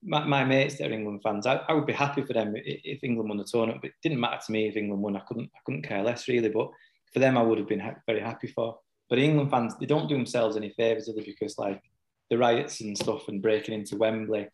my, 0.03 0.25
my 0.25 0.43
mates 0.43 0.77
that 0.77 0.91
are 0.91 0.93
England 0.93 1.21
fans, 1.23 1.47
I, 1.47 1.61
I 1.69 1.73
would 1.73 1.85
be 1.85 1.93
happy 1.93 2.23
for 2.23 2.33
them 2.33 2.53
if 2.55 3.03
England 3.03 3.29
won 3.29 3.37
the 3.37 3.45
tournament. 3.45 3.81
But 3.81 3.91
it 3.91 4.01
didn't 4.03 4.19
matter 4.19 4.41
to 4.45 4.51
me 4.51 4.67
if 4.67 4.75
England 4.75 5.01
won. 5.01 5.15
I 5.15 5.21
couldn't 5.21 5.49
I 5.55 5.59
couldn't 5.65 5.87
care 5.87 6.03
less 6.03 6.27
really. 6.27 6.49
But 6.49 6.69
for 7.13 7.19
them, 7.19 7.37
I 7.37 7.41
would 7.41 7.57
have 7.57 7.69
been 7.69 7.79
ha- 7.79 8.01
very 8.05 8.21
happy 8.21 8.47
for. 8.47 8.79
But 9.09 9.19
England 9.19 9.49
fans, 9.49 9.75
they 9.79 9.85
don't 9.85 10.09
do 10.09 10.15
themselves 10.15 10.57
any 10.57 10.71
favors, 10.71 11.07
either? 11.07 11.21
Because 11.25 11.57
like 11.57 11.81
the 12.29 12.37
riots 12.37 12.81
and 12.81 12.97
stuff 12.97 13.29
and 13.29 13.41
breaking 13.41 13.75
into 13.75 13.95
Wembley 13.95 14.49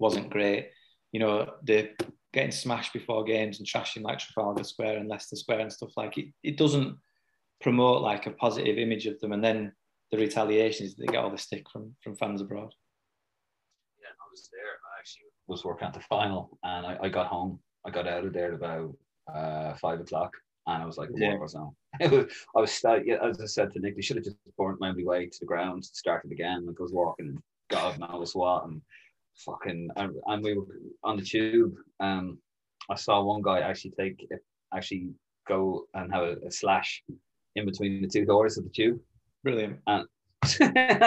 wasn't 0.00 0.30
great. 0.30 0.70
You 1.12 1.20
know, 1.20 1.52
the 1.62 1.90
getting 2.36 2.52
smashed 2.52 2.92
before 2.92 3.24
games 3.24 3.58
and 3.58 3.66
trashing 3.66 4.02
like 4.02 4.18
Trafalgar 4.18 4.62
Square 4.62 4.98
and 4.98 5.08
Leicester 5.08 5.36
Square 5.36 5.60
and 5.60 5.72
stuff 5.72 5.96
like 5.96 6.18
it. 6.18 6.26
It 6.42 6.58
doesn't 6.58 6.94
promote 7.62 8.02
like 8.02 8.26
a 8.26 8.30
positive 8.32 8.76
image 8.76 9.06
of 9.06 9.18
them. 9.20 9.32
And 9.32 9.42
then 9.42 9.72
the 10.12 10.18
retaliation 10.18 10.84
is 10.84 10.94
they 10.94 11.06
get 11.06 11.16
all 11.16 11.30
the 11.30 11.38
stick 11.38 11.64
from 11.72 11.94
from 12.02 12.14
fans 12.14 12.42
abroad. 12.42 12.74
Yeah, 13.98 14.10
I 14.10 14.26
was 14.30 14.50
there. 14.52 14.60
I 14.60 15.00
actually 15.00 15.22
was 15.46 15.64
working 15.64 15.88
at 15.88 15.94
the 15.94 16.00
final, 16.00 16.58
and 16.62 16.86
I, 16.86 16.98
I 17.04 17.08
got 17.08 17.28
home. 17.28 17.58
I 17.86 17.90
got 17.90 18.06
out 18.06 18.26
of 18.26 18.34
there 18.34 18.48
at 18.48 18.54
about 18.54 18.94
uh, 19.34 19.72
five 19.76 20.00
o'clock, 20.00 20.34
and 20.66 20.82
I 20.82 20.84
was 20.84 20.98
like, 20.98 21.08
Yeah. 21.14 21.30
yeah. 21.30 21.36
or 21.38 21.48
so. 21.48 21.74
Was, 21.98 22.26
I 22.54 22.60
was 22.60 22.84
as 22.84 23.40
I 23.40 23.46
said 23.46 23.72
to 23.72 23.80
Nick, 23.80 23.96
they 23.96 24.02
should 24.02 24.16
have 24.16 24.26
just 24.26 24.36
burnt 24.58 24.78
my 24.78 24.92
way 24.94 25.24
to 25.24 25.38
the 25.40 25.46
ground, 25.46 25.86
started 25.86 26.32
again. 26.32 26.66
Like 26.66 26.76
I 26.78 26.82
was 26.82 26.92
walking, 26.92 27.42
God 27.70 27.98
knows 27.98 28.34
what, 28.34 28.66
and 28.66 28.82
fucking, 29.36 29.88
and, 29.96 30.14
and 30.26 30.42
we 30.42 30.54
were 30.56 30.66
on 31.04 31.16
the 31.16 31.22
tube. 31.22 31.74
Um, 32.00 32.38
I 32.90 32.94
saw 32.94 33.22
one 33.22 33.42
guy 33.42 33.60
actually 33.60 33.92
take, 33.98 34.28
actually 34.74 35.10
go 35.48 35.86
and 35.94 36.12
have 36.12 36.22
a, 36.22 36.36
a 36.46 36.50
slash 36.50 37.02
in 37.54 37.64
between 37.64 38.02
the 38.02 38.08
two 38.08 38.24
doors 38.24 38.58
of 38.58 38.64
the 38.64 38.70
tube. 38.70 39.00
Brilliant. 39.42 39.78
And 39.86 40.06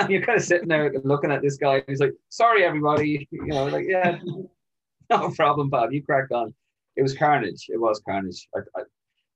you're 0.09 0.21
kind 0.21 0.37
of 0.37 0.43
sitting 0.43 0.67
there 0.67 0.91
looking 1.03 1.31
at 1.31 1.41
this 1.41 1.57
guy. 1.57 1.75
And 1.75 1.85
he's 1.87 1.99
like, 1.99 2.13
"Sorry, 2.29 2.63
everybody." 2.63 3.27
You 3.31 3.45
know, 3.45 3.65
like, 3.65 3.85
yeah, 3.87 4.19
no 5.09 5.29
problem, 5.31 5.69
Bob. 5.69 5.93
You 5.93 6.03
cracked 6.03 6.31
on. 6.31 6.53
It 6.95 7.01
was 7.01 7.15
carnage. 7.15 7.67
It 7.69 7.79
was 7.79 8.01
carnage. 8.05 8.47
I, 8.55 8.59
I, 8.77 8.83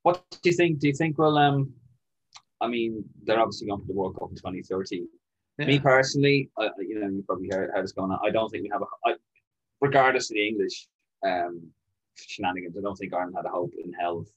what 0.02 0.24
do 0.30 0.50
you 0.50 0.56
think? 0.56 0.80
Do 0.80 0.88
you 0.88 0.94
think? 0.94 1.18
Well, 1.18 1.38
um, 1.38 1.74
I 2.62 2.68
mean, 2.68 3.04
they're 3.24 3.40
obviously 3.40 3.68
going 3.68 3.82
for 3.82 3.88
the 3.88 3.94
World 3.94 4.18
Cup 4.20 4.30
in 4.30 4.36
2030. 4.36 5.04
Me 5.60 5.80
personally, 5.80 6.50
I, 6.58 6.70
you 6.80 7.00
know, 7.00 7.08
you 7.08 7.24
probably 7.28 7.50
heard 7.52 7.72
how 7.74 7.82
it's 7.82 7.92
going 7.92 8.12
on. 8.12 8.20
I 8.26 8.32
don't 8.32 8.50
think 8.50 8.64
we 8.64 8.70
have 8.70 8.82
a. 8.82 8.86
I, 9.06 9.14
regardless 9.82 10.32
of 10.32 10.36
the 10.36 10.48
English 10.48 10.88
um, 11.26 11.62
shenanigans, 12.16 12.76
I 12.78 12.82
don't 12.82 12.96
think 12.96 13.14
Ireland 13.14 13.36
had 13.36 13.46
a 13.46 13.50
hope 13.50 13.72
in 13.84 13.94
hell 13.94 14.20
of 14.20 14.28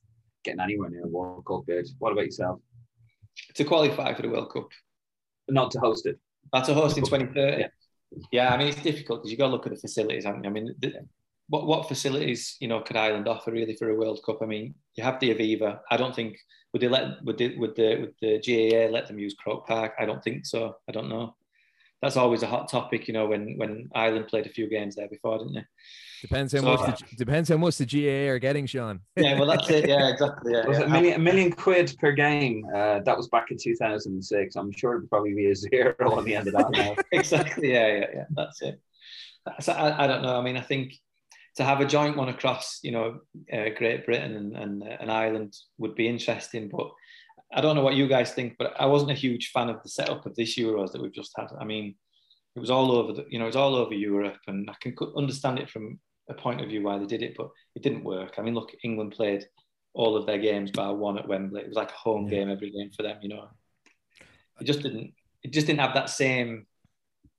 getting 0.44 0.60
anywhere 0.60 0.90
near 0.90 1.04
a 1.04 1.08
World 1.08 1.44
Cup 1.46 1.62
bid. 1.66 1.88
What 1.98 2.12
about 2.12 2.26
yourself? 2.26 2.60
To 3.54 3.64
qualify 3.64 4.14
for 4.14 4.22
the 4.22 4.28
World 4.28 4.52
Cup. 4.52 4.68
Not 5.48 5.70
to 5.72 5.78
host 5.78 6.06
it. 6.06 6.18
That's 6.52 6.68
a 6.68 6.74
host 6.74 6.98
in 6.98 7.04
2030. 7.04 7.62
Yeah. 7.62 7.68
Yeah, 8.30 8.54
I 8.54 8.56
mean 8.56 8.68
it's 8.68 8.82
difficult 8.82 9.20
because 9.20 9.32
you 9.32 9.36
got 9.36 9.46
to 9.46 9.52
look 9.52 9.66
at 9.66 9.72
the 9.72 9.78
facilities, 9.78 10.24
haven't 10.24 10.44
you? 10.44 10.50
I 10.50 10.52
mean, 10.52 10.74
the, 10.78 10.94
what 11.48 11.66
what 11.66 11.88
facilities 11.88 12.56
you 12.60 12.68
know 12.68 12.80
could 12.80 12.96
Ireland 12.96 13.28
offer 13.28 13.52
really 13.52 13.74
for 13.76 13.90
a 13.90 13.94
World 13.94 14.20
Cup? 14.24 14.38
I 14.42 14.46
mean, 14.46 14.74
you 14.96 15.04
have 15.04 15.20
the 15.20 15.34
Aviva. 15.34 15.80
I 15.90 15.96
don't 15.96 16.14
think 16.14 16.38
would 16.72 16.82
they 16.82 16.88
let 16.88 17.22
would 17.24 17.38
they, 17.38 17.54
would 17.56 17.76
the 17.76 17.96
would 18.00 18.14
the 18.20 18.38
GAA 18.44 18.90
let 18.92 19.06
them 19.06 19.18
use 19.18 19.34
Croke 19.34 19.66
Park? 19.66 19.94
I 19.98 20.06
don't 20.06 20.22
think 20.22 20.46
so. 20.46 20.76
I 20.88 20.92
don't 20.92 21.08
know. 21.08 21.36
That's 22.02 22.16
always 22.16 22.42
a 22.42 22.46
hot 22.46 22.68
topic, 22.68 23.08
you 23.08 23.14
know. 23.14 23.26
When 23.26 23.56
when 23.56 23.88
Ireland 23.94 24.26
played 24.28 24.46
a 24.46 24.50
few 24.50 24.68
games 24.68 24.96
there 24.96 25.08
before, 25.08 25.38
didn't 25.38 25.54
they? 25.54 25.64
Depends 26.22 26.52
how 26.52 26.60
So, 26.60 26.64
much 26.66 26.80
uh, 26.80 26.86
the, 26.86 27.16
depends 27.16 27.48
how 27.48 27.56
much 27.56 27.76
the 27.78 27.86
GAA 27.86 28.30
are 28.32 28.38
getting, 28.38 28.66
Sean. 28.66 29.00
Yeah, 29.16 29.38
well 29.38 29.48
that's 29.48 29.68
it. 29.70 29.88
Yeah, 29.88 30.08
exactly. 30.08 30.52
Yeah, 30.52 30.66
Was 30.66 30.78
yeah. 30.78 30.84
it 30.84 30.88
a 30.88 30.90
million, 30.90 31.14
a 31.14 31.18
million 31.18 31.52
quid 31.52 31.94
per 31.98 32.12
game? 32.12 32.66
Uh, 32.74 33.00
that 33.00 33.16
was 33.16 33.28
back 33.28 33.50
in 33.50 33.58
2006. 33.58 34.56
I'm 34.56 34.72
sure 34.72 34.96
it'd 34.96 35.10
probably 35.10 35.34
be 35.34 35.50
a 35.50 35.54
zero 35.54 35.94
on 36.00 36.24
the 36.24 36.34
end 36.34 36.48
of 36.48 36.54
that 36.54 36.70
now. 36.70 36.96
exactly. 37.12 37.72
Yeah, 37.72 37.86
yeah, 37.86 38.06
yeah. 38.14 38.24
That's 38.30 38.62
it. 38.62 38.80
So 39.60 39.72
I, 39.72 40.04
I 40.04 40.06
don't 40.06 40.22
know. 40.22 40.36
I 40.38 40.42
mean, 40.42 40.56
I 40.56 40.62
think 40.62 40.94
to 41.56 41.64
have 41.64 41.80
a 41.80 41.86
joint 41.86 42.16
one 42.16 42.28
across, 42.28 42.80
you 42.82 42.92
know, 42.92 43.20
uh, 43.52 43.68
Great 43.76 44.04
Britain 44.04 44.36
and, 44.36 44.56
and, 44.56 44.82
uh, 44.82 44.96
and 45.00 45.10
Ireland 45.10 45.56
would 45.78 45.94
be 45.94 46.08
interesting. 46.08 46.68
But 46.68 46.90
I 47.52 47.60
don't 47.60 47.76
know 47.76 47.82
what 47.82 47.94
you 47.94 48.08
guys 48.08 48.32
think. 48.32 48.56
But 48.58 48.74
I 48.78 48.86
wasn't 48.86 49.12
a 49.12 49.14
huge 49.14 49.50
fan 49.52 49.68
of 49.70 49.82
the 49.82 49.88
setup 49.88 50.26
of 50.26 50.34
this 50.34 50.56
Euros 50.56 50.92
that 50.92 51.00
we've 51.00 51.12
just 51.12 51.32
had. 51.36 51.48
I 51.58 51.64
mean, 51.64 51.94
it 52.54 52.60
was 52.60 52.70
all 52.70 52.92
over 52.92 53.12
the, 53.12 53.26
you 53.30 53.38
know, 53.38 53.44
it 53.46 53.48
was 53.48 53.56
all 53.56 53.74
over 53.74 53.94
Europe, 53.94 54.38
and 54.46 54.68
I 54.70 54.74
can 54.80 54.94
understand 55.16 55.58
it 55.58 55.70
from 55.70 55.98
a 56.28 56.34
point 56.34 56.60
of 56.60 56.68
view 56.68 56.82
why 56.82 56.98
they 56.98 57.06
did 57.06 57.22
it, 57.22 57.34
but 57.36 57.50
it 57.74 57.82
didn't 57.82 58.04
work. 58.04 58.34
I 58.38 58.42
mean, 58.42 58.54
look, 58.54 58.72
England 58.82 59.12
played 59.12 59.44
all 59.94 60.16
of 60.16 60.26
their 60.26 60.38
games 60.38 60.70
by 60.70 60.90
one 60.90 61.18
at 61.18 61.28
Wembley. 61.28 61.60
It 61.62 61.68
was 61.68 61.76
like 61.76 61.90
a 61.90 61.94
home 61.94 62.24
Yeah. 62.24 62.30
game 62.38 62.50
every 62.50 62.70
game 62.70 62.90
for 62.96 63.02
them. 63.02 63.18
You 63.22 63.28
know, 63.30 63.48
it 64.60 64.64
just 64.64 64.82
didn't. 64.82 65.12
It 65.42 65.52
just 65.52 65.66
didn't 65.66 65.80
have 65.80 65.94
that 65.94 66.10
same 66.10 66.66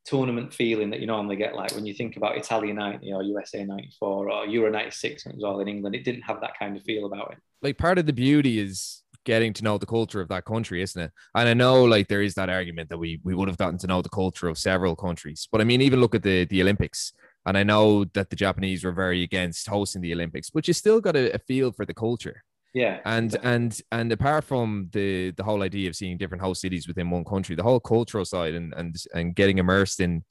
tournament 0.07 0.53
feeling 0.53 0.89
that 0.89 1.01
you 1.01 1.07
normally 1.07 1.35
get 1.35 1.53
like 1.55 1.75
when 1.75 1.85
you 1.85 1.93
think 1.93 2.15
about 2.15 2.37
Italia 2.37 2.73
90 2.73 3.11
or 3.13 3.23
USA 3.23 3.63
94 3.65 4.31
or 4.31 4.45
Euro 4.47 4.71
96 4.71 5.25
when 5.25 5.33
it 5.33 5.35
was 5.35 5.43
all 5.43 5.59
in 5.59 5.67
England. 5.67 5.95
It 5.95 6.05
didn't 6.05 6.21
have 6.21 6.39
that 6.41 6.57
kind 6.57 6.77
of 6.77 6.83
feel 6.83 7.05
about 7.05 7.33
it. 7.33 7.37
like 7.61 7.77
part 7.77 7.97
of 7.97 8.05
the 8.05 8.13
beauty 8.13 8.59
is 8.59 9.03
getting 9.25 9.51
to 9.51 9.63
know 9.63 9.77
the 9.77 9.85
culture 9.85 10.21
of 10.21 10.29
that 10.29 10.45
country, 10.45 10.81
isn't 10.81 11.01
it? 11.01 11.11
And 11.35 11.49
I 11.49 11.53
know 11.53 11.83
like 11.83 12.07
there 12.07 12.21
is 12.21 12.35
that 12.35 12.49
argument 12.49 12.87
that 12.89 12.97
we 12.97 13.19
we 13.23 13.35
would 13.35 13.49
have 13.49 13.57
gotten 13.57 13.77
to 13.79 13.87
know 13.87 14.01
the 14.01 14.17
culture 14.21 14.47
of 14.47 14.57
several 14.57 14.95
countries, 14.95 15.47
but 15.51 15.59
I 15.61 15.65
mean 15.65 15.81
even 15.81 15.99
look 15.99 16.15
at 16.15 16.23
the 16.23 16.45
the 16.45 16.61
Olympics. 16.61 17.11
And 17.45 17.57
I 17.57 17.63
know 17.63 18.05
that 18.13 18.29
the 18.29 18.35
Japanese 18.35 18.83
were 18.83 18.91
very 18.91 19.23
against 19.23 19.67
hosting 19.67 20.01
the 20.01 20.13
Olympics, 20.13 20.49
but 20.49 20.67
you 20.67 20.73
still 20.73 20.99
got 20.99 21.15
a, 21.15 21.33
a 21.33 21.39
feel 21.39 21.71
for 21.71 21.85
the 21.85 21.93
culture. 21.93 22.43
Yeah. 22.73 22.99
And 23.05 23.35
and 23.43 23.79
and 23.91 24.11
apart 24.11 24.43
from 24.43 24.89
the 24.91 25.31
the 25.31 25.43
whole 25.43 25.63
idea 25.63 25.89
of 25.89 25.95
seeing 25.95 26.17
different 26.17 26.43
whole 26.43 26.55
cities 26.55 26.87
within 26.87 27.09
one 27.09 27.25
country, 27.25 27.55
the 27.55 27.63
whole 27.63 27.79
cultural 27.79 28.25
side 28.25 28.53
and 28.53 28.73
and 28.75 28.95
and 29.13 29.35
getting 29.35 29.57
immersed 29.57 29.99
in 29.99 30.23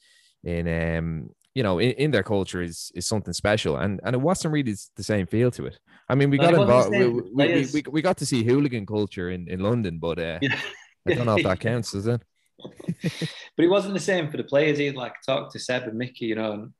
in 0.44 0.68
um 0.68 1.30
you 1.56 1.62
know, 1.62 1.78
in, 1.78 1.92
in, 1.92 2.10
their 2.10 2.22
culture 2.22 2.60
is 2.60 2.92
is 2.94 3.06
something 3.06 3.32
special, 3.32 3.78
and 3.78 3.98
and 4.04 4.14
it 4.14 4.18
wasn't 4.20 4.52
really 4.52 4.74
the 4.94 5.02
same 5.02 5.26
feel 5.26 5.50
to 5.52 5.64
it. 5.64 5.78
I 6.06 6.14
mean, 6.14 6.28
we 6.28 6.36
got 6.36 6.52
involved. 6.52 6.90
We, 6.90 7.08
we, 7.08 7.22
we, 7.32 7.66
we, 7.72 7.82
we 7.92 8.02
got 8.02 8.18
to 8.18 8.26
see 8.26 8.44
hooligan 8.44 8.84
culture 8.84 9.30
in, 9.30 9.48
in 9.48 9.60
London, 9.60 9.98
but 9.98 10.18
uh, 10.18 10.38
yeah. 10.42 10.60
I 11.08 11.14
don't 11.14 11.24
know 11.24 11.38
if 11.38 11.44
that 11.44 11.60
counts, 11.60 11.92
does 11.92 12.06
it? 12.06 12.20
but 12.58 13.64
it 13.64 13.68
wasn't 13.70 13.94
the 13.94 14.00
same 14.00 14.30
for 14.30 14.36
the 14.36 14.44
players 14.44 14.78
either. 14.80 14.98
Like 14.98 15.12
I 15.12 15.32
talked 15.32 15.52
to 15.52 15.58
Seb 15.58 15.84
and 15.84 15.96
Mickey, 15.96 16.26
you 16.26 16.34
know, 16.34 16.52
and 16.52 16.72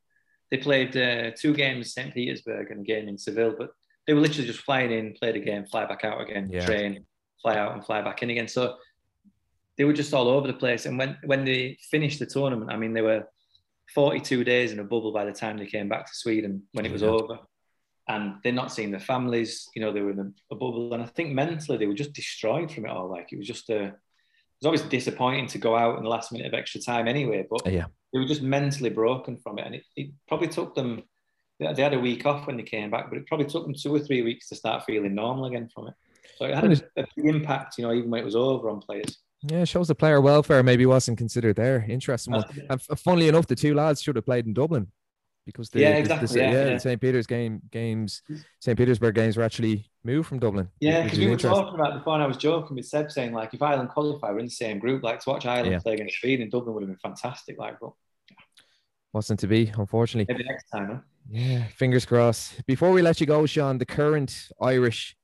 they 0.51 0.59
played 0.59 0.95
uh, 0.95 1.31
two 1.35 1.55
games 1.55 1.95
St. 1.95 2.13
Petersburg 2.13 2.71
and 2.71 2.81
a 2.81 2.85
game 2.85 3.09
in 3.09 3.17
Seville, 3.17 3.55
but 3.59 3.71
they 4.07 4.15
were 4.15 4.21
literally 4.21 4.47
just 4.47 4.61
flying 4.61 4.93
in, 4.93 5.15
played 5.15 5.37
a 5.37 5.41
game, 5.41 5.67
fly 5.67 5.87
back 5.87 6.05
out 6.05 6.21
again, 6.21 6.49
yeah. 6.51 6.65
train, 6.65 7.05
fly 7.43 7.57
out 7.57 7.73
and 7.73 7.85
fly 7.85 8.03
back 8.03 8.23
in 8.23 8.31
again. 8.31 8.49
So 8.49 8.77
they 9.77 9.85
were 9.85 9.93
just 9.93 10.15
all 10.15 10.29
over 10.29 10.47
the 10.47 10.55
place. 10.55 10.87
And 10.87 10.99
when 10.99 11.19
when 11.25 11.45
they 11.45 11.79
finished 11.91 12.19
the 12.19 12.27
tournament, 12.27 12.71
I 12.71 12.77
mean, 12.77 12.93
they 12.93 13.03
were 13.03 13.25
42 13.95 14.45
days 14.45 14.73
in 14.73 14.81
a 14.81 14.85
bubble 14.85 15.13
by 15.13 15.25
the 15.25 15.33
time 15.33 15.57
they 15.57 15.67
came 15.67 15.89
back 15.89 16.07
to 16.07 16.15
Sweden 16.15 16.63
when 16.73 16.87
it 16.87 16.93
was 16.93 17.03
yeah. 17.03 17.09
over. 17.09 17.39
And 18.09 18.37
they're 18.43 18.53
not 18.53 18.73
seeing 18.73 18.93
their 18.93 19.01
families, 19.01 19.69
you 19.75 19.83
know, 19.83 19.93
they 19.93 20.01
were 20.01 20.13
in 20.13 20.33
a, 20.51 20.55
bubble. 20.55 20.95
And 20.95 21.03
I 21.03 21.07
think 21.07 21.33
mentally 21.33 21.77
they 21.77 21.87
were 21.87 21.95
just 21.95 22.13
destroyed 22.13 22.71
from 22.71 22.87
it 22.87 22.91
all. 22.91 23.11
Like 23.11 23.33
it 23.33 23.39
was 23.39 23.49
just 23.49 23.69
a, 23.69 23.85
it 23.85 23.95
was 24.61 24.67
always 24.67 24.83
disappointing 24.83 25.49
to 25.49 25.59
go 25.59 25.77
out 25.77 25.99
in 25.99 26.05
the 26.05 26.09
last 26.09 26.31
minute 26.31 26.47
of 26.47 26.55
extra 26.55 26.81
time 26.81 27.09
anyway. 27.09 27.45
But 27.51 27.67
yeah, 27.67 27.87
they 28.13 28.21
were 28.21 28.27
just 28.27 28.43
mentally 28.43 28.91
broken 28.91 29.39
from 29.39 29.59
it. 29.59 29.67
And 29.67 29.75
it, 29.75 29.85
it 29.97 30.11
probably 30.29 30.49
took 30.49 30.75
them, 30.77 31.03
they 31.59 31.83
had 31.83 31.95
a 31.95 31.99
week 31.99 32.27
off 32.27 32.47
when 32.47 32.57
they 32.57 32.63
came 32.63 32.91
back, 32.91 33.09
but 33.09 33.19
it 33.19 33.27
probably 33.27 33.47
took 33.47 33.65
them 33.65 33.75
two 33.75 33.95
or 33.95 34.01
three 34.01 34.23
weeks 34.23 34.49
to 34.49 34.55
start 34.55 34.85
feeling 34.85 35.15
normal 35.15 35.47
again 35.47 35.69
from 35.73 35.89
it. 35.89 35.95
So 36.37 36.45
it 36.45 36.55
had 36.55 36.73
a, 36.73 37.01
a 37.01 37.07
big 37.17 37.35
impact, 37.35 37.79
you 37.79 37.85
know, 37.85 37.95
even 37.95 38.11
when 38.11 38.21
it 38.21 38.25
was 38.25 38.37
over 38.37 38.69
on 38.69 38.81
players. 38.81 39.19
Yeah, 39.43 39.65
shows 39.65 39.89
the 39.89 39.95
player 39.95 40.21
welfare 40.21 40.63
maybe 40.63 40.87
wasn't 40.87 41.19
considered 41.19 41.57
there. 41.57 41.85
Interesting 41.89 42.35
one. 42.35 42.45
And 42.69 42.83
funnily 42.99 43.29
enough, 43.29 43.47
the 43.47 43.55
two 43.55 43.75
lads 43.75 44.03
should 44.03 44.17
have 44.17 44.25
played 44.25 44.47
in 44.47 44.55
Dublin 44.55 44.89
because 45.45 45.71
the, 45.71 45.81
yeah, 45.81 45.91
exactly. 45.91 46.27
The, 46.27 46.39
yeah, 46.39 46.51
yeah, 46.51 46.75
the 46.75 46.81
St. 46.81 47.01
Peter's 47.01 47.27
game 47.27 47.63
games, 47.71 48.23
St. 48.61 48.77
Petersburg 48.77 49.15
games 49.15 49.37
were 49.37 49.45
actually 49.45 49.89
moved 50.05 50.29
from 50.29 50.41
Dublin. 50.41 50.69
Yeah, 50.81 51.05
because 51.05 51.19
we 51.19 51.29
were 51.29 51.37
talking 51.37 51.79
about 51.79 51.95
before, 51.95 52.15
and 52.15 52.23
I 52.23 52.27
was 52.27 52.37
joking 52.37 52.77
with 52.77 52.87
Seb 52.87 53.11
saying 53.11 53.33
like, 53.33 53.55
if 53.55 53.63
Ireland 53.63 53.91
qualify, 53.91 54.33
we're 54.33 54.41
in 54.41 54.47
the 54.47 54.51
same 54.51 54.79
group. 54.79 55.03
Like 55.03 55.21
to 55.21 55.31
watch 55.31 55.47
Ireland 55.47 55.73
yeah. 55.73 55.79
play 55.79 55.95
against 55.95 56.19
Sweden 56.19 56.43
in 56.43 56.51
Dublin 56.51 56.75
would 56.75 56.83
have 56.83 56.89
been 56.89 56.99
fantastic. 56.99 57.59
Like, 57.59 57.79
but 57.81 57.93
wasn't 59.13 59.41
to 59.41 59.47
be, 59.47 59.73
unfortunately. 59.79 60.33
Maybe 60.33 60.49
next 60.49 60.69
time. 60.69 60.87
Huh? 60.87 60.99
Yeah, 61.29 61.65
fingers 61.69 62.07
crossed. 62.07 62.65
Before 62.67 62.91
we 62.93 63.03
let 63.03 63.21
you 63.21 63.27
go, 63.27 63.47
Sean, 63.47 63.79
the 63.79 63.87
current 63.87 64.49
Irish 64.61 65.17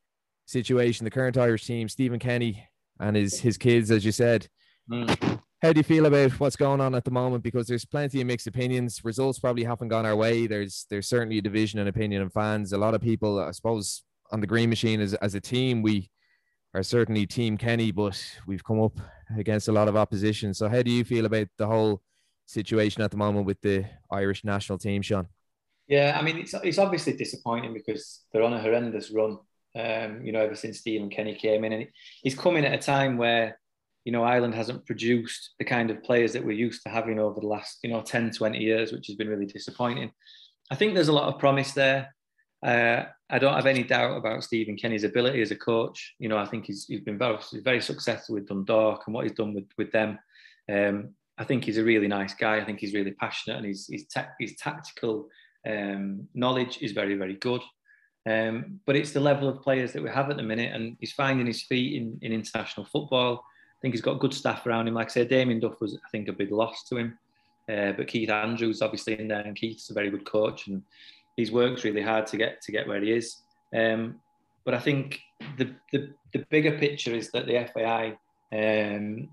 situation, 0.47 1.05
the 1.05 1.11
current 1.11 1.39
Irish 1.39 1.67
team, 1.67 1.89
Stephen 1.89 2.19
Kenny 2.19 2.69
and 2.99 3.17
his 3.17 3.41
his 3.41 3.57
kids, 3.57 3.91
as 3.91 4.05
you 4.05 4.13
said. 4.13 4.49
Mm. 4.91 5.41
How 5.63 5.73
do 5.73 5.79
you 5.79 5.85
feel 5.85 6.07
about 6.07 6.33
what's 6.41 6.57
going 6.57 6.81
on 6.81 6.95
at 6.97 7.05
the 7.05 7.13
moment? 7.13 7.45
Because 7.45 7.69
there's 7.69 7.85
plenty 7.85 8.21
of 8.21 8.27
mixed 8.27 8.49
opinions. 8.49 9.05
Results 9.05 9.39
probably 9.39 9.63
haven't 9.63 9.89
gone 9.89 10.05
our 10.05 10.17
way. 10.17 10.47
There's 10.47 10.87
there's 10.91 11.09
certainly 11.09 11.39
a 11.39 11.43
division 11.43 11.79
in 11.79 11.87
opinion 11.87 12.23
of 12.23 12.33
fans. 12.33 12.73
A 12.73 12.79
lot 12.79 12.95
of 12.95 13.01
people, 13.01 13.39
I 13.39 13.53
suppose, 13.53 14.03
on 14.33 14.41
the 14.41 14.47
Green 14.47 14.69
Machine 14.69 15.01
as 15.01 15.15
as 15.15 15.35
a 15.35 15.41
team, 15.41 15.83
we 15.83 16.11
are 16.75 16.83
certainly 16.83 17.27
Team 17.27 17.57
Kenny, 17.57 17.93
but 17.93 18.21
we've 18.47 18.65
come 18.65 18.81
up 18.81 18.99
against 19.39 19.69
a 19.69 19.73
lot 19.73 19.89
of 19.89 19.97
opposition. 19.97 20.55
So 20.55 20.69
how 20.69 20.83
do 20.83 20.91
you 20.91 21.05
feel 21.05 21.27
about 21.27 21.49
the 21.59 21.67
whole 21.67 22.03
situation 22.47 23.03
at 23.03 23.11
the 23.11 23.17
moment 23.17 23.47
with 23.47 23.61
the 23.61 23.85
Irish 24.11 24.43
national 24.43 24.79
team, 24.79 25.03
Sean? 25.03 25.29
Yeah, 25.89 26.17
I 26.19 26.23
mean 26.23 26.39
it's 26.39 26.55
it's 26.63 26.79
obviously 26.79 27.15
disappointing 27.15 27.75
because 27.75 28.23
they're 28.33 28.43
on 28.43 28.55
a 28.55 28.61
horrendous 28.61 29.11
run. 29.11 29.39
Um, 29.75 30.23
you 30.23 30.33
know, 30.33 30.41
ever 30.41 30.55
since 30.55 30.81
Stephen 30.81 31.09
Kenny 31.09 31.35
came 31.35 31.65
in, 31.65 31.73
and 31.73 31.87
he's 32.23 32.39
coming 32.39 32.65
at 32.65 32.75
a 32.75 32.79
time 32.79 33.17
where 33.17 33.59
you 34.05 34.13
know, 34.13 34.25
Ireland 34.25 34.55
hasn't 34.55 34.85
produced 34.85 35.51
the 35.59 35.65
kind 35.65 35.91
of 35.91 36.03
players 36.03 36.33
that 36.33 36.45
we're 36.45 36.53
used 36.53 36.83
to 36.83 36.89
having 36.89 37.19
over 37.19 37.41
the 37.41 37.47
last, 37.47 37.79
you 37.83 37.91
know, 37.91 38.03
10, 38.03 38.33
20 38.33 38.59
years, 38.59 38.93
which 38.93 39.07
has 39.07 39.17
been 39.17 39.29
really 39.29 39.47
disappointing. 39.47 40.11
I 40.71 40.75
think 40.75 40.95
there's 40.95 41.09
a 41.09 41.13
lot 41.13 41.33
of 41.33 41.39
promise 41.39 41.73
there. 41.73 42.15
Uh, 42.65 43.05
I 43.31 43.39
don't 43.39 43.55
have 43.55 43.67
any 43.67 43.83
doubt 43.83 44.17
about 44.17 44.45
Stephen 44.45 44.77
Kenny's 44.77 45.05
ability 45.05 45.41
as 45.41 45.51
a 45.51 45.57
coach. 45.57 46.15
You 46.19 46.29
know, 46.29 46.39
I 46.39 46.47
think 46.47 46.67
he's, 46.67 46.87
he's 46.87 47.01
been 47.01 47.19
very, 47.19 47.39
very 47.63 47.81
successful 47.81 48.35
with 48.35 48.49
Dundalk 48.49 49.05
and 49.07 49.15
what 49.15 49.25
he's 49.25 49.37
done 49.37 49.55
with, 49.55 49.69
with 49.79 49.93
them. 49.93 50.19
Um, 50.71 51.11
I 51.39 51.45
think 51.45 51.65
he's 51.65 51.79
a 51.79 51.85
really 51.85 52.09
nice 52.09 52.35
guy. 52.35 52.59
I 52.59 52.65
think 52.65 52.81
he's 52.81 52.95
really 52.95 53.13
passionate 53.13 53.59
and 53.59 53.67
he's, 53.67 53.89
his, 53.89 54.07
ta- 54.07 54.31
his 54.39 54.57
tactical 54.57 55.29
um, 55.69 56.29
knowledge 56.35 56.79
is 56.81 56.93
very, 56.93 57.15
very 57.15 57.35
good. 57.35 57.63
Um, 58.25 58.81
but 58.87 58.95
it's 58.95 59.13
the 59.13 59.21
level 59.21 59.49
of 59.49 59.63
players 59.63 59.93
that 59.93 60.03
we 60.03 60.09
have 60.09 60.31
at 60.31 60.37
the 60.37 60.43
minute, 60.43 60.75
and 60.75 60.97
he's 61.01 61.13
finding 61.13 61.47
his 61.47 61.63
feet 61.63 62.01
in, 62.01 62.19
in 62.23 62.33
international 62.33 62.87
football 62.87 63.45
I 63.83 63.83
think 63.83 63.95
he's 63.95 64.01
got 64.01 64.21
good 64.21 64.33
staff 64.33 64.65
around 64.65 64.87
him. 64.87 64.95
Like 64.95 65.09
I 65.09 65.11
said, 65.11 65.29
Damien 65.29 65.59
Duff 65.59 65.81
was, 65.81 65.97
I 65.97 66.09
think, 66.11 66.29
a 66.29 66.33
big 66.33 66.53
loss 66.53 66.85
to 66.85 66.99
him. 66.99 67.19
Uh, 67.69 67.91
but 67.91 68.07
Keith 68.07 68.31
Andrews 68.31 68.81
obviously 68.81 69.19
in 69.19 69.27
there, 69.27 69.41
and 69.41 69.57
Keith's 69.57 69.91
a 69.91 69.93
very 69.93 70.09
good 70.09 70.25
coach, 70.25 70.69
and 70.69 70.85
he's 71.37 71.51
worked 71.51 71.83
really 71.83 72.01
hard 72.01 72.29
to 72.29 72.37
get 72.37 72.63
to 72.63 72.71
get 72.71 72.87
where 72.87 73.01
he 73.01 73.11
is. 73.11 73.39
Um, 73.75 74.21
but 74.65 74.75
I 74.75 74.79
think 74.79 75.19
the, 75.59 75.75
the, 75.91 76.11
the 76.33 76.47
bigger 76.49 76.79
picture 76.79 77.13
is 77.13 77.33
that 77.33 77.47
the 77.47 77.69
FAI, 77.75 78.17
um, 78.53 79.29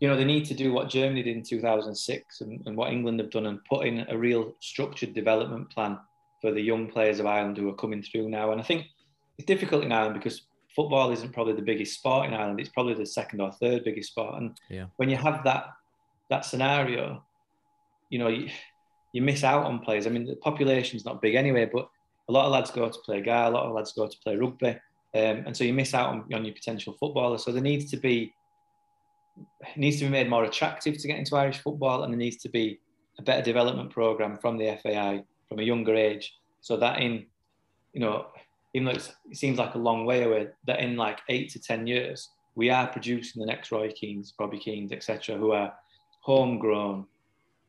you 0.00 0.08
know, 0.08 0.16
they 0.16 0.24
need 0.24 0.44
to 0.46 0.54
do 0.54 0.72
what 0.72 0.88
Germany 0.88 1.22
did 1.22 1.36
in 1.36 1.42
2006 1.42 2.40
and, 2.42 2.62
and 2.66 2.76
what 2.76 2.92
England 2.92 3.20
have 3.20 3.30
done, 3.30 3.46
and 3.46 3.64
put 3.64 3.86
in 3.86 4.06
a 4.08 4.16
real 4.16 4.54
structured 4.60 5.14
development 5.14 5.70
plan 5.70 5.98
for 6.42 6.52
the 6.52 6.60
young 6.60 6.88
players 6.90 7.18
of 7.18 7.26
Ireland 7.26 7.56
who 7.56 7.68
are 7.68 7.74
coming 7.74 8.02
through 8.02 8.28
now. 8.28 8.52
And 8.52 8.60
I 8.60 8.64
think 8.64 8.86
it's 9.38 9.46
difficult 9.46 9.84
in 9.84 9.92
Ireland 9.92 10.14
because 10.14 10.42
football 10.74 11.10
isn't 11.12 11.32
probably 11.32 11.54
the 11.54 11.62
biggest 11.62 11.98
sport 11.98 12.26
in 12.26 12.34
Ireland. 12.34 12.60
It's 12.60 12.68
probably 12.68 12.94
the 12.94 13.06
second 13.06 13.40
or 13.40 13.50
third 13.52 13.84
biggest 13.84 14.10
sport. 14.10 14.40
And 14.40 14.60
yeah. 14.68 14.86
when 14.96 15.08
you 15.08 15.16
have 15.16 15.42
that 15.44 15.68
that 16.28 16.44
scenario, 16.44 17.24
you 18.10 18.18
know, 18.18 18.28
you, 18.28 18.50
you 19.12 19.22
miss 19.22 19.44
out 19.44 19.64
on 19.64 19.78
players. 19.78 20.06
I 20.06 20.10
mean, 20.10 20.26
the 20.26 20.36
population's 20.36 21.04
not 21.04 21.22
big 21.22 21.36
anyway, 21.36 21.70
but 21.72 21.88
a 22.28 22.32
lot 22.32 22.46
of 22.46 22.52
lads 22.52 22.70
go 22.70 22.88
to 22.88 22.98
play 23.04 23.22
guy, 23.22 23.46
a 23.46 23.50
lot 23.50 23.66
of 23.66 23.72
lads 23.72 23.92
go 23.92 24.06
to 24.06 24.18
play 24.24 24.36
rugby. 24.36 24.70
Um, 25.14 25.44
and 25.46 25.56
so 25.56 25.64
you 25.64 25.72
miss 25.72 25.94
out 25.94 26.10
on, 26.10 26.24
on 26.34 26.44
your 26.44 26.54
potential 26.54 26.96
footballer. 26.98 27.38
So 27.38 27.52
there 27.52 27.62
needs 27.62 27.90
to 27.92 27.96
be 27.96 28.34
needs 29.76 29.98
to 29.98 30.04
be 30.04 30.10
made 30.10 30.28
more 30.28 30.44
attractive 30.44 30.98
to 30.98 31.08
get 31.08 31.18
into 31.18 31.36
Irish 31.36 31.58
football, 31.58 32.02
and 32.02 32.12
there 32.12 32.18
needs 32.18 32.36
to 32.38 32.48
be 32.48 32.80
a 33.18 33.22
better 33.22 33.42
development 33.42 33.90
program 33.90 34.38
from 34.38 34.58
the 34.58 34.78
FAI 34.82 35.22
from 35.48 35.58
a 35.58 35.62
younger 35.62 35.94
age, 35.94 36.34
so 36.60 36.76
that 36.76 37.00
in 37.00 37.26
you 37.92 38.00
know 38.00 38.26
even 38.76 38.84
though 38.84 38.92
it 38.92 39.12
seems 39.32 39.58
like 39.58 39.74
a 39.74 39.78
long 39.78 40.04
way 40.04 40.24
away, 40.24 40.48
that 40.66 40.80
in 40.80 40.98
like 40.98 41.20
eight 41.30 41.48
to 41.50 41.58
10 41.58 41.86
years, 41.86 42.28
we 42.56 42.68
are 42.68 42.86
producing 42.86 43.40
the 43.40 43.46
next 43.46 43.72
Roy 43.72 43.90
Keanes, 43.90 44.34
Robbie 44.38 44.58
Keanes, 44.58 44.92
etc., 44.92 45.34
who 45.38 45.52
are 45.52 45.72
homegrown, 46.20 47.06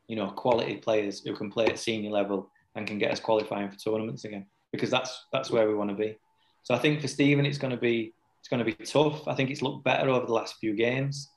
you 0.10 0.18
know, 0.18 0.32
quality 0.32 0.76
players 0.76 1.22
who 1.22 1.34
can 1.34 1.50
play 1.50 1.66
at 1.68 1.80
senior 1.80 2.10
level 2.10 2.50
and 2.76 2.86
can 2.86 2.98
get 2.98 3.12
us 3.12 3.22
qualifying 3.22 3.72
for 3.72 3.78
tournaments 3.78 4.26
again, 4.26 4.46
because 4.74 4.90
that's 4.90 5.28
that's 5.32 5.50
where 5.50 5.70
we 5.70 5.76
want 5.76 5.90
to 5.90 5.96
be. 5.96 6.18
So 6.64 6.76
I 6.76 6.80
think 6.80 7.00
for 7.00 7.08
Stephen, 7.08 7.46
it's 7.46 7.58
going 7.58 7.72
to 7.72 7.80
be 7.80 8.14
it's 8.42 8.50
going 8.50 8.60
to 8.60 8.66
be 8.66 8.74
tough. 8.74 9.30
I 9.30 9.34
think 9.34 9.50
it's 9.50 9.62
looked 9.62 9.86
better 9.86 10.10
over 10.10 10.26
the 10.26 10.34
last 10.34 10.56
few 10.60 10.76
games, 10.76 11.30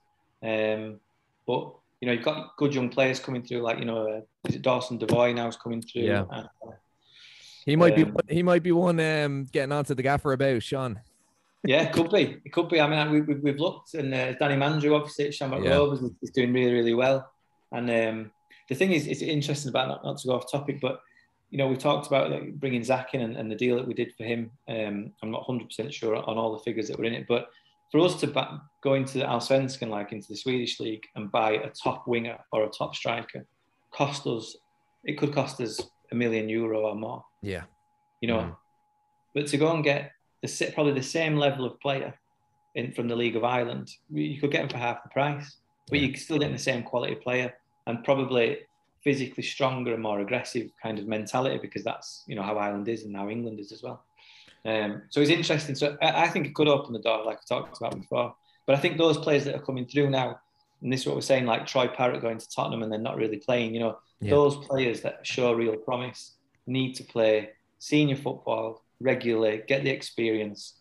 um, 0.42 1.00
but 1.46 1.74
you 2.00 2.06
know, 2.06 2.12
you've 2.12 2.24
got 2.24 2.56
good 2.56 2.74
young 2.74 2.88
players 2.88 3.20
coming 3.20 3.42
through, 3.42 3.60
like 3.60 3.78
you 3.78 3.84
know, 3.84 4.08
uh, 4.08 4.20
is 4.48 4.56
it 4.56 4.62
Dawson 4.62 4.98
Devoy 4.98 5.34
now 5.34 5.48
is 5.48 5.56
coming 5.56 5.82
through? 5.82 6.02
Yeah. 6.02 6.24
Uh, 6.30 6.46
he 7.66 7.76
might 7.76 7.98
um, 7.98 8.16
be 8.26 8.34
he 8.34 8.42
might 8.42 8.62
be 8.62 8.72
one 8.72 8.98
um, 9.00 9.46
getting 9.52 9.72
onto 9.72 9.94
the 9.94 10.02
gaffer 10.02 10.32
about 10.32 10.62
Sean. 10.62 11.00
Yeah, 11.62 11.82
it 11.82 11.92
could 11.92 12.10
be. 12.10 12.40
It 12.42 12.52
could 12.52 12.70
be. 12.70 12.80
I 12.80 12.86
mean, 12.88 13.26
we, 13.26 13.34
we, 13.34 13.50
have 13.50 13.60
looked, 13.60 13.92
and 13.92 14.14
uh, 14.14 14.32
Danny 14.32 14.56
Mandroiu, 14.56 14.96
obviously 14.96 15.26
at 15.26 15.34
Shamrock 15.34 15.62
yeah. 15.62 15.72
Rovers, 15.72 16.00
is 16.22 16.30
doing 16.30 16.54
really, 16.54 16.72
really 16.72 16.94
well. 16.94 17.30
And 17.70 17.90
um, 17.90 18.30
the 18.70 18.74
thing 18.74 18.92
is, 18.92 19.06
it's 19.06 19.20
interesting 19.20 19.68
about 19.68 19.88
not, 19.88 20.04
not 20.04 20.18
to 20.18 20.28
go 20.28 20.36
off 20.36 20.50
topic, 20.50 20.80
but 20.80 21.02
you 21.50 21.58
know, 21.58 21.68
we 21.68 21.76
talked 21.76 22.06
about 22.06 22.30
like, 22.30 22.54
bringing 22.54 22.82
Zak 22.82 23.12
in 23.12 23.20
and, 23.20 23.36
and, 23.36 23.50
the 23.50 23.56
deal 23.56 23.76
that 23.76 23.86
we 23.86 23.92
did 23.92 24.14
for 24.16 24.24
him. 24.24 24.50
Um, 24.68 25.12
I'm 25.22 25.30
not 25.30 25.46
100% 25.46 25.92
sure 25.92 26.16
on 26.16 26.38
all 26.38 26.52
the 26.52 26.62
figures 26.62 26.88
that 26.88 26.98
were 26.98 27.04
in 27.04 27.12
it, 27.12 27.26
but 27.28 27.50
for 27.90 28.00
us 28.00 28.20
to 28.20 28.26
back, 28.26 28.50
go 28.82 28.94
into 28.94 29.18
Allsvenskan, 29.18 29.88
like 29.88 30.12
into 30.12 30.28
the 30.28 30.36
Swedish 30.36 30.80
league, 30.80 31.04
and 31.16 31.30
buy 31.30 31.52
a 31.52 31.70
top 31.70 32.06
winger 32.06 32.38
or 32.52 32.64
a 32.64 32.68
top 32.68 32.94
striker, 32.94 33.44
cost 33.92 34.26
us. 34.26 34.56
It 35.04 35.18
could 35.18 35.32
cost 35.32 35.60
us 35.60 35.80
a 36.12 36.14
million 36.14 36.48
euro 36.48 36.80
or 36.82 36.94
more. 36.94 37.24
Yeah. 37.42 37.62
You 38.20 38.28
know, 38.28 38.38
mm. 38.38 38.56
but 39.34 39.46
to 39.48 39.56
go 39.56 39.74
and 39.74 39.82
get 39.82 40.12
the 40.42 40.72
probably 40.74 40.92
the 40.92 41.02
same 41.02 41.36
level 41.36 41.64
of 41.64 41.80
player 41.80 42.14
in 42.74 42.92
from 42.92 43.08
the 43.08 43.16
League 43.16 43.36
of 43.36 43.44
Ireland, 43.44 43.90
you 44.10 44.38
could 44.40 44.50
get 44.50 44.62
him 44.62 44.68
for 44.68 44.78
half 44.78 45.02
the 45.02 45.08
price, 45.08 45.56
but 45.88 45.98
yeah. 45.98 46.08
you 46.08 46.16
still 46.16 46.38
getting 46.38 46.54
the 46.54 46.62
same 46.62 46.82
quality 46.82 47.14
player 47.14 47.52
and 47.86 48.04
probably 48.04 48.58
physically 49.02 49.42
stronger 49.42 49.94
and 49.94 50.02
more 50.02 50.20
aggressive 50.20 50.70
kind 50.82 50.98
of 50.98 51.06
mentality 51.06 51.58
because 51.58 51.82
that's 51.82 52.24
you 52.26 52.36
know 52.36 52.42
how 52.42 52.56
Ireland 52.58 52.88
is 52.88 53.04
and 53.04 53.16
how 53.16 53.28
England 53.28 53.58
is 53.58 53.72
as 53.72 53.82
well. 53.82 54.04
Um, 54.64 55.02
so 55.10 55.20
it's 55.20 55.30
interesting. 55.30 55.74
So 55.74 55.96
I, 56.02 56.24
I 56.24 56.28
think 56.28 56.46
it 56.46 56.54
could 56.54 56.68
open 56.68 56.92
the 56.92 56.98
door, 56.98 57.24
like 57.24 57.38
I 57.38 57.40
talked 57.48 57.76
about 57.78 57.98
before. 57.98 58.34
But 58.66 58.76
I 58.76 58.78
think 58.78 58.98
those 58.98 59.18
players 59.18 59.44
that 59.44 59.54
are 59.54 59.62
coming 59.62 59.86
through 59.86 60.10
now, 60.10 60.38
and 60.82 60.92
this 60.92 61.00
is 61.00 61.06
what 61.06 61.14
we're 61.14 61.22
saying, 61.22 61.46
like 61.46 61.66
Troy 61.66 61.88
Parrott 61.88 62.22
going 62.22 62.38
to 62.38 62.48
Tottenham 62.48 62.82
and 62.82 62.92
then 62.92 63.02
not 63.02 63.16
really 63.16 63.38
playing, 63.38 63.74
you 63.74 63.80
know, 63.80 63.98
yeah. 64.20 64.30
those 64.30 64.56
players 64.56 65.00
that 65.00 65.26
show 65.26 65.52
real 65.52 65.76
promise 65.76 66.36
need 66.66 66.94
to 66.94 67.04
play 67.04 67.50
senior 67.78 68.16
football 68.16 68.84
regularly, 69.00 69.62
get 69.66 69.82
the 69.82 69.90
experience, 69.90 70.74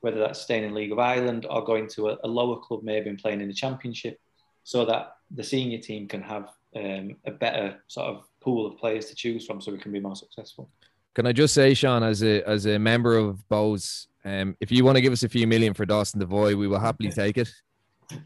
whether 0.00 0.18
that's 0.18 0.40
staying 0.40 0.64
in 0.64 0.74
League 0.74 0.92
of 0.92 0.98
Ireland 0.98 1.46
or 1.48 1.64
going 1.64 1.88
to 1.88 2.10
a, 2.10 2.18
a 2.24 2.28
lower 2.28 2.60
club 2.60 2.82
maybe 2.82 3.08
and 3.08 3.18
playing 3.18 3.40
in 3.40 3.48
the 3.48 3.54
Championship, 3.54 4.20
so 4.64 4.84
that 4.84 5.16
the 5.30 5.42
senior 5.42 5.78
team 5.78 6.06
can 6.06 6.22
have 6.22 6.50
um, 6.76 7.16
a 7.24 7.30
better 7.30 7.82
sort 7.88 8.08
of 8.08 8.24
pool 8.40 8.66
of 8.66 8.78
players 8.78 9.06
to 9.06 9.14
choose 9.14 9.46
from, 9.46 9.60
so 9.60 9.72
we 9.72 9.78
can 9.78 9.92
be 9.92 10.00
more 10.00 10.16
successful. 10.16 10.68
Can 11.14 11.26
I 11.26 11.32
just 11.32 11.54
say, 11.54 11.74
Sean, 11.74 12.02
as 12.02 12.22
a 12.22 12.42
as 12.48 12.66
a 12.66 12.78
member 12.78 13.16
of 13.16 13.42
Bohs, 13.50 14.06
um, 14.24 14.56
if 14.60 14.72
you 14.72 14.84
want 14.84 14.96
to 14.96 15.02
give 15.02 15.12
us 15.12 15.22
a 15.22 15.28
few 15.28 15.46
million 15.46 15.74
for 15.74 15.84
Dawson 15.84 16.20
Devoy, 16.20 16.56
we 16.56 16.66
will 16.66 16.78
happily 16.78 17.10
take 17.10 17.38
it. 17.38 17.52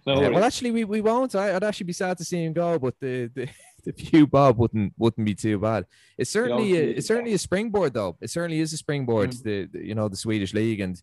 No 0.06 0.14
Uh, 0.14 0.30
well, 0.30 0.44
actually, 0.44 0.70
we, 0.70 0.84
we 0.84 1.00
won't. 1.00 1.34
I, 1.34 1.54
I'd 1.54 1.64
actually 1.64 1.84
be 1.86 1.92
sad 1.92 2.18
to 2.18 2.24
see 2.24 2.44
him 2.44 2.52
go, 2.52 2.78
but 2.78 2.94
the, 3.00 3.30
the, 3.34 3.48
the 3.84 3.92
few 3.92 4.26
bob 4.26 4.58
wouldn't 4.58 4.92
wouldn't 4.98 5.24
be 5.24 5.34
too 5.34 5.58
bad. 5.58 5.86
It's 6.18 6.30
certainly 6.30 6.76
a, 6.76 6.82
it's 6.82 7.06
certainly 7.06 7.34
a 7.34 7.38
springboard, 7.38 7.94
though. 7.94 8.16
It 8.20 8.30
certainly 8.30 8.60
is 8.60 8.72
a 8.72 8.76
springboard. 8.76 9.30
Mm. 9.30 9.42
The, 9.42 9.64
the 9.66 9.86
you 9.86 9.94
know 9.94 10.08
the 10.08 10.16
Swedish 10.16 10.54
league, 10.54 10.80
and 10.80 11.00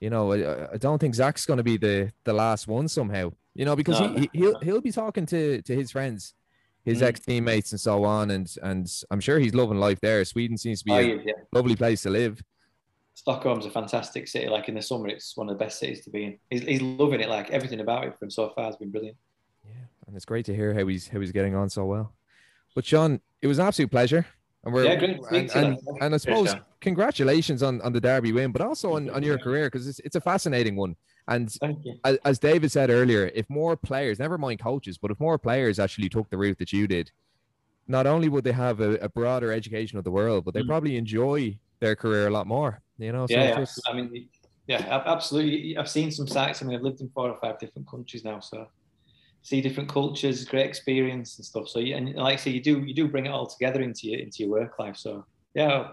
you 0.00 0.10
know 0.10 0.32
I, 0.32 0.74
I 0.74 0.76
don't 0.76 0.98
think 0.98 1.14
Zak's 1.14 1.46
going 1.46 1.58
to 1.58 1.64
be 1.64 1.76
the 1.76 2.12
the 2.24 2.32
last 2.32 2.68
one 2.68 2.88
somehow. 2.88 3.32
You 3.54 3.64
know 3.64 3.76
because 3.76 4.00
No, 4.00 4.08
he, 4.08 4.20
he 4.32 4.38
he'll 4.38 4.58
he'll 4.60 4.80
be 4.80 4.92
talking 4.92 5.26
to 5.26 5.62
to 5.62 5.74
his 5.74 5.90
friends, 5.90 6.34
his 6.84 7.00
Mm. 7.00 7.06
ex 7.06 7.20
teammates, 7.20 7.72
and 7.72 7.80
so 7.80 8.04
on, 8.04 8.30
and 8.30 8.52
and 8.62 8.90
I'm 9.10 9.20
sure 9.20 9.38
he's 9.38 9.54
loving 9.54 9.78
life 9.78 10.00
there. 10.00 10.24
Sweden 10.24 10.56
seems 10.56 10.80
to 10.80 10.84
be 10.86 10.92
Oh, 10.92 10.96
a 10.98 11.22
yeah, 11.24 11.32
lovely 11.52 11.76
place 11.76 12.02
to 12.02 12.10
live. 12.10 12.40
Stockholm's 13.14 13.66
a 13.66 13.70
fantastic 13.70 14.28
city. 14.28 14.48
Like 14.48 14.68
in 14.68 14.74
the 14.74 14.82
summer, 14.82 15.08
it's 15.08 15.36
one 15.36 15.48
of 15.48 15.58
the 15.58 15.64
best 15.64 15.80
cities 15.80 16.04
to 16.04 16.10
be 16.10 16.24
in. 16.24 16.38
He's, 16.50 16.62
he's 16.62 16.82
loving 16.82 17.20
it. 17.20 17.28
Like 17.28 17.50
everything 17.50 17.80
about 17.80 18.04
it 18.04 18.16
from 18.18 18.30
so 18.30 18.50
far 18.54 18.66
has 18.66 18.76
been 18.76 18.90
brilliant. 18.90 19.16
Yeah, 19.64 19.72
and 20.06 20.14
it's 20.16 20.24
great 20.24 20.46
to 20.46 20.54
hear 20.54 20.72
how 20.72 20.86
he's 20.86 21.08
how 21.08 21.18
he's 21.20 21.32
getting 21.32 21.54
on 21.56 21.68
so 21.68 21.84
well. 21.84 22.14
But 22.74 22.84
Sean, 22.84 23.20
it 23.42 23.48
was 23.48 23.58
an 23.58 23.66
absolute 23.66 23.90
pleasure. 23.90 24.24
And 24.64 24.74
we're 24.74 24.84
Yeah, 24.84 24.96
great 24.96 25.20
and, 25.30 25.50
and, 25.52 25.78
and 26.00 26.14
I 26.14 26.16
suppose 26.18 26.54
congratulations 26.80 27.62
on, 27.62 27.80
on 27.82 27.92
the 27.92 28.00
Derby 28.00 28.32
win, 28.32 28.50
but 28.50 28.60
also 28.60 28.94
on, 28.94 29.08
on 29.10 29.22
your 29.22 29.38
career 29.38 29.66
because 29.66 29.86
it's, 29.86 30.00
it's 30.00 30.16
a 30.16 30.20
fascinating 30.20 30.74
one. 30.74 30.96
And 31.28 31.54
as, 32.04 32.18
as 32.24 32.38
David 32.38 32.72
said 32.72 32.90
earlier, 32.90 33.30
if 33.34 33.48
more 33.50 33.76
players, 33.76 34.18
never 34.18 34.38
mind 34.38 34.60
coaches, 34.60 34.98
but 34.98 35.10
if 35.10 35.20
more 35.20 35.38
players 35.38 35.78
actually 35.78 36.08
took 36.08 36.28
the 36.30 36.38
route 36.38 36.58
that 36.58 36.72
you 36.72 36.86
did, 36.88 37.12
not 37.86 38.06
only 38.06 38.28
would 38.28 38.44
they 38.44 38.52
have 38.52 38.80
a, 38.80 38.96
a 38.96 39.08
broader 39.08 39.52
education 39.52 39.98
of 39.98 40.04
the 40.04 40.10
world, 40.10 40.44
but 40.44 40.54
they 40.54 40.62
Mm. 40.62 40.68
probably 40.68 40.96
enjoy 40.96 41.58
their 41.80 41.96
career 41.96 42.26
a 42.26 42.30
lot 42.30 42.46
more. 42.46 42.82
You 42.98 43.12
know, 43.12 43.26
so 43.26 43.34
yeah, 43.34 43.56
just- 43.56 43.80
I 43.88 43.92
mean, 43.94 44.28
yeah, 44.66 45.02
absolutely. 45.06 45.76
I've 45.76 45.88
seen 45.88 46.10
some 46.10 46.26
sites. 46.26 46.62
I 46.62 46.66
mean, 46.66 46.76
I've 46.76 46.82
lived 46.82 47.00
in 47.00 47.08
four 47.10 47.30
or 47.30 47.38
five 47.40 47.58
different 47.58 47.88
countries 47.88 48.24
now, 48.24 48.40
so 48.40 48.66
see 49.42 49.60
different 49.60 49.88
cultures, 49.88 50.44
great 50.44 50.66
experience 50.66 51.38
and 51.38 51.46
stuff. 51.46 51.68
So, 51.68 51.80
and 51.80 52.14
like 52.14 52.34
I 52.34 52.36
say, 52.36 52.50
you 52.50 52.62
do 52.62 52.82
you 52.84 52.94
do 52.94 53.08
bring 53.08 53.26
it 53.26 53.30
all 53.30 53.46
together 53.46 53.80
into 53.82 54.08
your 54.08 54.20
into 54.20 54.38
your 54.40 54.50
work 54.50 54.78
life. 54.78 54.96
So, 54.96 55.24
yeah, 55.54 55.92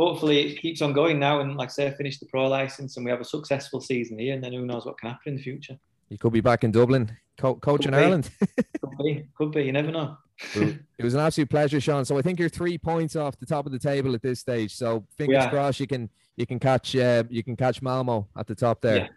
hopefully 0.00 0.40
it 0.40 0.60
keeps 0.60 0.82
on 0.82 0.92
going 0.92 1.18
now. 1.18 1.40
And 1.40 1.56
like 1.56 1.68
I 1.68 1.72
say, 1.72 1.86
I 1.86 1.90
finish 1.90 2.18
the 2.18 2.26
pro 2.26 2.48
license 2.48 2.96
and 2.96 3.04
we 3.04 3.10
have 3.10 3.20
a 3.20 3.24
successful 3.24 3.80
season 3.80 4.18
here, 4.18 4.34
and 4.34 4.42
then 4.42 4.52
who 4.52 4.64
knows 4.66 4.86
what 4.86 4.98
can 4.98 5.10
happen 5.10 5.32
in 5.32 5.36
the 5.36 5.42
future. 5.42 5.78
you 6.08 6.18
could 6.18 6.32
be 6.32 6.40
back 6.40 6.64
in 6.64 6.70
Dublin 6.70 7.16
co- 7.38 7.56
coaching 7.56 7.92
Could 7.92 7.98
be. 7.98 8.04
Ireland. 8.04 8.30
Could 8.80 9.04
be, 9.04 9.24
could 9.36 9.52
be. 9.52 9.62
You 9.62 9.72
never 9.72 9.90
know. 9.90 10.16
It 10.54 11.04
was 11.04 11.14
an 11.14 11.20
absolute 11.20 11.48
pleasure, 11.48 11.80
Sean. 11.80 12.04
So 12.04 12.18
I 12.18 12.22
think 12.22 12.38
you're 12.38 12.48
three 12.48 12.76
points 12.76 13.14
off 13.14 13.38
the 13.38 13.46
top 13.46 13.66
of 13.66 13.72
the 13.72 13.78
table 13.78 14.14
at 14.14 14.22
this 14.22 14.40
stage. 14.40 14.74
So 14.74 15.06
fingers 15.16 15.46
crossed 15.46 15.80
you 15.80 15.86
can 15.86 16.10
you 16.36 16.46
can 16.46 16.58
catch 16.58 16.96
uh, 16.96 17.24
you 17.28 17.42
can 17.42 17.56
catch 17.56 17.82
Malmo 17.82 18.28
at 18.36 18.46
the 18.46 18.54
top 18.54 18.80
there. 18.80 18.96
Yeah. 18.96 19.08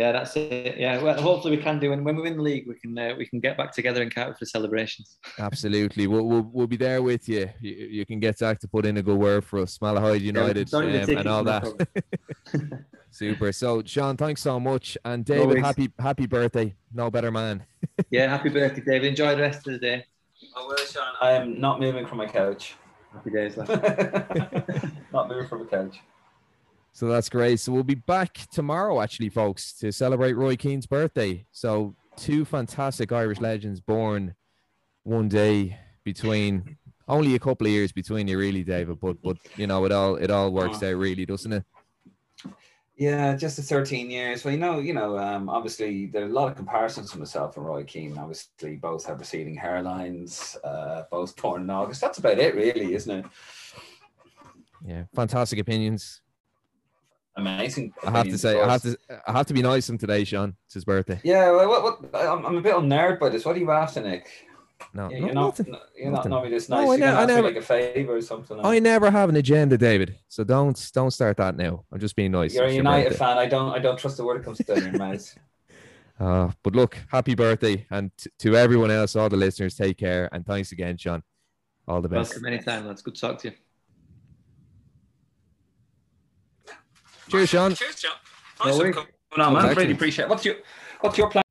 Yeah, 0.00 0.12
that's 0.12 0.34
it. 0.34 0.78
Yeah, 0.78 1.02
well, 1.02 1.20
hopefully 1.20 1.58
we 1.58 1.62
can 1.62 1.78
do. 1.78 1.92
And 1.92 2.02
when 2.06 2.16
we 2.16 2.22
win 2.22 2.38
the 2.38 2.42
league, 2.42 2.66
we 2.66 2.74
can 2.74 2.98
uh, 2.98 3.14
we 3.18 3.26
can 3.26 3.38
get 3.38 3.58
back 3.58 3.70
together 3.70 4.00
and 4.00 4.10
count 4.14 4.32
for 4.32 4.46
the 4.46 4.46
celebrations. 4.46 5.18
Absolutely, 5.38 6.06
we'll, 6.06 6.26
we'll 6.26 6.48
we'll 6.54 6.66
be 6.66 6.78
there 6.78 7.02
with 7.02 7.28
you. 7.28 7.50
you. 7.60 7.74
You 7.98 8.06
can 8.06 8.18
get 8.18 8.38
Zak 8.38 8.60
to 8.60 8.68
put 8.68 8.86
in 8.86 8.96
a 8.96 9.02
good 9.02 9.18
word 9.18 9.44
for 9.44 9.58
us, 9.58 9.76
Malahide 9.76 10.22
United, 10.22 10.70
sorry, 10.70 10.92
the 10.92 11.02
um, 11.02 11.18
and 11.18 11.28
all 11.28 11.44
that. 11.44 11.88
Super. 13.10 13.52
So 13.52 13.82
Sean, 13.84 14.16
thanks 14.16 14.40
so 14.40 14.58
much, 14.58 14.96
and 15.04 15.22
David, 15.22 15.48
worries. 15.48 15.64
happy 15.66 15.92
happy 15.98 16.26
birthday. 16.26 16.74
No 16.94 17.10
better 17.10 17.30
man. 17.30 17.66
yeah, 18.10 18.26
happy 18.26 18.48
birthday, 18.48 18.80
David. 18.80 19.08
Enjoy 19.08 19.34
the 19.34 19.42
rest 19.42 19.66
of 19.66 19.74
the 19.74 19.78
day. 19.80 20.06
I 20.56 20.66
will, 20.66 20.78
Sean. 20.78 21.12
I 21.20 21.32
am 21.32 21.60
not 21.60 21.78
moving 21.78 22.06
from 22.06 22.16
my 22.16 22.26
couch. 22.26 22.74
Happy 23.12 23.28
days, 23.28 23.58
lad. 23.58 23.68
not 25.12 25.28
moving 25.28 25.46
from 25.46 25.60
a 25.60 25.66
couch. 25.66 26.00
So 26.92 27.08
that's 27.08 27.28
great. 27.28 27.60
So 27.60 27.72
we'll 27.72 27.82
be 27.82 27.94
back 27.94 28.34
tomorrow, 28.52 29.00
actually, 29.00 29.28
folks, 29.28 29.72
to 29.74 29.92
celebrate 29.92 30.34
Roy 30.34 30.56
Keane's 30.56 30.86
birthday. 30.86 31.46
So 31.52 31.94
two 32.16 32.44
fantastic 32.44 33.12
Irish 33.12 33.40
legends 33.40 33.80
born 33.80 34.34
one 35.04 35.28
day 35.28 35.78
between 36.04 36.76
only 37.08 37.34
a 37.34 37.38
couple 37.38 37.66
of 37.66 37.72
years 37.72 37.92
between 37.92 38.28
you, 38.28 38.38
really, 38.38 38.62
David. 38.62 39.00
But 39.00 39.20
but 39.22 39.36
you 39.56 39.66
know 39.66 39.84
it 39.84 39.92
all 39.92 40.16
it 40.16 40.30
all 40.30 40.52
works 40.52 40.82
out, 40.82 40.96
really, 40.96 41.26
doesn't 41.26 41.52
it? 41.52 41.64
Yeah, 42.96 43.34
just 43.34 43.56
the 43.56 43.62
13 43.62 44.10
years. 44.10 44.44
Well, 44.44 44.52
you 44.52 44.60
know, 44.60 44.78
you 44.78 44.92
know, 44.92 45.16
um, 45.16 45.48
obviously 45.48 46.04
there 46.04 46.22
are 46.22 46.28
a 46.28 46.32
lot 46.32 46.50
of 46.50 46.56
comparisons 46.56 47.10
to 47.12 47.18
myself 47.18 47.56
and 47.56 47.64
Roy 47.64 47.82
Keane. 47.82 48.18
Obviously, 48.18 48.76
both 48.76 49.06
have 49.06 49.18
receding 49.18 49.56
hairlines, 49.56 50.58
uh, 50.62 51.04
both 51.10 51.34
born 51.40 51.62
in 51.62 51.70
August. 51.70 52.02
That's 52.02 52.18
about 52.18 52.38
it, 52.38 52.54
really, 52.54 52.92
isn't 52.92 53.20
it? 53.20 53.24
Yeah, 54.84 55.04
fantastic 55.14 55.58
opinions. 55.58 56.20
Amazing. 57.36 57.92
I 58.04 58.10
have 58.10 58.28
to 58.28 58.38
say, 58.38 58.60
I 58.60 58.70
have 58.72 58.82
to 58.82 58.96
I 59.26 59.32
have 59.32 59.46
to 59.46 59.54
be 59.54 59.62
nice 59.62 59.86
to 59.86 59.92
him 59.92 59.98
today, 59.98 60.24
Sean. 60.24 60.56
It's 60.66 60.74
his 60.74 60.84
birthday. 60.84 61.20
Yeah, 61.24 61.50
well, 61.52 61.68
what, 61.68 62.02
what, 62.12 62.14
I'm, 62.26 62.44
I'm 62.44 62.56
a 62.56 62.60
bit 62.60 62.74
unnerved 62.76 63.20
by 63.20 63.28
this. 63.28 63.44
What 63.44 63.56
are 63.56 63.58
you 63.60 63.70
after, 63.70 64.00
Nick? 64.02 64.28
No, 64.94 65.08
You- 65.10 65.20
no, 65.20 65.26
You're 65.26 65.34
not, 65.34 65.44
nothing. 65.58 65.66
you're 65.96 66.10
not, 66.10 66.16
nothing. 66.16 66.30
not 66.30 66.42
be 66.44 66.50
this 66.50 66.68
No, 66.68 66.76
nice. 66.78 66.88
I 66.88 66.94
you're 66.96 67.06
ne- 67.06 67.12
I 67.22 67.26
never- 67.26 67.42
like 67.48 67.56
a 67.56 67.62
favor 67.62 68.16
or 68.16 68.20
something. 68.22 68.58
I 68.64 68.78
never 68.80 69.10
have 69.10 69.28
an 69.28 69.36
agenda, 69.36 69.78
David. 69.78 70.18
So 70.28 70.42
don't 70.42 70.90
don't 70.92 71.12
start 71.12 71.36
that 71.36 71.56
now. 71.56 71.84
I'm 71.92 72.00
just 72.00 72.16
being 72.16 72.32
nice. 72.32 72.54
You're 72.54 72.64
a 72.64 72.72
United 72.72 73.10
birthday. 73.10 73.18
fan. 73.18 73.38
I 73.38 73.46
don't, 73.46 73.72
I 73.72 73.78
don't 73.78 73.98
trust 73.98 74.16
the 74.16 74.24
word 74.24 74.40
that 74.40 74.44
comes 74.44 74.60
out 74.68 74.78
of 74.78 74.82
your 74.84 74.98
mouth. 74.98 75.38
Uh, 76.18 76.50
but 76.64 76.74
look, 76.74 76.98
happy 77.10 77.34
birthday, 77.34 77.86
and 77.90 78.10
t- 78.18 78.30
to 78.40 78.56
everyone 78.56 78.90
else, 78.90 79.14
all 79.16 79.28
the 79.28 79.36
listeners, 79.36 79.76
take 79.76 79.96
care, 79.98 80.28
and 80.32 80.44
thanks 80.44 80.72
again, 80.72 80.96
Sean. 80.96 81.22
All 81.86 82.00
the 82.02 82.08
best. 82.08 82.30
Welcome 82.32 82.46
anytime, 82.46 82.86
lads. 82.86 83.02
Good 83.02 83.14
to 83.14 83.20
talk 83.20 83.38
to 83.40 83.48
you. 83.50 83.54
Cheers, 87.30 87.48
Sean. 87.50 87.74
Cheers, 87.74 87.96
John. 87.96 88.12
No 88.58 88.64
Thanks 88.64 88.76
for 88.76 88.82
worries. 88.84 88.94
coming 88.96 89.46
on, 89.46 89.52
man. 89.52 89.62
Exactly. 89.62 89.82
Really 89.84 89.94
appreciate 89.94 90.24
it. 90.24 90.28
What's 90.28 90.44
your 90.44 90.56
What's 91.00 91.16
your 91.18 91.30
plan? 91.30 91.42